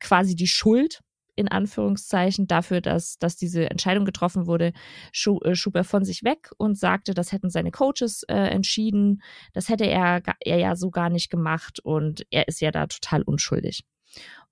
quasi 0.00 0.34
die 0.34 0.46
Schuld 0.46 1.00
in 1.38 1.48
Anführungszeichen 1.48 2.48
dafür, 2.48 2.80
dass, 2.80 3.18
dass 3.18 3.36
diese 3.36 3.70
Entscheidung 3.70 4.04
getroffen 4.04 4.46
wurde, 4.46 4.72
schub, 5.12 5.44
äh, 5.44 5.54
schub 5.54 5.76
er 5.76 5.84
von 5.84 6.04
sich 6.04 6.24
weg 6.24 6.50
und 6.58 6.76
sagte, 6.76 7.14
das 7.14 7.30
hätten 7.30 7.48
seine 7.48 7.70
Coaches 7.70 8.24
äh, 8.24 8.34
entschieden. 8.34 9.22
Das 9.52 9.68
hätte 9.68 9.86
er, 9.86 10.20
er 10.40 10.58
ja 10.58 10.74
so 10.74 10.90
gar 10.90 11.10
nicht 11.10 11.30
gemacht 11.30 11.78
und 11.80 12.26
er 12.30 12.48
ist 12.48 12.60
ja 12.60 12.72
da 12.72 12.88
total 12.88 13.22
unschuldig. 13.22 13.84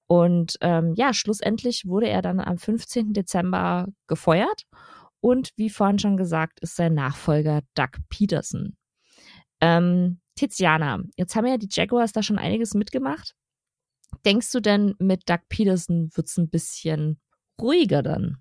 Und 0.07 0.57
ähm, 0.61 0.95
ja, 0.97 1.13
schlussendlich 1.13 1.87
wurde 1.87 2.09
er 2.09 2.23
dann 2.23 2.39
am 2.39 2.57
15. 2.57 3.13
Dezember 3.13 3.89
gefeuert. 4.07 4.63
Und 5.21 5.51
wie 5.57 5.71
vorhin 5.71 5.99
schon 5.99 6.17
gesagt, 6.17 6.61
ist 6.61 6.77
sein 6.77 6.95
Nachfolger 6.95 7.63
Doug 7.75 7.99
Peterson. 8.09 8.77
Ähm, 9.61 10.21
Tiziana, 10.37 11.01
jetzt 11.17 11.35
haben 11.35 11.47
ja 11.47 11.57
die 11.57 11.69
Jaguars 11.69 12.13
da 12.13 12.23
schon 12.23 12.39
einiges 12.39 12.75
mitgemacht. 12.75 13.35
Denkst 14.27 14.51
du 14.51 14.61
denn, 14.61 14.97
mit 14.99 15.31
Doug 15.31 15.39
Peterson 15.49 16.11
wird 16.15 16.27
es 16.27 16.37
ein 16.37 16.51
bisschen 16.51 17.21
ruhiger 17.63 18.03
dann? 18.03 18.39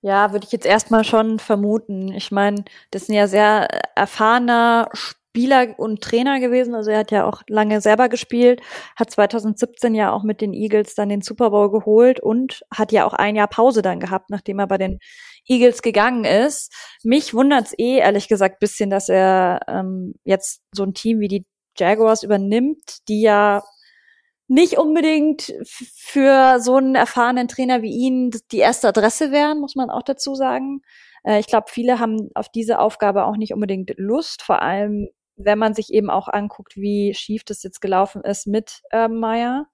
Ja, 0.00 0.32
würde 0.32 0.44
ich 0.44 0.52
jetzt 0.52 0.66
erstmal 0.66 1.04
schon 1.04 1.38
vermuten. 1.38 2.12
Ich 2.12 2.32
meine, 2.32 2.64
das 2.90 3.08
ein 3.08 3.14
ja 3.14 3.28
sehr 3.28 3.68
erfahrener 3.94 4.88
Spieler 4.92 5.78
und 5.78 6.02
Trainer 6.02 6.40
gewesen. 6.40 6.74
Also 6.74 6.90
er 6.90 6.98
hat 6.98 7.12
ja 7.12 7.24
auch 7.24 7.42
lange 7.48 7.80
selber 7.80 8.08
gespielt, 8.08 8.60
hat 8.96 9.12
2017 9.12 9.94
ja 9.94 10.12
auch 10.12 10.24
mit 10.24 10.40
den 10.40 10.52
Eagles 10.52 10.96
dann 10.96 11.08
den 11.08 11.22
Super 11.22 11.50
Bowl 11.50 11.70
geholt 11.70 12.18
und 12.18 12.62
hat 12.74 12.90
ja 12.90 13.06
auch 13.06 13.14
ein 13.14 13.36
Jahr 13.36 13.46
Pause 13.46 13.82
dann 13.82 14.00
gehabt, 14.00 14.30
nachdem 14.30 14.58
er 14.58 14.66
bei 14.66 14.78
den 14.78 14.98
Eagles 15.46 15.82
gegangen 15.82 16.24
ist. 16.24 16.74
Mich 17.04 17.32
wundert's 17.32 17.72
eh, 17.78 17.98
ehrlich 17.98 18.26
gesagt, 18.26 18.58
bisschen, 18.58 18.90
dass 18.90 19.08
er 19.08 19.60
ähm, 19.68 20.14
jetzt 20.24 20.60
so 20.74 20.82
ein 20.82 20.94
Team 20.94 21.20
wie 21.20 21.28
die 21.28 21.46
Jaguars 21.78 22.24
übernimmt, 22.24 23.08
die 23.08 23.22
ja 23.22 23.62
nicht 24.52 24.76
unbedingt 24.76 25.54
für 25.64 26.60
so 26.60 26.76
einen 26.76 26.94
erfahrenen 26.94 27.48
Trainer 27.48 27.80
wie 27.80 27.90
ihn 27.90 28.30
die 28.50 28.58
erste 28.58 28.88
Adresse 28.88 29.32
wären, 29.32 29.60
muss 29.60 29.76
man 29.76 29.88
auch 29.88 30.02
dazu 30.02 30.34
sagen. 30.34 30.82
Äh, 31.24 31.40
ich 31.40 31.46
glaube, 31.46 31.66
viele 31.70 31.98
haben 31.98 32.28
auf 32.34 32.50
diese 32.50 32.78
Aufgabe 32.78 33.24
auch 33.24 33.36
nicht 33.36 33.54
unbedingt 33.54 33.94
Lust, 33.96 34.42
vor 34.42 34.60
allem 34.60 35.08
wenn 35.36 35.58
man 35.58 35.72
sich 35.74 35.92
eben 35.92 36.10
auch 36.10 36.28
anguckt, 36.28 36.76
wie 36.76 37.14
schief 37.14 37.44
das 37.44 37.62
jetzt 37.62 37.80
gelaufen 37.80 38.22
ist 38.22 38.46
mit 38.46 38.82
Urban 38.92 39.18
Meyer. 39.18 39.66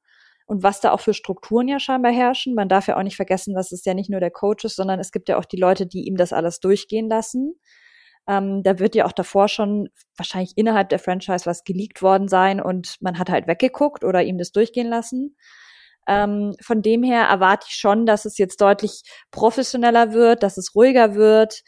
und 0.46 0.62
was 0.62 0.80
da 0.80 0.92
auch 0.92 1.00
für 1.00 1.12
Strukturen 1.12 1.68
ja 1.68 1.78
scheinbar 1.80 2.12
herrschen. 2.12 2.54
Man 2.54 2.68
darf 2.68 2.86
ja 2.88 2.96
auch 2.96 3.02
nicht 3.02 3.16
vergessen, 3.16 3.54
dass 3.54 3.72
es 3.72 3.84
ja 3.84 3.94
nicht 3.94 4.08
nur 4.10 4.20
der 4.20 4.30
Coach 4.30 4.64
ist, 4.64 4.76
sondern 4.76 5.00
es 5.00 5.12
gibt 5.12 5.28
ja 5.28 5.38
auch 5.38 5.44
die 5.44 5.58
Leute, 5.58 5.86
die 5.86 6.06
ihm 6.06 6.16
das 6.16 6.32
alles 6.32 6.60
durchgehen 6.60 7.08
lassen. 7.08 7.60
Ähm, 8.28 8.62
da 8.62 8.78
wird 8.78 8.94
ja 8.94 9.06
auch 9.06 9.12
davor 9.12 9.48
schon 9.48 9.88
wahrscheinlich 10.16 10.52
innerhalb 10.56 10.90
der 10.90 10.98
Franchise 10.98 11.46
was 11.46 11.64
geleakt 11.64 12.02
worden 12.02 12.28
sein 12.28 12.60
und 12.60 12.96
man 13.00 13.18
hat 13.18 13.30
halt 13.30 13.46
weggeguckt 13.46 14.04
oder 14.04 14.22
ihm 14.22 14.36
das 14.36 14.52
durchgehen 14.52 14.88
lassen. 14.88 15.36
Ähm, 16.06 16.54
von 16.60 16.82
dem 16.82 17.02
her 17.02 17.24
erwarte 17.24 17.66
ich 17.68 17.76
schon, 17.76 18.06
dass 18.06 18.24
es 18.24 18.38
jetzt 18.38 18.60
deutlich 18.60 19.02
professioneller 19.30 20.12
wird, 20.12 20.42
dass 20.42 20.58
es 20.58 20.74
ruhiger 20.74 21.14
wird. 21.14 21.62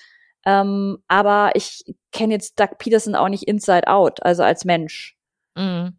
Ähm, 0.47 0.99
aber 1.09 1.53
ich 1.55 1.85
kenne 2.13 2.35
jetzt 2.35 2.59
Doug 2.61 2.79
Peterson 2.79 3.15
auch 3.15 3.29
nicht 3.29 3.45
inside 3.45 3.89
out, 3.89 4.23
also 4.23 4.43
als 4.43 4.65
Mensch. 4.65 5.17
Mhm. 5.57 5.99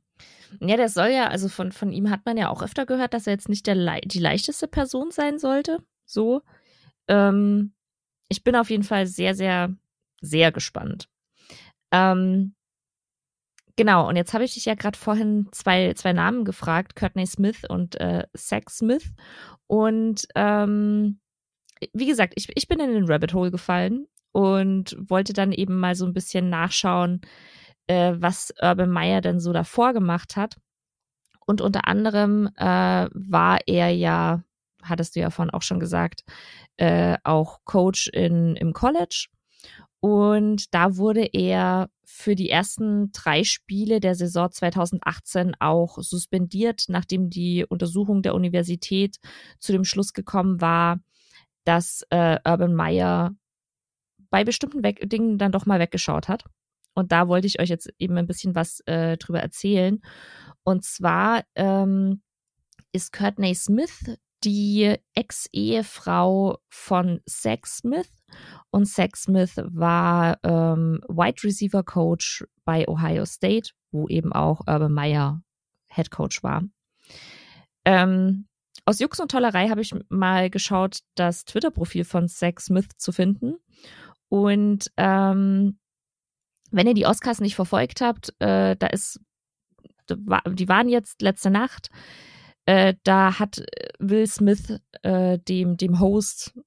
Ja, 0.59 0.75
der 0.75 0.89
soll 0.89 1.09
ja, 1.09 1.27
also 1.27 1.47
von, 1.47 1.71
von 1.71 1.91
ihm 1.91 2.09
hat 2.09 2.21
man 2.25 2.37
ja 2.37 2.49
auch 2.49 2.61
öfter 2.61 2.85
gehört, 2.85 3.13
dass 3.13 3.25
er 3.25 3.33
jetzt 3.33 3.49
nicht 3.49 3.67
der, 3.67 4.01
die 4.01 4.19
leichteste 4.19 4.67
Person 4.67 5.11
sein 5.11 5.39
sollte. 5.39 5.79
So. 6.05 6.41
Ähm, 7.07 7.73
ich 8.27 8.43
bin 8.43 8.55
auf 8.55 8.69
jeden 8.69 8.83
Fall 8.83 9.07
sehr, 9.07 9.35
sehr, 9.35 9.75
sehr 10.21 10.51
gespannt. 10.51 11.09
Ähm, 11.91 12.55
genau, 13.75 14.07
und 14.07 14.15
jetzt 14.15 14.33
habe 14.33 14.43
ich 14.43 14.53
dich 14.53 14.65
ja 14.65 14.75
gerade 14.75 14.97
vorhin 14.97 15.49
zwei, 15.51 15.93
zwei 15.93 16.13
Namen 16.13 16.45
gefragt, 16.45 16.95
Courtney 16.95 17.25
Smith 17.25 17.63
und 17.67 17.99
äh, 17.99 18.25
Zack 18.35 18.69
Smith. 18.69 19.11
Und 19.67 20.27
ähm, 20.35 21.19
wie 21.93 22.05
gesagt, 22.07 22.33
ich, 22.35 22.47
ich 22.55 22.67
bin 22.67 22.79
in 22.79 22.91
den 22.91 23.05
Rabbit 23.05 23.33
Hole 23.33 23.51
gefallen 23.51 24.07
und 24.31 24.95
wollte 24.99 25.33
dann 25.33 25.51
eben 25.51 25.79
mal 25.79 25.95
so 25.95 26.05
ein 26.05 26.13
bisschen 26.13 26.49
nachschauen, 26.49 27.21
äh, 27.87 28.13
was 28.17 28.53
Urban 28.61 28.89
Meyer 28.89 29.21
denn 29.21 29.39
so 29.39 29.51
davor 29.51 29.93
gemacht 29.93 30.35
hat. 30.35 30.55
Und 31.45 31.59
unter 31.59 31.87
anderem 31.87 32.49
äh, 32.55 33.09
war 33.13 33.59
er 33.65 33.89
ja, 33.89 34.43
hattest 34.83 35.15
du 35.15 35.19
ja 35.19 35.29
vorhin 35.31 35.53
auch 35.53 35.63
schon 35.63 35.79
gesagt, 35.79 36.23
äh, 36.77 37.17
auch 37.23 37.59
Coach 37.65 38.07
in, 38.07 38.55
im 38.55 38.73
College. 38.73 39.27
Und 40.01 40.73
da 40.73 40.97
wurde 40.97 41.29
er 41.31 41.89
für 42.03 42.35
die 42.35 42.49
ersten 42.49 43.11
drei 43.11 43.43
Spiele 43.43 43.99
der 43.99 44.15
Saison 44.15 44.51
2018 44.51 45.55
auch 45.59 45.99
suspendiert, 45.99 46.85
nachdem 46.87 47.29
die 47.29 47.65
Untersuchung 47.69 48.23
der 48.23 48.33
Universität 48.33 49.17
zu 49.59 49.71
dem 49.71 49.85
Schluss 49.85 50.13
gekommen 50.13 50.59
war, 50.59 50.99
dass 51.65 52.03
äh, 52.09 52.39
Urban 52.43 52.73
Meyer 52.73 53.35
bei 54.31 54.43
bestimmten 54.43 54.83
Weg 54.83 55.07
Dingen 55.07 55.37
dann 55.37 55.51
doch 55.51 55.67
mal 55.67 55.79
weggeschaut 55.79 56.27
hat. 56.27 56.45
Und 56.95 57.11
da 57.11 57.27
wollte 57.27 57.45
ich 57.45 57.59
euch 57.59 57.69
jetzt 57.69 57.89
eben 57.99 58.17
ein 58.17 58.27
bisschen 58.27 58.55
was 58.55 58.81
äh, 58.87 59.17
drüber 59.17 59.39
erzählen. 59.39 60.01
Und 60.63 60.83
zwar 60.83 61.43
ähm, 61.53 62.23
ist 62.91 63.13
Courtney 63.13 63.53
Smith 63.53 64.17
die 64.43 64.95
Ex-Ehefrau 65.13 66.57
von 66.69 67.21
Zach 67.27 67.65
Smith. 67.65 68.09
Und 68.71 68.85
Zach 68.85 69.15
Smith 69.15 69.53
war 69.57 70.39
ähm, 70.43 71.01
Wide 71.07 71.43
Receiver 71.43 71.83
Coach 71.83 72.45
bei 72.63 72.87
Ohio 72.87 73.25
State, 73.25 73.71
wo 73.91 74.07
eben 74.07 74.31
auch 74.31 74.61
Urban 74.61 74.93
Meyer 74.93 75.43
Head 75.87 76.09
Coach 76.09 76.41
war. 76.41 76.63
Ähm, 77.83 78.47
aus 78.85 78.99
Jux 78.99 79.19
und 79.19 79.29
Tollerei 79.29 79.69
habe 79.69 79.81
ich 79.81 79.93
mal 80.09 80.49
geschaut, 80.49 80.99
das 81.15 81.45
Twitter-Profil 81.45 82.05
von 82.05 82.27
Zach 82.27 82.59
Smith 82.59 82.87
zu 82.97 83.11
finden. 83.11 83.55
Und 84.29 84.91
ähm, 84.95 85.77
wenn 86.71 86.87
ihr 86.87 86.93
die 86.93 87.05
Oscars 87.05 87.41
nicht 87.41 87.55
verfolgt 87.55 87.99
habt, 87.99 88.33
äh, 88.39 88.77
da 88.77 88.87
ist, 88.87 89.19
die 90.09 90.69
waren 90.69 90.87
jetzt 90.87 91.21
letzte 91.21 91.49
Nacht. 91.49 91.89
Äh, 92.65 92.95
da 93.03 93.37
hat 93.37 93.63
Will 93.99 94.27
Smith 94.27 94.79
äh, 95.03 95.37
dem, 95.39 95.75
dem 95.75 95.99
Host 95.99 96.57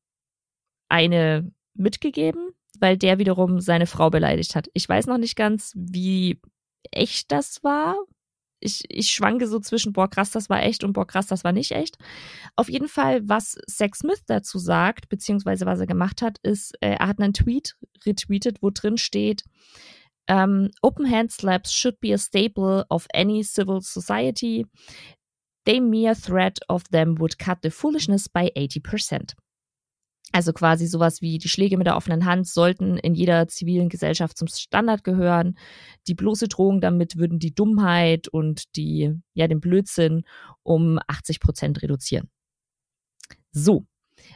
eine 0.89 1.51
mitgegeben, 1.75 2.51
weil 2.79 2.97
der 2.97 3.19
wiederum 3.19 3.61
seine 3.61 3.87
Frau 3.87 4.11
beleidigt 4.11 4.57
hat. 4.57 4.69
Ich 4.75 4.89
weiß 4.89 5.07
noch 5.07 5.19
nicht 5.19 5.37
ganz, 5.37 5.73
wie 5.75 6.41
echt 6.91 7.33
das 7.33 7.63
war, 7.63 7.97
ich, 8.65 8.85
ich 8.89 9.11
schwanke 9.11 9.47
so 9.47 9.61
zwischen, 9.61 9.93
boah, 9.93 10.09
krass, 10.09 10.31
das 10.31 10.49
war 10.49 10.63
echt 10.63 10.85
und 10.85 10.95
boah, 10.95 11.07
krass, 11.07 11.27
das 11.27 11.45
war 11.45 11.53
nicht 11.53 11.73
echt. 11.73 11.99
Auf 12.57 12.69
jeden 12.69 12.89
Fall, 12.89 13.21
was 13.29 13.59
Zack 13.69 13.95
Smith 13.95 14.23
dazu 14.27 14.59
sagt, 14.59 15.09
beziehungsweise 15.09 15.67
was 15.67 15.81
er 15.81 15.87
gemacht 15.87 16.23
hat, 16.23 16.39
ist, 16.43 16.75
äh, 16.81 16.97
er 16.99 17.09
hat 17.09 17.21
einen 17.21 17.35
Tweet 17.35 17.77
retweetet, 18.07 18.63
wo 18.63 18.71
drin 18.71 18.97
steht, 18.97 19.45
um, 20.27 20.37
ähm, 20.37 20.71
Open 20.81 21.11
hand 21.11 21.31
slaps 21.33 21.75
should 21.75 22.01
be 22.01 22.15
a 22.15 22.19
staple 22.19 22.87
of 22.89 23.07
any 23.13 23.43
civil 23.43 23.83
society. 23.83 24.65
The 25.67 25.81
mere 25.81 26.15
threat 26.15 26.61
of 26.69 26.85
them 26.85 27.21
would 27.21 27.39
cut 27.39 27.59
the 27.63 27.71
foolishness 27.71 28.27
by 28.31 28.51
80%. 28.57 29.35
Also 30.33 30.53
quasi 30.53 30.87
sowas 30.87 31.23
wie 31.23 31.39
die 31.39 31.49
Schläge 31.49 31.77
mit 31.77 31.87
der 31.87 31.97
offenen 31.97 32.25
Hand 32.25 32.49
sollten 32.49 32.97
in 32.97 33.15
jeder 33.15 33.47
zivilen 33.47 33.89
Gesellschaft 33.89 34.37
zum 34.37 34.49
Standard 34.49 35.05
gehören. 35.05 35.57
Die 36.09 36.15
bloße 36.15 36.49
Drohung 36.49 36.81
damit 36.81 37.17
würden 37.17 37.39
die 37.39 37.55
Dummheit 37.55 38.27
und 38.29 38.75
die, 38.77 39.15
ja, 39.35 39.47
den 39.47 39.61
Blödsinn 39.61 40.25
um 40.63 40.99
80 41.07 41.41
Prozent 41.41 41.83
reduzieren. 41.83 42.29
So. 43.53 43.87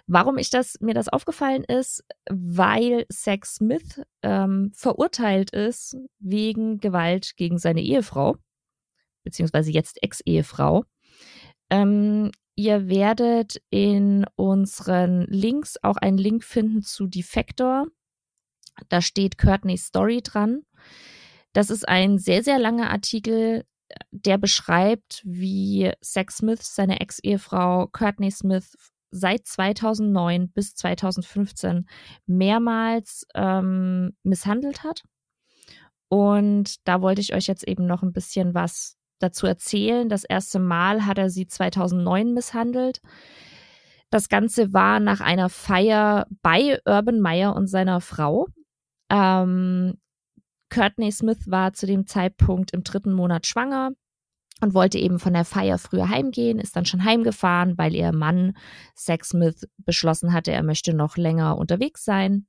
Warum 0.06 0.38
ich 0.38 0.50
das, 0.50 0.76
mir 0.80 0.94
das 0.94 1.08
aufgefallen 1.08 1.64
ist, 1.64 2.04
weil 2.28 3.06
Zack 3.10 3.46
Smith 3.46 4.02
ähm, 4.22 4.70
verurteilt 4.74 5.50
ist 5.50 5.96
wegen 6.18 6.78
Gewalt 6.78 7.36
gegen 7.36 7.58
seine 7.58 7.80
Ehefrau, 7.80 8.36
beziehungsweise 9.24 9.70
jetzt 9.70 10.02
Ex-Ehefrau. 10.02 10.84
Ähm, 11.70 12.30
Ihr 12.58 12.88
werdet 12.88 13.62
in 13.70 14.26
unseren 14.34 15.26
Links 15.28 15.76
auch 15.80 15.96
einen 15.96 16.18
Link 16.18 16.42
finden 16.42 16.82
zu 16.82 17.06
Defector. 17.06 17.86
Da 18.88 19.00
steht 19.00 19.38
Courtney's 19.38 19.86
Story 19.86 20.22
dran. 20.24 20.62
Das 21.52 21.70
ist 21.70 21.88
ein 21.88 22.18
sehr, 22.18 22.42
sehr 22.42 22.58
langer 22.58 22.90
Artikel, 22.90 23.64
der 24.10 24.38
beschreibt, 24.38 25.22
wie 25.24 25.92
Zack 26.00 26.32
Smith 26.32 26.74
seine 26.74 26.98
Ex-Ehefrau 26.98 27.86
Courtney 27.92 28.32
Smith 28.32 28.76
seit 29.12 29.46
2009 29.46 30.50
bis 30.50 30.74
2015 30.74 31.88
mehrmals 32.26 33.24
ähm, 33.36 34.16
misshandelt 34.24 34.82
hat. 34.82 35.04
Und 36.08 36.88
da 36.88 37.02
wollte 37.02 37.20
ich 37.20 37.34
euch 37.34 37.46
jetzt 37.46 37.68
eben 37.68 37.86
noch 37.86 38.02
ein 38.02 38.12
bisschen 38.12 38.52
was 38.52 38.97
dazu 39.18 39.46
erzählen. 39.46 40.08
Das 40.08 40.24
erste 40.24 40.58
Mal 40.58 41.06
hat 41.06 41.18
er 41.18 41.30
sie 41.30 41.46
2009 41.46 42.32
misshandelt. 42.32 43.00
Das 44.10 44.28
Ganze 44.28 44.72
war 44.72 45.00
nach 45.00 45.20
einer 45.20 45.48
Feier 45.48 46.26
bei 46.42 46.80
Urban 46.86 47.20
Meyer 47.20 47.54
und 47.54 47.66
seiner 47.66 48.00
Frau. 48.00 48.46
Ähm, 49.10 49.98
Courtney 50.70 51.12
Smith 51.12 51.50
war 51.50 51.72
zu 51.72 51.86
dem 51.86 52.06
Zeitpunkt 52.06 52.72
im 52.72 52.84
dritten 52.84 53.12
Monat 53.12 53.46
schwanger 53.46 53.90
und 54.60 54.74
wollte 54.74 54.98
eben 54.98 55.18
von 55.18 55.34
der 55.34 55.44
Feier 55.44 55.78
früher 55.78 56.08
heimgehen, 56.08 56.58
ist 56.58 56.76
dann 56.76 56.84
schon 56.84 57.04
heimgefahren, 57.04 57.78
weil 57.78 57.94
ihr 57.94 58.12
Mann 58.12 58.56
Zach 58.94 59.24
Smith 59.24 59.66
beschlossen 59.78 60.32
hatte, 60.32 60.52
er 60.52 60.62
möchte 60.62 60.94
noch 60.94 61.16
länger 61.16 61.56
unterwegs 61.56 62.04
sein. 62.04 62.46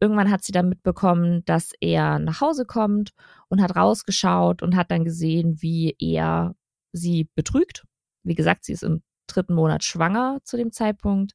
Irgendwann 0.00 0.30
hat 0.30 0.44
sie 0.44 0.52
dann 0.52 0.68
mitbekommen, 0.68 1.44
dass 1.44 1.72
er 1.80 2.18
nach 2.18 2.40
Hause 2.40 2.64
kommt 2.66 3.12
und 3.48 3.62
hat 3.62 3.76
rausgeschaut 3.76 4.62
und 4.62 4.76
hat 4.76 4.90
dann 4.90 5.04
gesehen, 5.04 5.62
wie 5.62 5.96
er 5.98 6.54
sie 6.92 7.28
betrügt. 7.34 7.84
Wie 8.22 8.34
gesagt, 8.34 8.64
sie 8.64 8.72
ist 8.72 8.82
im 8.82 9.02
dritten 9.26 9.54
Monat 9.54 9.84
schwanger 9.84 10.38
zu 10.44 10.56
dem 10.56 10.72
Zeitpunkt. 10.72 11.32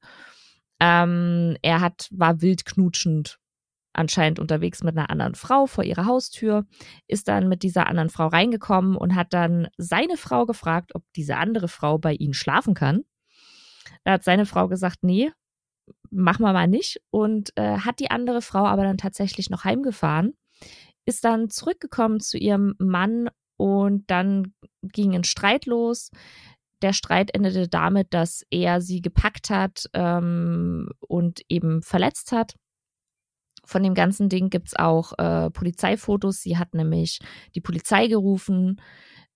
Ähm, 0.80 1.58
er 1.62 1.82
hat, 1.82 2.08
war 2.12 2.42
wild 2.42 2.66
knutschend 2.66 3.40
anscheinend 3.94 4.40
unterwegs 4.40 4.84
mit 4.84 4.98
einer 4.98 5.10
anderen 5.10 5.36
Frau 5.36 5.66
vor 5.66 5.84
ihrer 5.84 6.06
Haustür, 6.06 6.66
ist 7.08 7.28
dann 7.28 7.50
mit 7.50 7.64
dieser 7.64 7.88
anderen 7.88 8.10
Frau 8.10 8.28
reingekommen 8.28 8.96
und 8.96 9.16
hat 9.16 9.34
dann 9.34 9.68
seine 9.78 10.16
Frau 10.16 10.46
gefragt, 10.46 10.96
ob 10.96 11.04
diese 11.16 11.38
andere 11.38 11.68
Frau 11.68 11.98
bei 11.98 12.14
ihnen 12.14 12.34
schlafen 12.34 12.74
kann. 12.74 13.04
Da 14.04 14.14
hat 14.14 14.24
seine 14.24 14.46
Frau 14.46 14.68
gesagt, 14.68 15.00
nee, 15.02 15.32
machen 16.12 16.44
wir 16.44 16.54
mal 16.54 16.68
nicht. 16.68 17.02
Und 17.12 17.52
äh, 17.56 17.80
hat 17.80 18.00
die 18.00 18.12
andere 18.12 18.42
Frau 18.42 18.66
aber 18.66 18.84
dann 18.84 18.98
tatsächlich 18.98 19.50
noch 19.50 19.64
heimgefahren, 19.64 20.34
ist 21.06 21.24
dann 21.24 21.50
zurückgekommen 21.50 22.20
zu 22.20 22.38
ihrem 22.38 22.76
Mann 22.78 23.30
und 23.58 24.10
dann 24.10 24.54
ging 24.82 25.16
ein 25.16 25.24
Streit 25.24 25.66
los. 25.66 26.12
Der 26.82 26.94
Streit 26.94 27.34
endete 27.34 27.68
damit, 27.68 28.14
dass 28.14 28.46
er 28.50 28.80
sie 28.80 29.02
gepackt 29.02 29.50
hat 29.50 29.86
ähm, 29.94 30.90
und 31.00 31.42
eben 31.50 31.82
verletzt 31.82 32.32
hat. 32.32 32.56
Von 33.66 33.84
dem 33.84 33.94
ganzen 33.94 34.30
Ding 34.30 34.50
gibt's 34.50 34.76
auch 34.76 35.14
äh, 35.18 35.50
Polizeifotos. 35.52 36.42
Sie 36.42 36.58
hat 36.58 36.74
nämlich 36.74 37.20
die 37.54 37.62
Polizei 37.62 38.08
gerufen. 38.08 38.82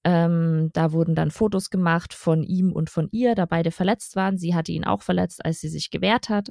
Ähm, 0.05 0.69
da 0.73 0.91
wurden 0.91 1.15
dann 1.15 1.31
Fotos 1.31 1.69
gemacht 1.69 2.13
von 2.13 2.43
ihm 2.43 2.71
und 2.71 2.89
von 2.89 3.09
ihr, 3.11 3.35
da 3.35 3.45
beide 3.45 3.71
verletzt 3.71 4.15
waren. 4.15 4.37
Sie 4.37 4.55
hatte 4.55 4.71
ihn 4.71 4.85
auch 4.85 5.01
verletzt, 5.01 5.43
als 5.45 5.59
sie 5.59 5.69
sich 5.69 5.91
gewehrt 5.91 6.29
hat. 6.29 6.49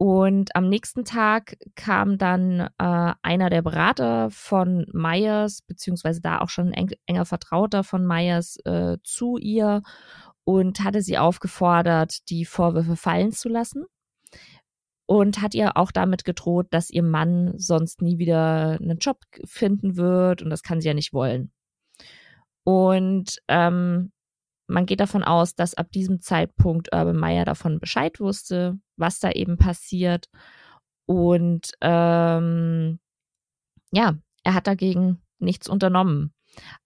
Und 0.00 0.54
am 0.54 0.68
nächsten 0.68 1.04
Tag 1.04 1.56
kam 1.74 2.18
dann 2.18 2.60
äh, 2.78 3.14
einer 3.22 3.50
der 3.50 3.62
Berater 3.62 4.30
von 4.30 4.86
Myers, 4.92 5.62
beziehungsweise 5.62 6.20
da 6.20 6.38
auch 6.38 6.50
schon 6.50 6.68
ein 6.68 6.72
eng, 6.74 6.90
enger 7.06 7.24
Vertrauter 7.24 7.82
von 7.82 8.06
Myers, 8.06 8.58
äh, 8.64 8.98
zu 9.02 9.38
ihr 9.38 9.82
und 10.44 10.84
hatte 10.84 11.02
sie 11.02 11.18
aufgefordert, 11.18 12.30
die 12.30 12.44
Vorwürfe 12.44 12.94
fallen 12.94 13.32
zu 13.32 13.48
lassen 13.48 13.86
und 15.06 15.42
hat 15.42 15.54
ihr 15.54 15.76
auch 15.76 15.90
damit 15.90 16.24
gedroht, 16.24 16.68
dass 16.70 16.90
ihr 16.90 17.02
Mann 17.02 17.54
sonst 17.56 18.00
nie 18.00 18.18
wieder 18.18 18.78
einen 18.80 18.98
Job 18.98 19.18
finden 19.44 19.96
wird 19.96 20.42
und 20.42 20.50
das 20.50 20.62
kann 20.62 20.80
sie 20.80 20.88
ja 20.88 20.94
nicht 20.94 21.12
wollen. 21.12 21.50
Und 22.62 23.38
ähm, 23.48 24.12
man 24.68 24.86
geht 24.86 25.00
davon 25.00 25.24
aus, 25.24 25.54
dass 25.54 25.74
ab 25.74 25.90
diesem 25.90 26.20
Zeitpunkt 26.20 26.94
Urban 26.94 27.16
Meyer 27.16 27.44
davon 27.44 27.80
Bescheid 27.80 28.20
wusste, 28.20 28.78
was 28.98 29.20
da 29.20 29.30
eben 29.30 29.56
passiert. 29.56 30.28
Und 31.06 31.72
ähm, 31.80 32.98
ja, 33.92 34.16
er 34.44 34.54
hat 34.54 34.66
dagegen 34.66 35.22
nichts 35.38 35.68
unternommen. 35.68 36.34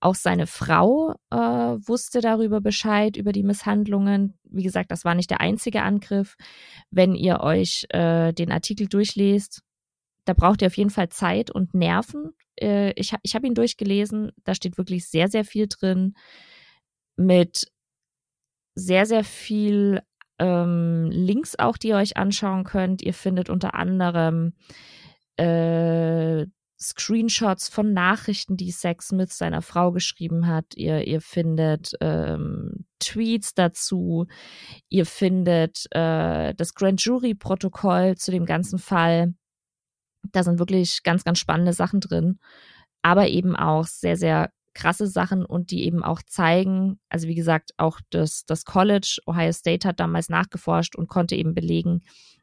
Auch 0.00 0.14
seine 0.14 0.46
Frau 0.46 1.14
äh, 1.30 1.36
wusste 1.36 2.20
darüber 2.20 2.60
Bescheid, 2.60 3.16
über 3.16 3.32
die 3.32 3.42
Misshandlungen. 3.42 4.38
Wie 4.44 4.62
gesagt, 4.62 4.90
das 4.90 5.04
war 5.04 5.14
nicht 5.14 5.30
der 5.30 5.40
einzige 5.40 5.82
Angriff. 5.82 6.36
Wenn 6.90 7.14
ihr 7.14 7.40
euch 7.40 7.86
äh, 7.90 8.32
den 8.32 8.52
Artikel 8.52 8.86
durchlest, 8.88 9.62
da 10.24 10.34
braucht 10.34 10.62
ihr 10.62 10.66
auf 10.66 10.76
jeden 10.76 10.90
Fall 10.90 11.08
Zeit 11.08 11.50
und 11.50 11.74
Nerven. 11.74 12.32
Äh, 12.60 12.92
ich 12.92 13.14
ich 13.22 13.34
habe 13.34 13.46
ihn 13.46 13.54
durchgelesen, 13.54 14.32
da 14.44 14.54
steht 14.54 14.78
wirklich 14.78 15.08
sehr, 15.08 15.28
sehr 15.28 15.44
viel 15.44 15.68
drin 15.68 16.14
mit 17.16 17.72
sehr, 18.74 19.06
sehr 19.06 19.24
viel 19.24 20.02
ähm, 20.42 21.08
Links 21.10 21.56
auch, 21.58 21.76
die 21.76 21.88
ihr 21.88 21.96
euch 21.96 22.16
anschauen 22.16 22.64
könnt. 22.64 23.00
Ihr 23.00 23.14
findet 23.14 23.48
unter 23.48 23.74
anderem 23.74 24.54
äh, 25.36 26.46
Screenshots 26.80 27.68
von 27.68 27.92
Nachrichten, 27.92 28.56
die 28.56 28.72
Sex 28.72 29.08
Smith 29.08 29.38
seiner 29.38 29.62
Frau 29.62 29.92
geschrieben 29.92 30.48
hat. 30.48 30.74
Ihr, 30.74 31.06
ihr 31.06 31.20
findet 31.20 31.92
ähm, 32.00 32.86
Tweets 32.98 33.54
dazu. 33.54 34.26
Ihr 34.88 35.06
findet 35.06 35.86
äh, 35.92 36.54
das 36.54 36.74
Grand 36.74 37.00
Jury-Protokoll 37.04 38.16
zu 38.16 38.32
dem 38.32 38.44
ganzen 38.44 38.80
Fall. 38.80 39.34
Da 40.32 40.42
sind 40.42 40.58
wirklich 40.58 41.04
ganz, 41.04 41.22
ganz 41.22 41.38
spannende 41.38 41.72
Sachen 41.72 42.00
drin, 42.00 42.40
aber 43.02 43.28
eben 43.28 43.54
auch 43.54 43.86
sehr, 43.86 44.16
sehr 44.16 44.50
krasse 44.74 45.06
Sachen 45.06 45.44
und 45.44 45.70
die 45.70 45.84
eben 45.84 46.02
auch 46.02 46.22
zeigen, 46.22 46.98
also 47.08 47.28
wie 47.28 47.34
gesagt, 47.34 47.72
auch 47.76 48.00
das, 48.10 48.44
das 48.46 48.64
College, 48.64 49.20
Ohio 49.26 49.52
State 49.52 49.86
hat 49.86 50.00
damals 50.00 50.28
nachgeforscht 50.28 50.96
und 50.96 51.08
konnte 51.08 51.36
eben 51.36 51.54
belegen, 51.54 52.02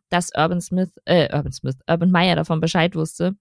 dass 0.09 0.31
Urban 0.35 0.61
Smith, 0.61 0.91
äh, 1.05 1.33
Urban 1.35 1.51
Smith, 1.51 1.77
Urban 1.87 2.11
Meyer 2.11 2.35
davon 2.35 2.59
Bescheid 2.59 2.95
wusste 2.95 3.35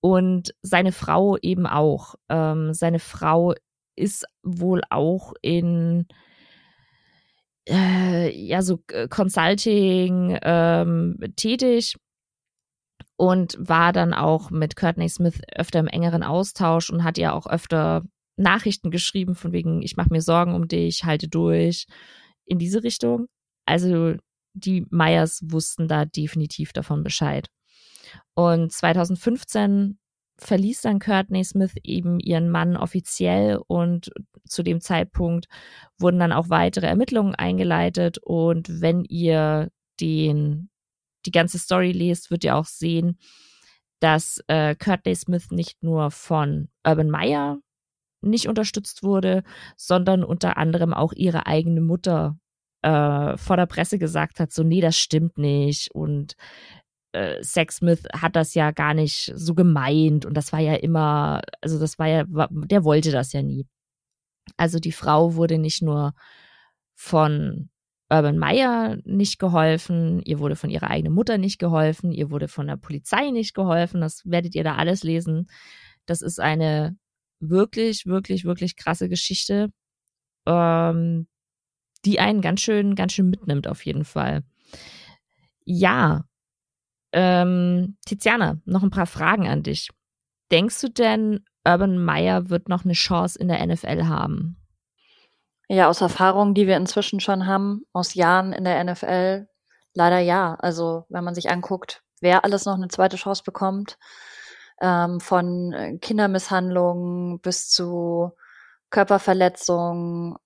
und 0.00 0.54
seine 0.62 0.92
Frau 0.92 1.36
eben 1.38 1.66
auch. 1.66 2.14
Ähm, 2.28 2.72
seine 2.72 2.98
Frau 2.98 3.54
ist 3.96 4.24
wohl 4.42 4.82
auch 4.90 5.32
in 5.42 6.06
äh, 7.68 8.30
ja 8.30 8.62
so 8.62 8.80
Consulting 9.10 10.38
ähm, 10.42 11.18
tätig 11.36 11.96
und 13.18 13.56
war 13.58 13.92
dann 13.92 14.14
auch 14.14 14.50
mit 14.50 14.76
Courtney 14.76 15.08
Smith 15.08 15.40
öfter 15.54 15.80
im 15.80 15.88
engeren 15.88 16.22
Austausch 16.22 16.88
und 16.88 17.02
hat 17.02 17.18
ihr 17.18 17.34
auch 17.34 17.48
öfter 17.48 18.04
Nachrichten 18.36 18.92
geschrieben 18.92 19.34
von 19.34 19.52
wegen 19.52 19.82
ich 19.82 19.96
mache 19.96 20.10
mir 20.12 20.22
Sorgen 20.22 20.54
um 20.54 20.68
dich, 20.68 21.04
halte 21.04 21.28
durch 21.28 21.86
in 22.44 22.60
diese 22.60 22.84
Richtung. 22.84 23.26
Also 23.66 24.14
die 24.54 24.86
Meyers 24.90 25.40
wussten 25.44 25.88
da 25.88 26.04
definitiv 26.04 26.72
davon 26.72 27.02
Bescheid. 27.02 27.48
Und 28.34 28.72
2015 28.72 29.98
verließ 30.38 30.82
dann 30.82 31.00
Courtney 31.00 31.42
Smith 31.42 31.74
eben 31.82 32.20
ihren 32.20 32.48
Mann 32.48 32.76
offiziell 32.76 33.58
und 33.66 34.12
zu 34.46 34.62
dem 34.62 34.80
Zeitpunkt 34.80 35.46
wurden 35.98 36.20
dann 36.20 36.32
auch 36.32 36.50
weitere 36.50 36.86
Ermittlungen 36.86 37.34
eingeleitet 37.34 38.18
und 38.18 38.80
wenn 38.80 39.04
ihr 39.04 39.70
den 40.00 40.70
die 41.28 41.32
ganze 41.32 41.58
Story 41.58 41.92
lest, 41.92 42.30
wird 42.30 42.42
ihr 42.42 42.56
auch 42.56 42.64
sehen, 42.64 43.18
dass 44.00 44.42
äh, 44.46 44.74
Courtney 44.74 45.14
Smith 45.14 45.50
nicht 45.50 45.82
nur 45.82 46.10
von 46.10 46.68
Urban 46.86 47.10
Meyer 47.10 47.58
nicht 48.22 48.48
unterstützt 48.48 49.02
wurde, 49.02 49.42
sondern 49.76 50.24
unter 50.24 50.56
anderem 50.56 50.94
auch 50.94 51.12
ihre 51.12 51.46
eigene 51.46 51.82
Mutter 51.82 52.38
äh, 52.82 53.36
vor 53.36 53.56
der 53.56 53.66
Presse 53.66 53.98
gesagt 53.98 54.40
hat, 54.40 54.52
so 54.52 54.62
nee, 54.62 54.80
das 54.80 54.96
stimmt 54.96 55.36
nicht 55.36 55.90
und 55.92 56.34
äh, 57.12 57.42
Sexsmith 57.42 58.04
hat 58.14 58.34
das 58.34 58.54
ja 58.54 58.70
gar 58.70 58.94
nicht 58.94 59.32
so 59.34 59.54
gemeint 59.54 60.24
und 60.24 60.34
das 60.34 60.52
war 60.52 60.60
ja 60.60 60.74
immer, 60.74 61.42
also 61.60 61.78
das 61.78 61.98
war 61.98 62.06
ja, 62.06 62.24
der 62.50 62.84
wollte 62.84 63.10
das 63.12 63.32
ja 63.32 63.42
nie. 63.42 63.66
Also 64.56 64.78
die 64.78 64.92
Frau 64.92 65.34
wurde 65.34 65.58
nicht 65.58 65.82
nur 65.82 66.14
von 66.94 67.68
Urban 68.10 68.38
Meyer 68.38 68.96
nicht 69.04 69.38
geholfen, 69.38 70.22
ihr 70.24 70.38
wurde 70.38 70.56
von 70.56 70.70
ihrer 70.70 70.90
eigenen 70.90 71.12
Mutter 71.12 71.36
nicht 71.36 71.58
geholfen, 71.58 72.10
ihr 72.10 72.30
wurde 72.30 72.48
von 72.48 72.66
der 72.66 72.76
Polizei 72.76 73.30
nicht 73.30 73.54
geholfen, 73.54 74.00
das 74.00 74.22
werdet 74.24 74.54
ihr 74.54 74.64
da 74.64 74.76
alles 74.76 75.02
lesen. 75.02 75.46
Das 76.06 76.22
ist 76.22 76.40
eine 76.40 76.96
wirklich, 77.40 78.06
wirklich, 78.06 78.44
wirklich 78.44 78.76
krasse 78.76 79.08
Geschichte, 79.08 79.70
ähm, 80.46 81.26
die 82.04 82.18
einen 82.20 82.40
ganz 82.40 82.60
schön, 82.62 82.94
ganz 82.94 83.12
schön 83.12 83.28
mitnimmt 83.28 83.68
auf 83.68 83.84
jeden 83.84 84.04
Fall. 84.04 84.42
Ja, 85.64 86.24
ähm, 87.12 87.96
Tiziana, 88.06 88.60
noch 88.64 88.82
ein 88.82 88.90
paar 88.90 89.06
Fragen 89.06 89.48
an 89.48 89.62
dich. 89.62 89.90
Denkst 90.50 90.80
du 90.80 90.88
denn, 90.88 91.44
Urban 91.66 92.02
Meyer 92.02 92.48
wird 92.48 92.68
noch 92.70 92.84
eine 92.84 92.94
Chance 92.94 93.38
in 93.38 93.48
der 93.48 93.66
NFL 93.66 94.04
haben? 94.06 94.56
Ja, 95.68 95.88
aus 95.88 96.00
Erfahrungen, 96.00 96.54
die 96.54 96.66
wir 96.66 96.76
inzwischen 96.76 97.20
schon 97.20 97.46
haben, 97.46 97.82
aus 97.92 98.14
Jahren 98.14 98.52
in 98.54 98.64
der 98.64 98.82
NFL, 98.82 99.48
leider 99.94 100.18
ja. 100.18 100.54
Also 100.60 101.04
wenn 101.10 101.24
man 101.24 101.34
sich 101.34 101.50
anguckt, 101.50 102.02
wer 102.20 102.44
alles 102.44 102.64
noch 102.64 102.74
eine 102.74 102.88
zweite 102.88 103.16
Chance 103.16 103.42
bekommt, 103.44 103.98
ähm, 104.80 105.20
von 105.20 105.72
äh, 105.72 105.98
Kindermisshandlungen 105.98 107.40
bis 107.40 107.68
zu 107.68 108.32
Körperverletzungen, 108.90 110.36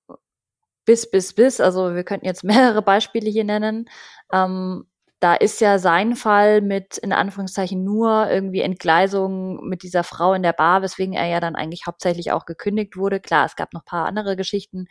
bis, 0.85 1.11
bis, 1.11 1.35
bis. 1.35 1.61
Also 1.61 1.95
wir 1.95 2.05
könnten 2.05 2.27
jetzt 2.27 2.45
mehrere 2.45 2.83
Beispiele 2.83 3.31
hier 3.31 3.45
nennen. 3.45 3.89
Ähm, 4.33 4.87
da 5.23 5.35
ist 5.35 5.61
ja 5.61 5.79
sein 5.79 6.17
Fall 6.17 6.63
mit 6.63 6.99
in 6.99 7.13
Anführungszeichen 7.13 7.85
nur 7.85 8.29
irgendwie 8.29 8.61
Entgleisung 8.61 9.65
mit 9.69 9.85
dieser 9.85 10.03
Frau 10.03 10.35
in 10.35 10.43
der 10.43 10.53
Bar, 10.53 10.83
weswegen 10.83 11.15
er 11.15 11.27
ja 11.27 11.39
dann 11.39 11.55
eigentlich 11.55 11.87
hauptsächlich 11.87 12.33
auch 12.33 12.45
gekündigt 12.45 12.97
wurde. 12.97 13.21
Klar, 13.21 13.47
es 13.47 13.55
gab 13.55 13.73
noch 13.73 13.85
paar 13.85 14.07
andere 14.07 14.35
Geschichten, 14.35 14.87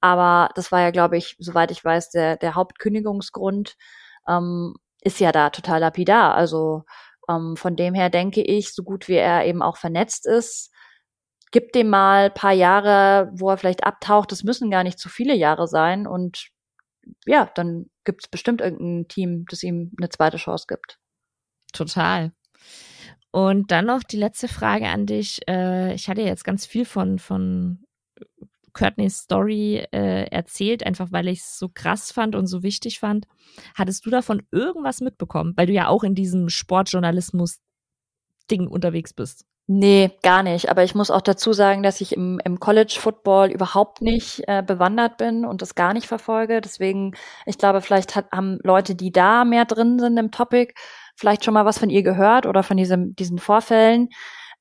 aber 0.00 0.50
das 0.54 0.70
war 0.70 0.82
ja, 0.82 0.92
glaube 0.92 1.16
ich, 1.16 1.34
soweit 1.40 1.72
ich 1.72 1.84
weiß, 1.84 2.10
der, 2.10 2.36
der 2.36 2.54
Hauptkündigungsgrund 2.54 3.76
ähm, 4.28 4.76
ist 5.02 5.18
ja 5.18 5.32
da 5.32 5.50
total 5.50 5.80
lapidar. 5.80 6.34
Also 6.34 6.84
ähm, 7.28 7.56
von 7.56 7.74
dem 7.74 7.94
her 7.94 8.08
denke 8.08 8.42
ich, 8.42 8.72
so 8.72 8.84
gut 8.84 9.08
wie 9.08 9.14
er 9.14 9.46
eben 9.46 9.62
auch 9.62 9.78
vernetzt 9.78 10.26
ist, 10.26 10.70
gibt 11.50 11.74
dem 11.74 11.88
mal 11.88 12.30
paar 12.30 12.52
Jahre, 12.52 13.30
wo 13.34 13.50
er 13.50 13.56
vielleicht 13.56 13.84
abtaucht. 13.84 14.30
Das 14.30 14.44
müssen 14.44 14.70
gar 14.70 14.84
nicht 14.84 15.00
zu 15.00 15.08
viele 15.08 15.34
Jahre 15.34 15.66
sein 15.66 16.06
und 16.06 16.50
ja, 17.24 17.50
dann 17.54 17.86
gibt 18.04 18.24
es 18.24 18.28
bestimmt 18.28 18.60
irgendein 18.60 19.08
Team, 19.08 19.44
das 19.48 19.62
ihm 19.62 19.92
eine 19.98 20.08
zweite 20.08 20.36
Chance 20.36 20.66
gibt. 20.68 20.98
Total. 21.72 22.32
Und 23.30 23.70
dann 23.70 23.86
noch 23.86 24.02
die 24.02 24.16
letzte 24.16 24.48
Frage 24.48 24.88
an 24.88 25.06
dich. 25.06 25.40
Äh, 25.48 25.94
ich 25.94 26.08
hatte 26.08 26.22
jetzt 26.22 26.44
ganz 26.44 26.64
viel 26.64 26.84
von, 26.84 27.18
von 27.18 27.84
Courtneys 28.72 29.18
Story 29.18 29.84
äh, 29.92 30.26
erzählt, 30.30 30.84
einfach 30.84 31.12
weil 31.12 31.28
ich 31.28 31.40
es 31.40 31.58
so 31.58 31.68
krass 31.68 32.12
fand 32.12 32.34
und 32.34 32.46
so 32.46 32.62
wichtig 32.62 32.98
fand. 32.98 33.26
Hattest 33.74 34.06
du 34.06 34.10
davon 34.10 34.42
irgendwas 34.52 35.00
mitbekommen? 35.00 35.54
Weil 35.56 35.66
du 35.66 35.72
ja 35.72 35.88
auch 35.88 36.04
in 36.04 36.14
diesem 36.14 36.48
Sportjournalismus-Ding 36.48 38.68
unterwegs 38.68 39.12
bist. 39.12 39.44
Nee, 39.68 40.12
gar 40.22 40.44
nicht. 40.44 40.70
Aber 40.70 40.84
ich 40.84 40.94
muss 40.94 41.10
auch 41.10 41.20
dazu 41.20 41.52
sagen, 41.52 41.82
dass 41.82 42.00
ich 42.00 42.12
im, 42.12 42.40
im 42.44 42.60
College 42.60 42.98
Football 43.00 43.50
überhaupt 43.50 44.00
nicht 44.00 44.42
äh, 44.46 44.62
bewandert 44.62 45.16
bin 45.16 45.44
und 45.44 45.60
das 45.60 45.74
gar 45.74 45.92
nicht 45.92 46.06
verfolge. 46.06 46.60
Deswegen, 46.60 47.14
ich 47.46 47.58
glaube, 47.58 47.80
vielleicht 47.80 48.14
hat, 48.14 48.30
haben 48.30 48.58
Leute, 48.62 48.94
die 48.94 49.10
da 49.10 49.44
mehr 49.44 49.64
drin 49.64 49.98
sind 49.98 50.16
im 50.18 50.30
Topic, 50.30 50.72
vielleicht 51.16 51.44
schon 51.44 51.54
mal 51.54 51.64
was 51.64 51.78
von 51.78 51.90
ihr 51.90 52.04
gehört 52.04 52.46
oder 52.46 52.62
von 52.62 52.76
diesem, 52.76 53.16
diesen 53.16 53.38
Vorfällen. 53.38 54.08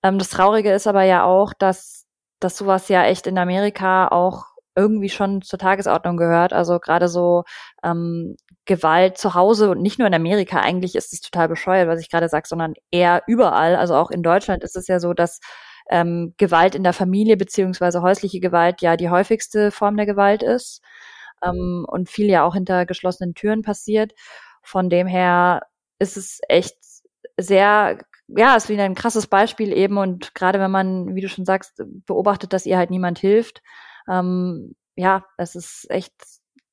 Ähm, 0.01 0.18
das 0.18 0.30
Traurige 0.30 0.72
ist 0.74 0.88
aber 0.88 1.03
ja 1.03 1.24
auch, 1.24 1.53
dass, 1.53 2.06
dass 2.39 2.58
sowas 2.58 2.89
ja 2.89 3.03
echt 3.06 3.28
in 3.28 3.38
Amerika 3.38 4.08
auch 4.08 4.45
irgendwie 4.76 5.10
schon 5.10 5.41
zur 5.43 5.60
Tagesordnung 5.60 6.18
gehört. 6.18 6.51
Also 6.51 6.80
gerade 6.80 7.08
so 7.10 7.43
ähm, 7.84 8.36
Gewalt 8.66 9.18
zu 9.18 9.34
Hause 9.36 9.70
und 9.70 9.82
nicht 9.82 9.99
nur 9.99 10.07
in 10.07 10.13
Amerika, 10.13 10.59
eigentlich 10.59 10.95
ist 10.95 11.13
es 11.13 11.22
total 11.22 11.47
bescheuert, 11.47 11.88
was 11.88 12.01
ich 12.01 12.09
gerade 12.09 12.30
sage, 12.30 12.47
sondern 12.47 12.74
eher 12.91 13.24
überall. 13.28 13.76
Also 13.76 13.95
auch 13.95 14.11
in 14.11 14.24
Deutschland 14.24 14.63
ist 14.63 14.76
es 14.76 14.88
ja 14.88 14.99
so, 14.99 15.13
dass 15.13 15.39
ähm, 15.89 16.34
Gewalt 16.38 16.76
in 16.76 16.84
der 16.84 16.93
Familie 16.93 17.38
beziehungsweise 17.38 18.01
häusliche 18.01 18.39
Gewalt 18.39 18.82
ja 18.82 18.97
die 18.97 19.09
häufigste 19.09 19.72
Form 19.72 19.97
der 19.97 20.05
Gewalt 20.07 20.43
ist 20.43 20.82
ähm, 21.43 21.86
und 21.88 22.09
viel 22.09 22.28
ja 22.28 22.43
auch 22.43 22.55
hinter 22.55 22.86
geschlossenen 22.86 23.36
Türen 23.36 23.61
passiert. 23.61 24.13
Von 24.63 24.89
dem 24.89 25.07
her 25.07 25.61
ist 25.99 26.18
es 26.18 26.39
echt 26.49 26.78
sehr, 27.38 27.99
ja, 28.28 28.55
ist 28.55 28.70
wieder 28.70 28.84
ein 28.84 28.95
krasses 28.95 29.28
Beispiel 29.28 29.72
eben 29.74 29.97
und 29.97 30.34
gerade 30.36 30.59
wenn 30.59 30.72
man, 30.72 31.16
wie 31.16 31.22
du 31.22 31.30
schon 31.30 31.45
sagst, 31.45 31.84
beobachtet, 32.05 32.53
dass 32.53 32.66
ihr 32.66 32.78
halt 32.78 32.89
niemand 32.89 33.20
hilft, 33.20 33.61
ähm, 34.09 34.76
ja, 34.95 35.26
es 35.38 35.55
ist 35.55 35.89
echt 35.89 36.13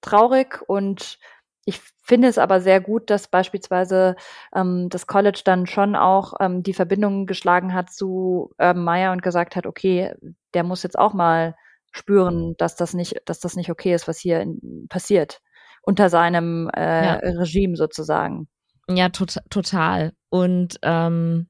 traurig 0.01 0.62
und 0.66 1.18
ich 1.65 1.81
finde 2.03 2.29
es 2.29 2.39
aber 2.39 2.61
sehr 2.61 2.81
gut, 2.81 3.11
dass 3.11 3.29
beispielsweise 3.29 4.17
ähm, 4.55 4.89
das 4.89 5.07
College 5.07 5.43
dann 5.45 5.67
schon 5.67 5.95
auch 5.95 6.35
ähm, 6.41 6.63
die 6.63 6.75
Verbindung 6.75 7.27
geschlagen 7.27 7.73
hat 7.73 7.91
zu 7.91 8.53
Urban 8.59 8.85
Meyer 8.85 9.13
und 9.13 9.23
gesagt 9.23 9.57
hat, 9.57 9.67
okay, 9.67 10.15
der 10.55 10.65
muss 10.65 10.83
jetzt 10.83 10.99
auch 10.99 11.15
mal 11.15 11.55
spüren, 11.93 12.55
dass 12.59 12.75
das 12.75 12.95
nicht, 12.95 13.23
dass 13.27 13.39
das 13.39 13.55
nicht 13.55 13.71
okay 13.71 13.95
ist, 13.95 14.09
was 14.09 14.19
hier 14.19 14.41
in, 14.41 14.87
passiert 14.89 15.41
unter 15.83 16.09
seinem 16.09 16.71
äh, 16.75 17.05
ja. 17.07 17.15
Regime 17.39 17.77
sozusagen. 17.77 18.49
Ja, 18.89 19.09
tot, 19.09 19.39
total. 19.51 20.13
Und 20.29 20.79
ähm, 20.83 21.49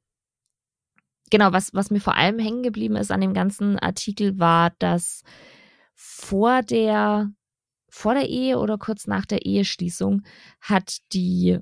genau, 1.30 1.52
was, 1.52 1.72
was 1.74 1.90
mir 1.90 2.00
vor 2.00 2.16
allem 2.16 2.38
hängen 2.38 2.62
geblieben 2.62 2.96
ist 2.96 3.10
an 3.10 3.20
dem 3.20 3.34
ganzen 3.34 3.78
Artikel 3.78 4.38
war, 4.38 4.70
dass 4.78 5.22
vor 5.94 6.62
der, 6.62 7.30
vor 7.92 8.14
der 8.14 8.28
Ehe 8.28 8.58
oder 8.58 8.78
kurz 8.78 9.06
nach 9.06 9.26
der 9.26 9.44
Eheschließung 9.44 10.22
hat 10.60 10.98
die 11.12 11.58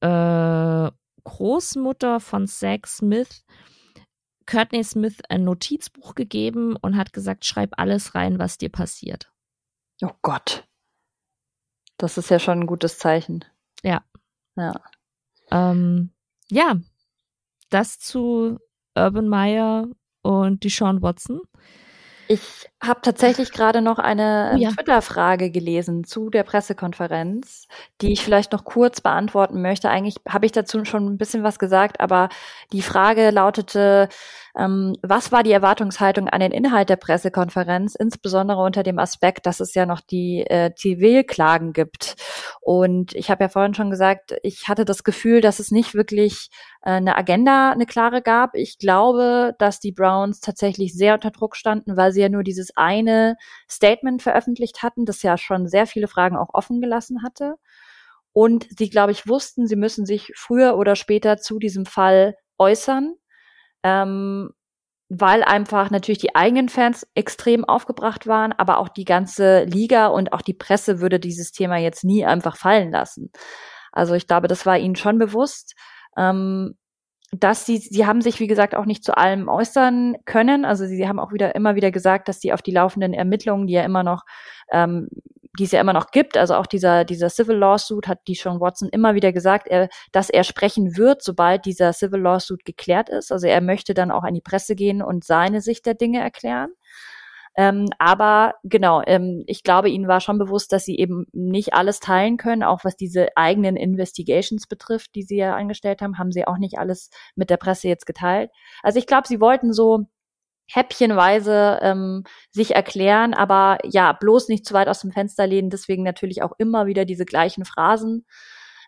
äh, 0.00 0.90
Großmutter 1.24 2.20
von 2.20 2.46
Zach 2.46 2.86
Smith 2.86 3.44
Courtney 4.46 4.84
Smith 4.84 5.18
ein 5.28 5.44
Notizbuch 5.44 6.14
gegeben 6.14 6.76
und 6.76 6.96
hat 6.96 7.12
gesagt, 7.12 7.44
schreib 7.44 7.70
alles 7.78 8.14
rein, 8.14 8.38
was 8.38 8.58
dir 8.58 8.70
passiert. 8.70 9.32
Oh 10.02 10.12
Gott. 10.22 10.68
Das 11.96 12.18
ist 12.18 12.30
ja 12.30 12.38
schon 12.38 12.60
ein 12.60 12.66
gutes 12.66 12.98
Zeichen. 12.98 13.44
Ja. 13.82 14.04
Ja. 14.56 14.80
Ähm, 15.50 16.12
ja, 16.50 16.76
das 17.70 17.98
zu 17.98 18.58
Urban 18.94 19.28
Meyer 19.28 19.86
und 20.22 20.64
die 20.64 20.68
Sean 20.68 21.02
Watson. 21.02 21.40
Ich 22.28 22.68
habe 22.82 23.00
tatsächlich 23.00 23.52
gerade 23.52 23.80
noch 23.80 23.98
eine 23.98 24.52
oh, 24.54 24.58
ja. 24.58 24.70
Twitter-Frage 24.70 25.50
gelesen 25.50 26.04
zu 26.04 26.30
der 26.30 26.42
Pressekonferenz, 26.42 27.68
die 28.00 28.12
ich 28.12 28.24
vielleicht 28.24 28.52
noch 28.52 28.64
kurz 28.64 29.00
beantworten 29.00 29.62
möchte. 29.62 29.88
Eigentlich 29.88 30.16
habe 30.28 30.46
ich 30.46 30.52
dazu 30.52 30.84
schon 30.84 31.06
ein 31.06 31.18
bisschen 31.18 31.44
was 31.44 31.60
gesagt, 31.60 32.00
aber 32.00 32.28
die 32.72 32.82
Frage 32.82 33.30
lautete, 33.30 34.08
ähm, 34.58 34.94
was 35.02 35.32
war 35.32 35.42
die 35.42 35.52
Erwartungshaltung 35.52 36.28
an 36.28 36.40
den 36.40 36.52
Inhalt 36.52 36.90
der 36.90 36.96
Pressekonferenz, 36.96 37.94
insbesondere 37.94 38.62
unter 38.62 38.82
dem 38.82 38.98
Aspekt, 38.98 39.46
dass 39.46 39.60
es 39.60 39.74
ja 39.74 39.86
noch 39.86 40.00
die 40.00 40.44
äh, 40.46 40.74
Zivilklagen 40.74 41.72
gibt. 41.72 42.16
Und 42.60 43.14
ich 43.14 43.30
habe 43.30 43.44
ja 43.44 43.48
vorhin 43.48 43.74
schon 43.74 43.90
gesagt, 43.90 44.34
ich 44.42 44.68
hatte 44.68 44.84
das 44.84 45.04
Gefühl, 45.04 45.40
dass 45.40 45.58
es 45.58 45.70
nicht 45.70 45.94
wirklich 45.94 46.50
äh, 46.82 46.90
eine 46.90 47.16
Agenda, 47.16 47.70
eine 47.70 47.86
klare 47.86 48.20
gab. 48.20 48.54
Ich 48.54 48.78
glaube, 48.78 49.54
dass 49.58 49.80
die 49.80 49.92
Browns 49.92 50.40
tatsächlich 50.40 50.94
sehr 50.94 51.14
unter 51.14 51.30
Druck 51.30 51.56
standen, 51.56 51.96
weil 51.96 52.12
sie 52.12 52.20
ja 52.20 52.28
nur 52.28 52.42
dieses 52.42 52.71
eine 52.76 53.36
Statement 53.70 54.22
veröffentlicht 54.22 54.82
hatten, 54.82 55.04
das 55.04 55.22
ja 55.22 55.38
schon 55.38 55.68
sehr 55.68 55.86
viele 55.86 56.08
Fragen 56.08 56.36
auch 56.36 56.50
offen 56.52 56.80
gelassen 56.80 57.22
hatte. 57.22 57.56
Und 58.32 58.66
sie, 58.78 58.90
glaube 58.90 59.12
ich, 59.12 59.28
wussten, 59.28 59.66
sie 59.66 59.76
müssen 59.76 60.06
sich 60.06 60.32
früher 60.36 60.76
oder 60.76 60.96
später 60.96 61.38
zu 61.38 61.58
diesem 61.58 61.86
Fall 61.86 62.34
äußern 62.58 63.14
ähm, 63.82 64.50
weil 65.08 65.42
einfach 65.42 65.90
natürlich 65.90 66.20
die 66.20 66.34
eigenen 66.34 66.68
Fans 66.68 67.06
extrem 67.14 67.64
aufgebracht 67.64 68.26
waren, 68.26 68.52
aber 68.52 68.78
auch 68.78 68.88
die 68.88 69.04
ganze 69.04 69.64
Liga 69.64 70.06
und 70.06 70.32
auch 70.32 70.40
die 70.40 70.54
Presse 70.54 71.00
würde 71.00 71.20
dieses 71.20 71.52
Thema 71.52 71.76
jetzt 71.76 72.04
nie 72.04 72.24
einfach 72.24 72.56
fallen 72.56 72.90
lassen. 72.90 73.30
Also 73.92 74.14
ich 74.14 74.26
glaube, 74.26 74.48
das 74.48 74.64
war 74.64 74.78
ihnen 74.78 74.96
schon 74.96 75.18
bewusst. 75.18 75.74
Ähm, 76.16 76.76
dass 77.32 77.66
sie, 77.66 77.78
sie 77.78 78.06
haben 78.06 78.20
sich, 78.20 78.40
wie 78.40 78.46
gesagt, 78.46 78.74
auch 78.74 78.84
nicht 78.84 79.04
zu 79.04 79.16
allem 79.16 79.48
äußern 79.48 80.16
können. 80.26 80.64
Also 80.64 80.86
sie 80.86 81.08
haben 81.08 81.18
auch 81.18 81.32
wieder 81.32 81.54
immer 81.54 81.74
wieder 81.74 81.90
gesagt, 81.90 82.28
dass 82.28 82.40
sie 82.40 82.52
auf 82.52 82.62
die 82.62 82.72
laufenden 82.72 83.14
Ermittlungen, 83.14 83.66
die 83.66 83.72
ja 83.72 83.82
immer 83.84 84.02
noch 84.02 84.24
ähm, 84.70 85.08
die 85.58 85.64
es 85.64 85.72
ja 85.72 85.80
immer 85.80 85.92
noch 85.92 86.10
gibt, 86.10 86.36
also 86.36 86.54
auch 86.54 86.66
dieser, 86.66 87.04
dieser 87.04 87.28
Civil 87.28 87.56
Lawsuit 87.56 88.08
hat 88.08 88.20
die 88.26 88.34
Sean 88.34 88.60
Watson 88.60 88.88
immer 88.88 89.14
wieder 89.14 89.32
gesagt, 89.32 89.68
er, 89.68 89.88
dass 90.10 90.30
er 90.30 90.44
sprechen 90.44 90.96
wird, 90.96 91.22
sobald 91.22 91.66
dieser 91.66 91.92
Civil 91.92 92.20
Lawsuit 92.20 92.64
geklärt 92.64 93.10
ist. 93.10 93.30
Also 93.30 93.46
er 93.46 93.60
möchte 93.60 93.92
dann 93.92 94.10
auch 94.10 94.22
an 94.22 94.32
die 94.34 94.40
Presse 94.40 94.74
gehen 94.74 95.02
und 95.02 95.24
seine 95.24 95.60
Sicht 95.60 95.84
der 95.84 95.94
Dinge 95.94 96.20
erklären. 96.20 96.70
Ähm, 97.54 97.88
aber 97.98 98.54
genau, 98.64 99.02
ähm, 99.06 99.44
ich 99.46 99.62
glaube, 99.62 99.90
ihnen 99.90 100.08
war 100.08 100.20
schon 100.20 100.38
bewusst, 100.38 100.72
dass 100.72 100.84
sie 100.84 100.96
eben 100.96 101.26
nicht 101.32 101.74
alles 101.74 102.00
teilen 102.00 102.38
können, 102.38 102.62
auch 102.62 102.84
was 102.84 102.96
diese 102.96 103.28
eigenen 103.36 103.76
Investigations 103.76 104.66
betrifft, 104.66 105.14
die 105.14 105.22
sie 105.22 105.36
ja 105.36 105.54
angestellt 105.54 106.00
haben, 106.00 106.18
haben 106.18 106.32
sie 106.32 106.46
auch 106.46 106.56
nicht 106.56 106.78
alles 106.78 107.10
mit 107.34 107.50
der 107.50 107.58
Presse 107.58 107.88
jetzt 107.88 108.06
geteilt. 108.06 108.50
Also 108.82 108.98
ich 108.98 109.06
glaube, 109.06 109.28
sie 109.28 109.40
wollten 109.40 109.72
so 109.72 110.06
häppchenweise 110.70 111.78
ähm, 111.82 112.24
sich 112.50 112.74
erklären, 112.74 113.34
aber 113.34 113.78
ja, 113.84 114.12
bloß 114.12 114.48
nicht 114.48 114.64
zu 114.64 114.74
weit 114.74 114.88
aus 114.88 115.00
dem 115.00 115.12
Fenster 115.12 115.46
lehnen, 115.46 115.70
deswegen 115.70 116.02
natürlich 116.02 116.42
auch 116.42 116.52
immer 116.58 116.86
wieder 116.86 117.04
diese 117.04 117.26
gleichen 117.26 117.64
Phrasen. 117.66 118.24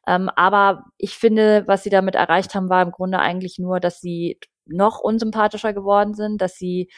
Ähm, 0.07 0.31
aber 0.37 0.85
ich 0.99 1.17
finde, 1.17 1.65
was 1.67 1.83
sie 1.83 1.91
damit 1.91 2.15
erreicht 2.15 2.55
haben, 2.55 2.71
war 2.71 2.83
im 2.83 2.91
Grunde 2.93 3.19
eigentlich 3.19 3.59
nur, 3.59 3.81
dass 3.81 4.01
sie 4.01 4.39
noch 4.67 5.01
unsympathischer 5.01 5.75
geworden 5.75 6.15
sind, 6.15 6.41
dass 6.41 6.57
sie, 6.57 6.91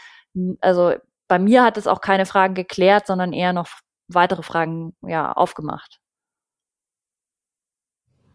also 0.60 0.94
bei 1.28 1.38
mir 1.38 1.64
hat 1.64 1.76
es 1.76 1.86
auch 1.86 2.00
keine 2.00 2.26
Fragen 2.26 2.54
geklärt, 2.54 3.06
sondern 3.06 3.32
eher 3.32 3.52
noch 3.52 3.68
weitere 4.08 4.42
Fragen 4.42 4.94
ja 5.02 5.32
aufgemacht. 5.32 6.00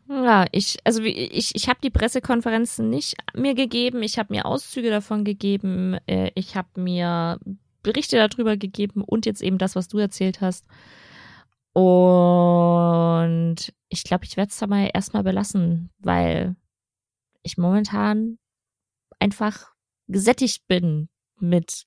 Ja, 0.07 0.45
ich, 0.51 0.77
also 0.83 1.01
ich, 1.03 1.55
ich 1.55 1.69
habe 1.69 1.79
die 1.81 1.89
Pressekonferenzen 1.89 2.89
nicht 2.89 3.15
mir 3.33 3.55
gegeben, 3.55 4.03
ich 4.03 4.19
habe 4.19 4.33
mir 4.33 4.45
Auszüge 4.45 4.89
davon 4.89 5.23
gegeben, 5.23 5.97
äh, 6.05 6.31
ich 6.35 6.57
habe 6.57 6.81
mir 6.81 7.39
Berichte 7.81 8.17
darüber 8.17 8.57
gegeben 8.57 9.03
und 9.05 9.25
jetzt 9.25 9.41
eben 9.41 9.57
das, 9.57 9.75
was 9.75 9.87
du 9.87 9.99
erzählt 9.99 10.41
hast. 10.41 10.65
Und 11.73 13.55
ich 13.87 14.03
glaube, 14.03 14.25
ich 14.25 14.35
werde 14.35 14.49
es 14.49 14.57
da 14.57 14.67
mal 14.67 14.89
erstmal 14.93 15.23
belassen, 15.23 15.91
weil 15.99 16.57
ich 17.43 17.57
momentan 17.57 18.37
einfach 19.19 19.71
gesättigt 20.09 20.67
bin 20.67 21.07
mit 21.39 21.85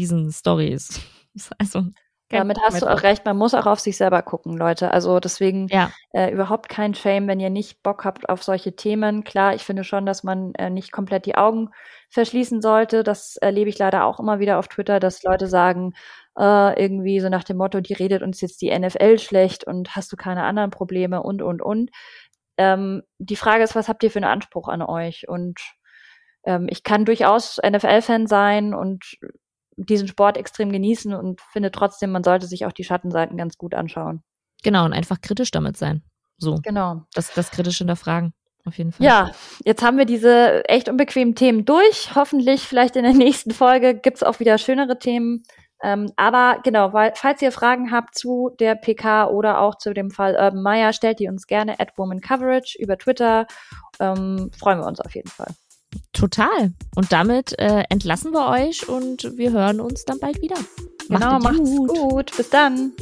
diesen 0.00 0.32
Stories. 0.32 1.00
Also 1.58 1.84
damit 2.30 2.58
hast 2.62 2.82
du 2.82 2.86
auch 2.86 3.02
recht, 3.02 3.24
man 3.24 3.36
muss 3.36 3.54
auch 3.54 3.66
auf 3.66 3.80
sich 3.80 3.96
selber 3.96 4.22
gucken, 4.22 4.56
Leute. 4.56 4.92
Also 4.92 5.18
deswegen 5.18 5.66
ja. 5.68 5.90
äh, 6.12 6.32
überhaupt 6.32 6.68
kein 6.68 6.94
Shame, 6.94 7.26
wenn 7.26 7.40
ihr 7.40 7.50
nicht 7.50 7.82
Bock 7.82 8.04
habt 8.04 8.28
auf 8.28 8.42
solche 8.44 8.76
Themen. 8.76 9.24
Klar, 9.24 9.54
ich 9.54 9.64
finde 9.64 9.82
schon, 9.82 10.06
dass 10.06 10.22
man 10.22 10.54
äh, 10.54 10.70
nicht 10.70 10.92
komplett 10.92 11.26
die 11.26 11.34
Augen 11.34 11.70
verschließen 12.08 12.62
sollte. 12.62 13.02
Das 13.02 13.36
erlebe 13.36 13.68
ich 13.68 13.78
leider 13.78 14.04
auch 14.04 14.20
immer 14.20 14.38
wieder 14.38 14.58
auf 14.58 14.68
Twitter, 14.68 15.00
dass 15.00 15.24
Leute 15.24 15.48
sagen, 15.48 15.92
äh, 16.38 16.80
irgendwie 16.80 17.18
so 17.18 17.28
nach 17.28 17.44
dem 17.44 17.56
Motto, 17.56 17.80
die 17.80 17.94
redet 17.94 18.22
uns 18.22 18.40
jetzt 18.40 18.62
die 18.62 18.76
NFL 18.76 19.18
schlecht 19.18 19.64
und 19.64 19.96
hast 19.96 20.12
du 20.12 20.16
keine 20.16 20.44
anderen 20.44 20.70
Probleme 20.70 21.22
und, 21.22 21.42
und, 21.42 21.60
und. 21.60 21.90
Ähm, 22.58 23.02
die 23.18 23.36
Frage 23.36 23.64
ist, 23.64 23.74
was 23.74 23.88
habt 23.88 24.04
ihr 24.04 24.10
für 24.10 24.20
einen 24.20 24.30
Anspruch 24.30 24.68
an 24.68 24.82
euch? 24.82 25.28
Und 25.28 25.58
ähm, 26.44 26.68
ich 26.70 26.84
kann 26.84 27.04
durchaus 27.04 27.58
NFL-Fan 27.58 28.28
sein 28.28 28.72
und 28.72 29.04
diesen 29.86 30.08
Sport 30.08 30.36
extrem 30.36 30.70
genießen 30.70 31.14
und 31.14 31.40
finde 31.40 31.70
trotzdem, 31.70 32.10
man 32.10 32.24
sollte 32.24 32.46
sich 32.46 32.66
auch 32.66 32.72
die 32.72 32.84
Schattenseiten 32.84 33.36
ganz 33.36 33.56
gut 33.56 33.74
anschauen. 33.74 34.22
Genau, 34.62 34.84
und 34.84 34.92
einfach 34.92 35.20
kritisch 35.20 35.50
damit 35.50 35.76
sein. 35.76 36.02
So. 36.38 36.56
Genau. 36.62 37.02
Das, 37.14 37.32
das 37.34 37.50
kritisch 37.50 37.78
hinterfragen. 37.78 38.32
Auf 38.66 38.76
jeden 38.76 38.92
Fall. 38.92 39.06
Ja, 39.06 39.30
jetzt 39.64 39.82
haben 39.82 39.96
wir 39.96 40.04
diese 40.04 40.68
echt 40.68 40.88
unbequemen 40.88 41.34
Themen 41.34 41.64
durch. 41.64 42.14
Hoffentlich 42.14 42.62
vielleicht 42.62 42.96
in 42.96 43.04
der 43.04 43.12
nächsten 43.14 43.52
Folge 43.52 43.94
gibt's 43.94 44.22
auch 44.22 44.40
wieder 44.40 44.58
schönere 44.58 44.98
Themen. 44.98 45.42
Ähm, 45.82 46.12
aber 46.16 46.60
genau, 46.62 46.92
weil, 46.92 47.12
falls 47.16 47.40
ihr 47.40 47.52
Fragen 47.52 47.90
habt 47.90 48.14
zu 48.14 48.50
der 48.60 48.74
PK 48.74 49.28
oder 49.28 49.60
auch 49.60 49.78
zu 49.78 49.94
dem 49.94 50.10
Fall 50.10 50.34
Urban 50.34 50.62
Meyer, 50.62 50.92
stellt 50.92 51.20
die 51.20 51.28
uns 51.28 51.46
gerne 51.46 51.80
at 51.80 51.96
Woman 51.96 52.20
Coverage 52.20 52.76
über 52.78 52.98
Twitter. 52.98 53.46
Ähm, 53.98 54.50
freuen 54.58 54.80
wir 54.80 54.86
uns 54.86 55.00
auf 55.00 55.14
jeden 55.14 55.30
Fall. 55.30 55.54
Total. 56.12 56.72
Und 56.94 57.12
damit 57.12 57.58
äh, 57.58 57.84
entlassen 57.88 58.32
wir 58.32 58.48
euch 58.48 58.88
und 58.88 59.36
wir 59.36 59.52
hören 59.52 59.80
uns 59.80 60.04
dann 60.04 60.18
bald 60.18 60.40
wieder. 60.42 60.56
Genau, 61.08 61.38
macht's 61.38 61.58
gut. 61.58 61.88
gut. 61.88 62.36
Bis 62.36 62.50
dann. 62.50 62.92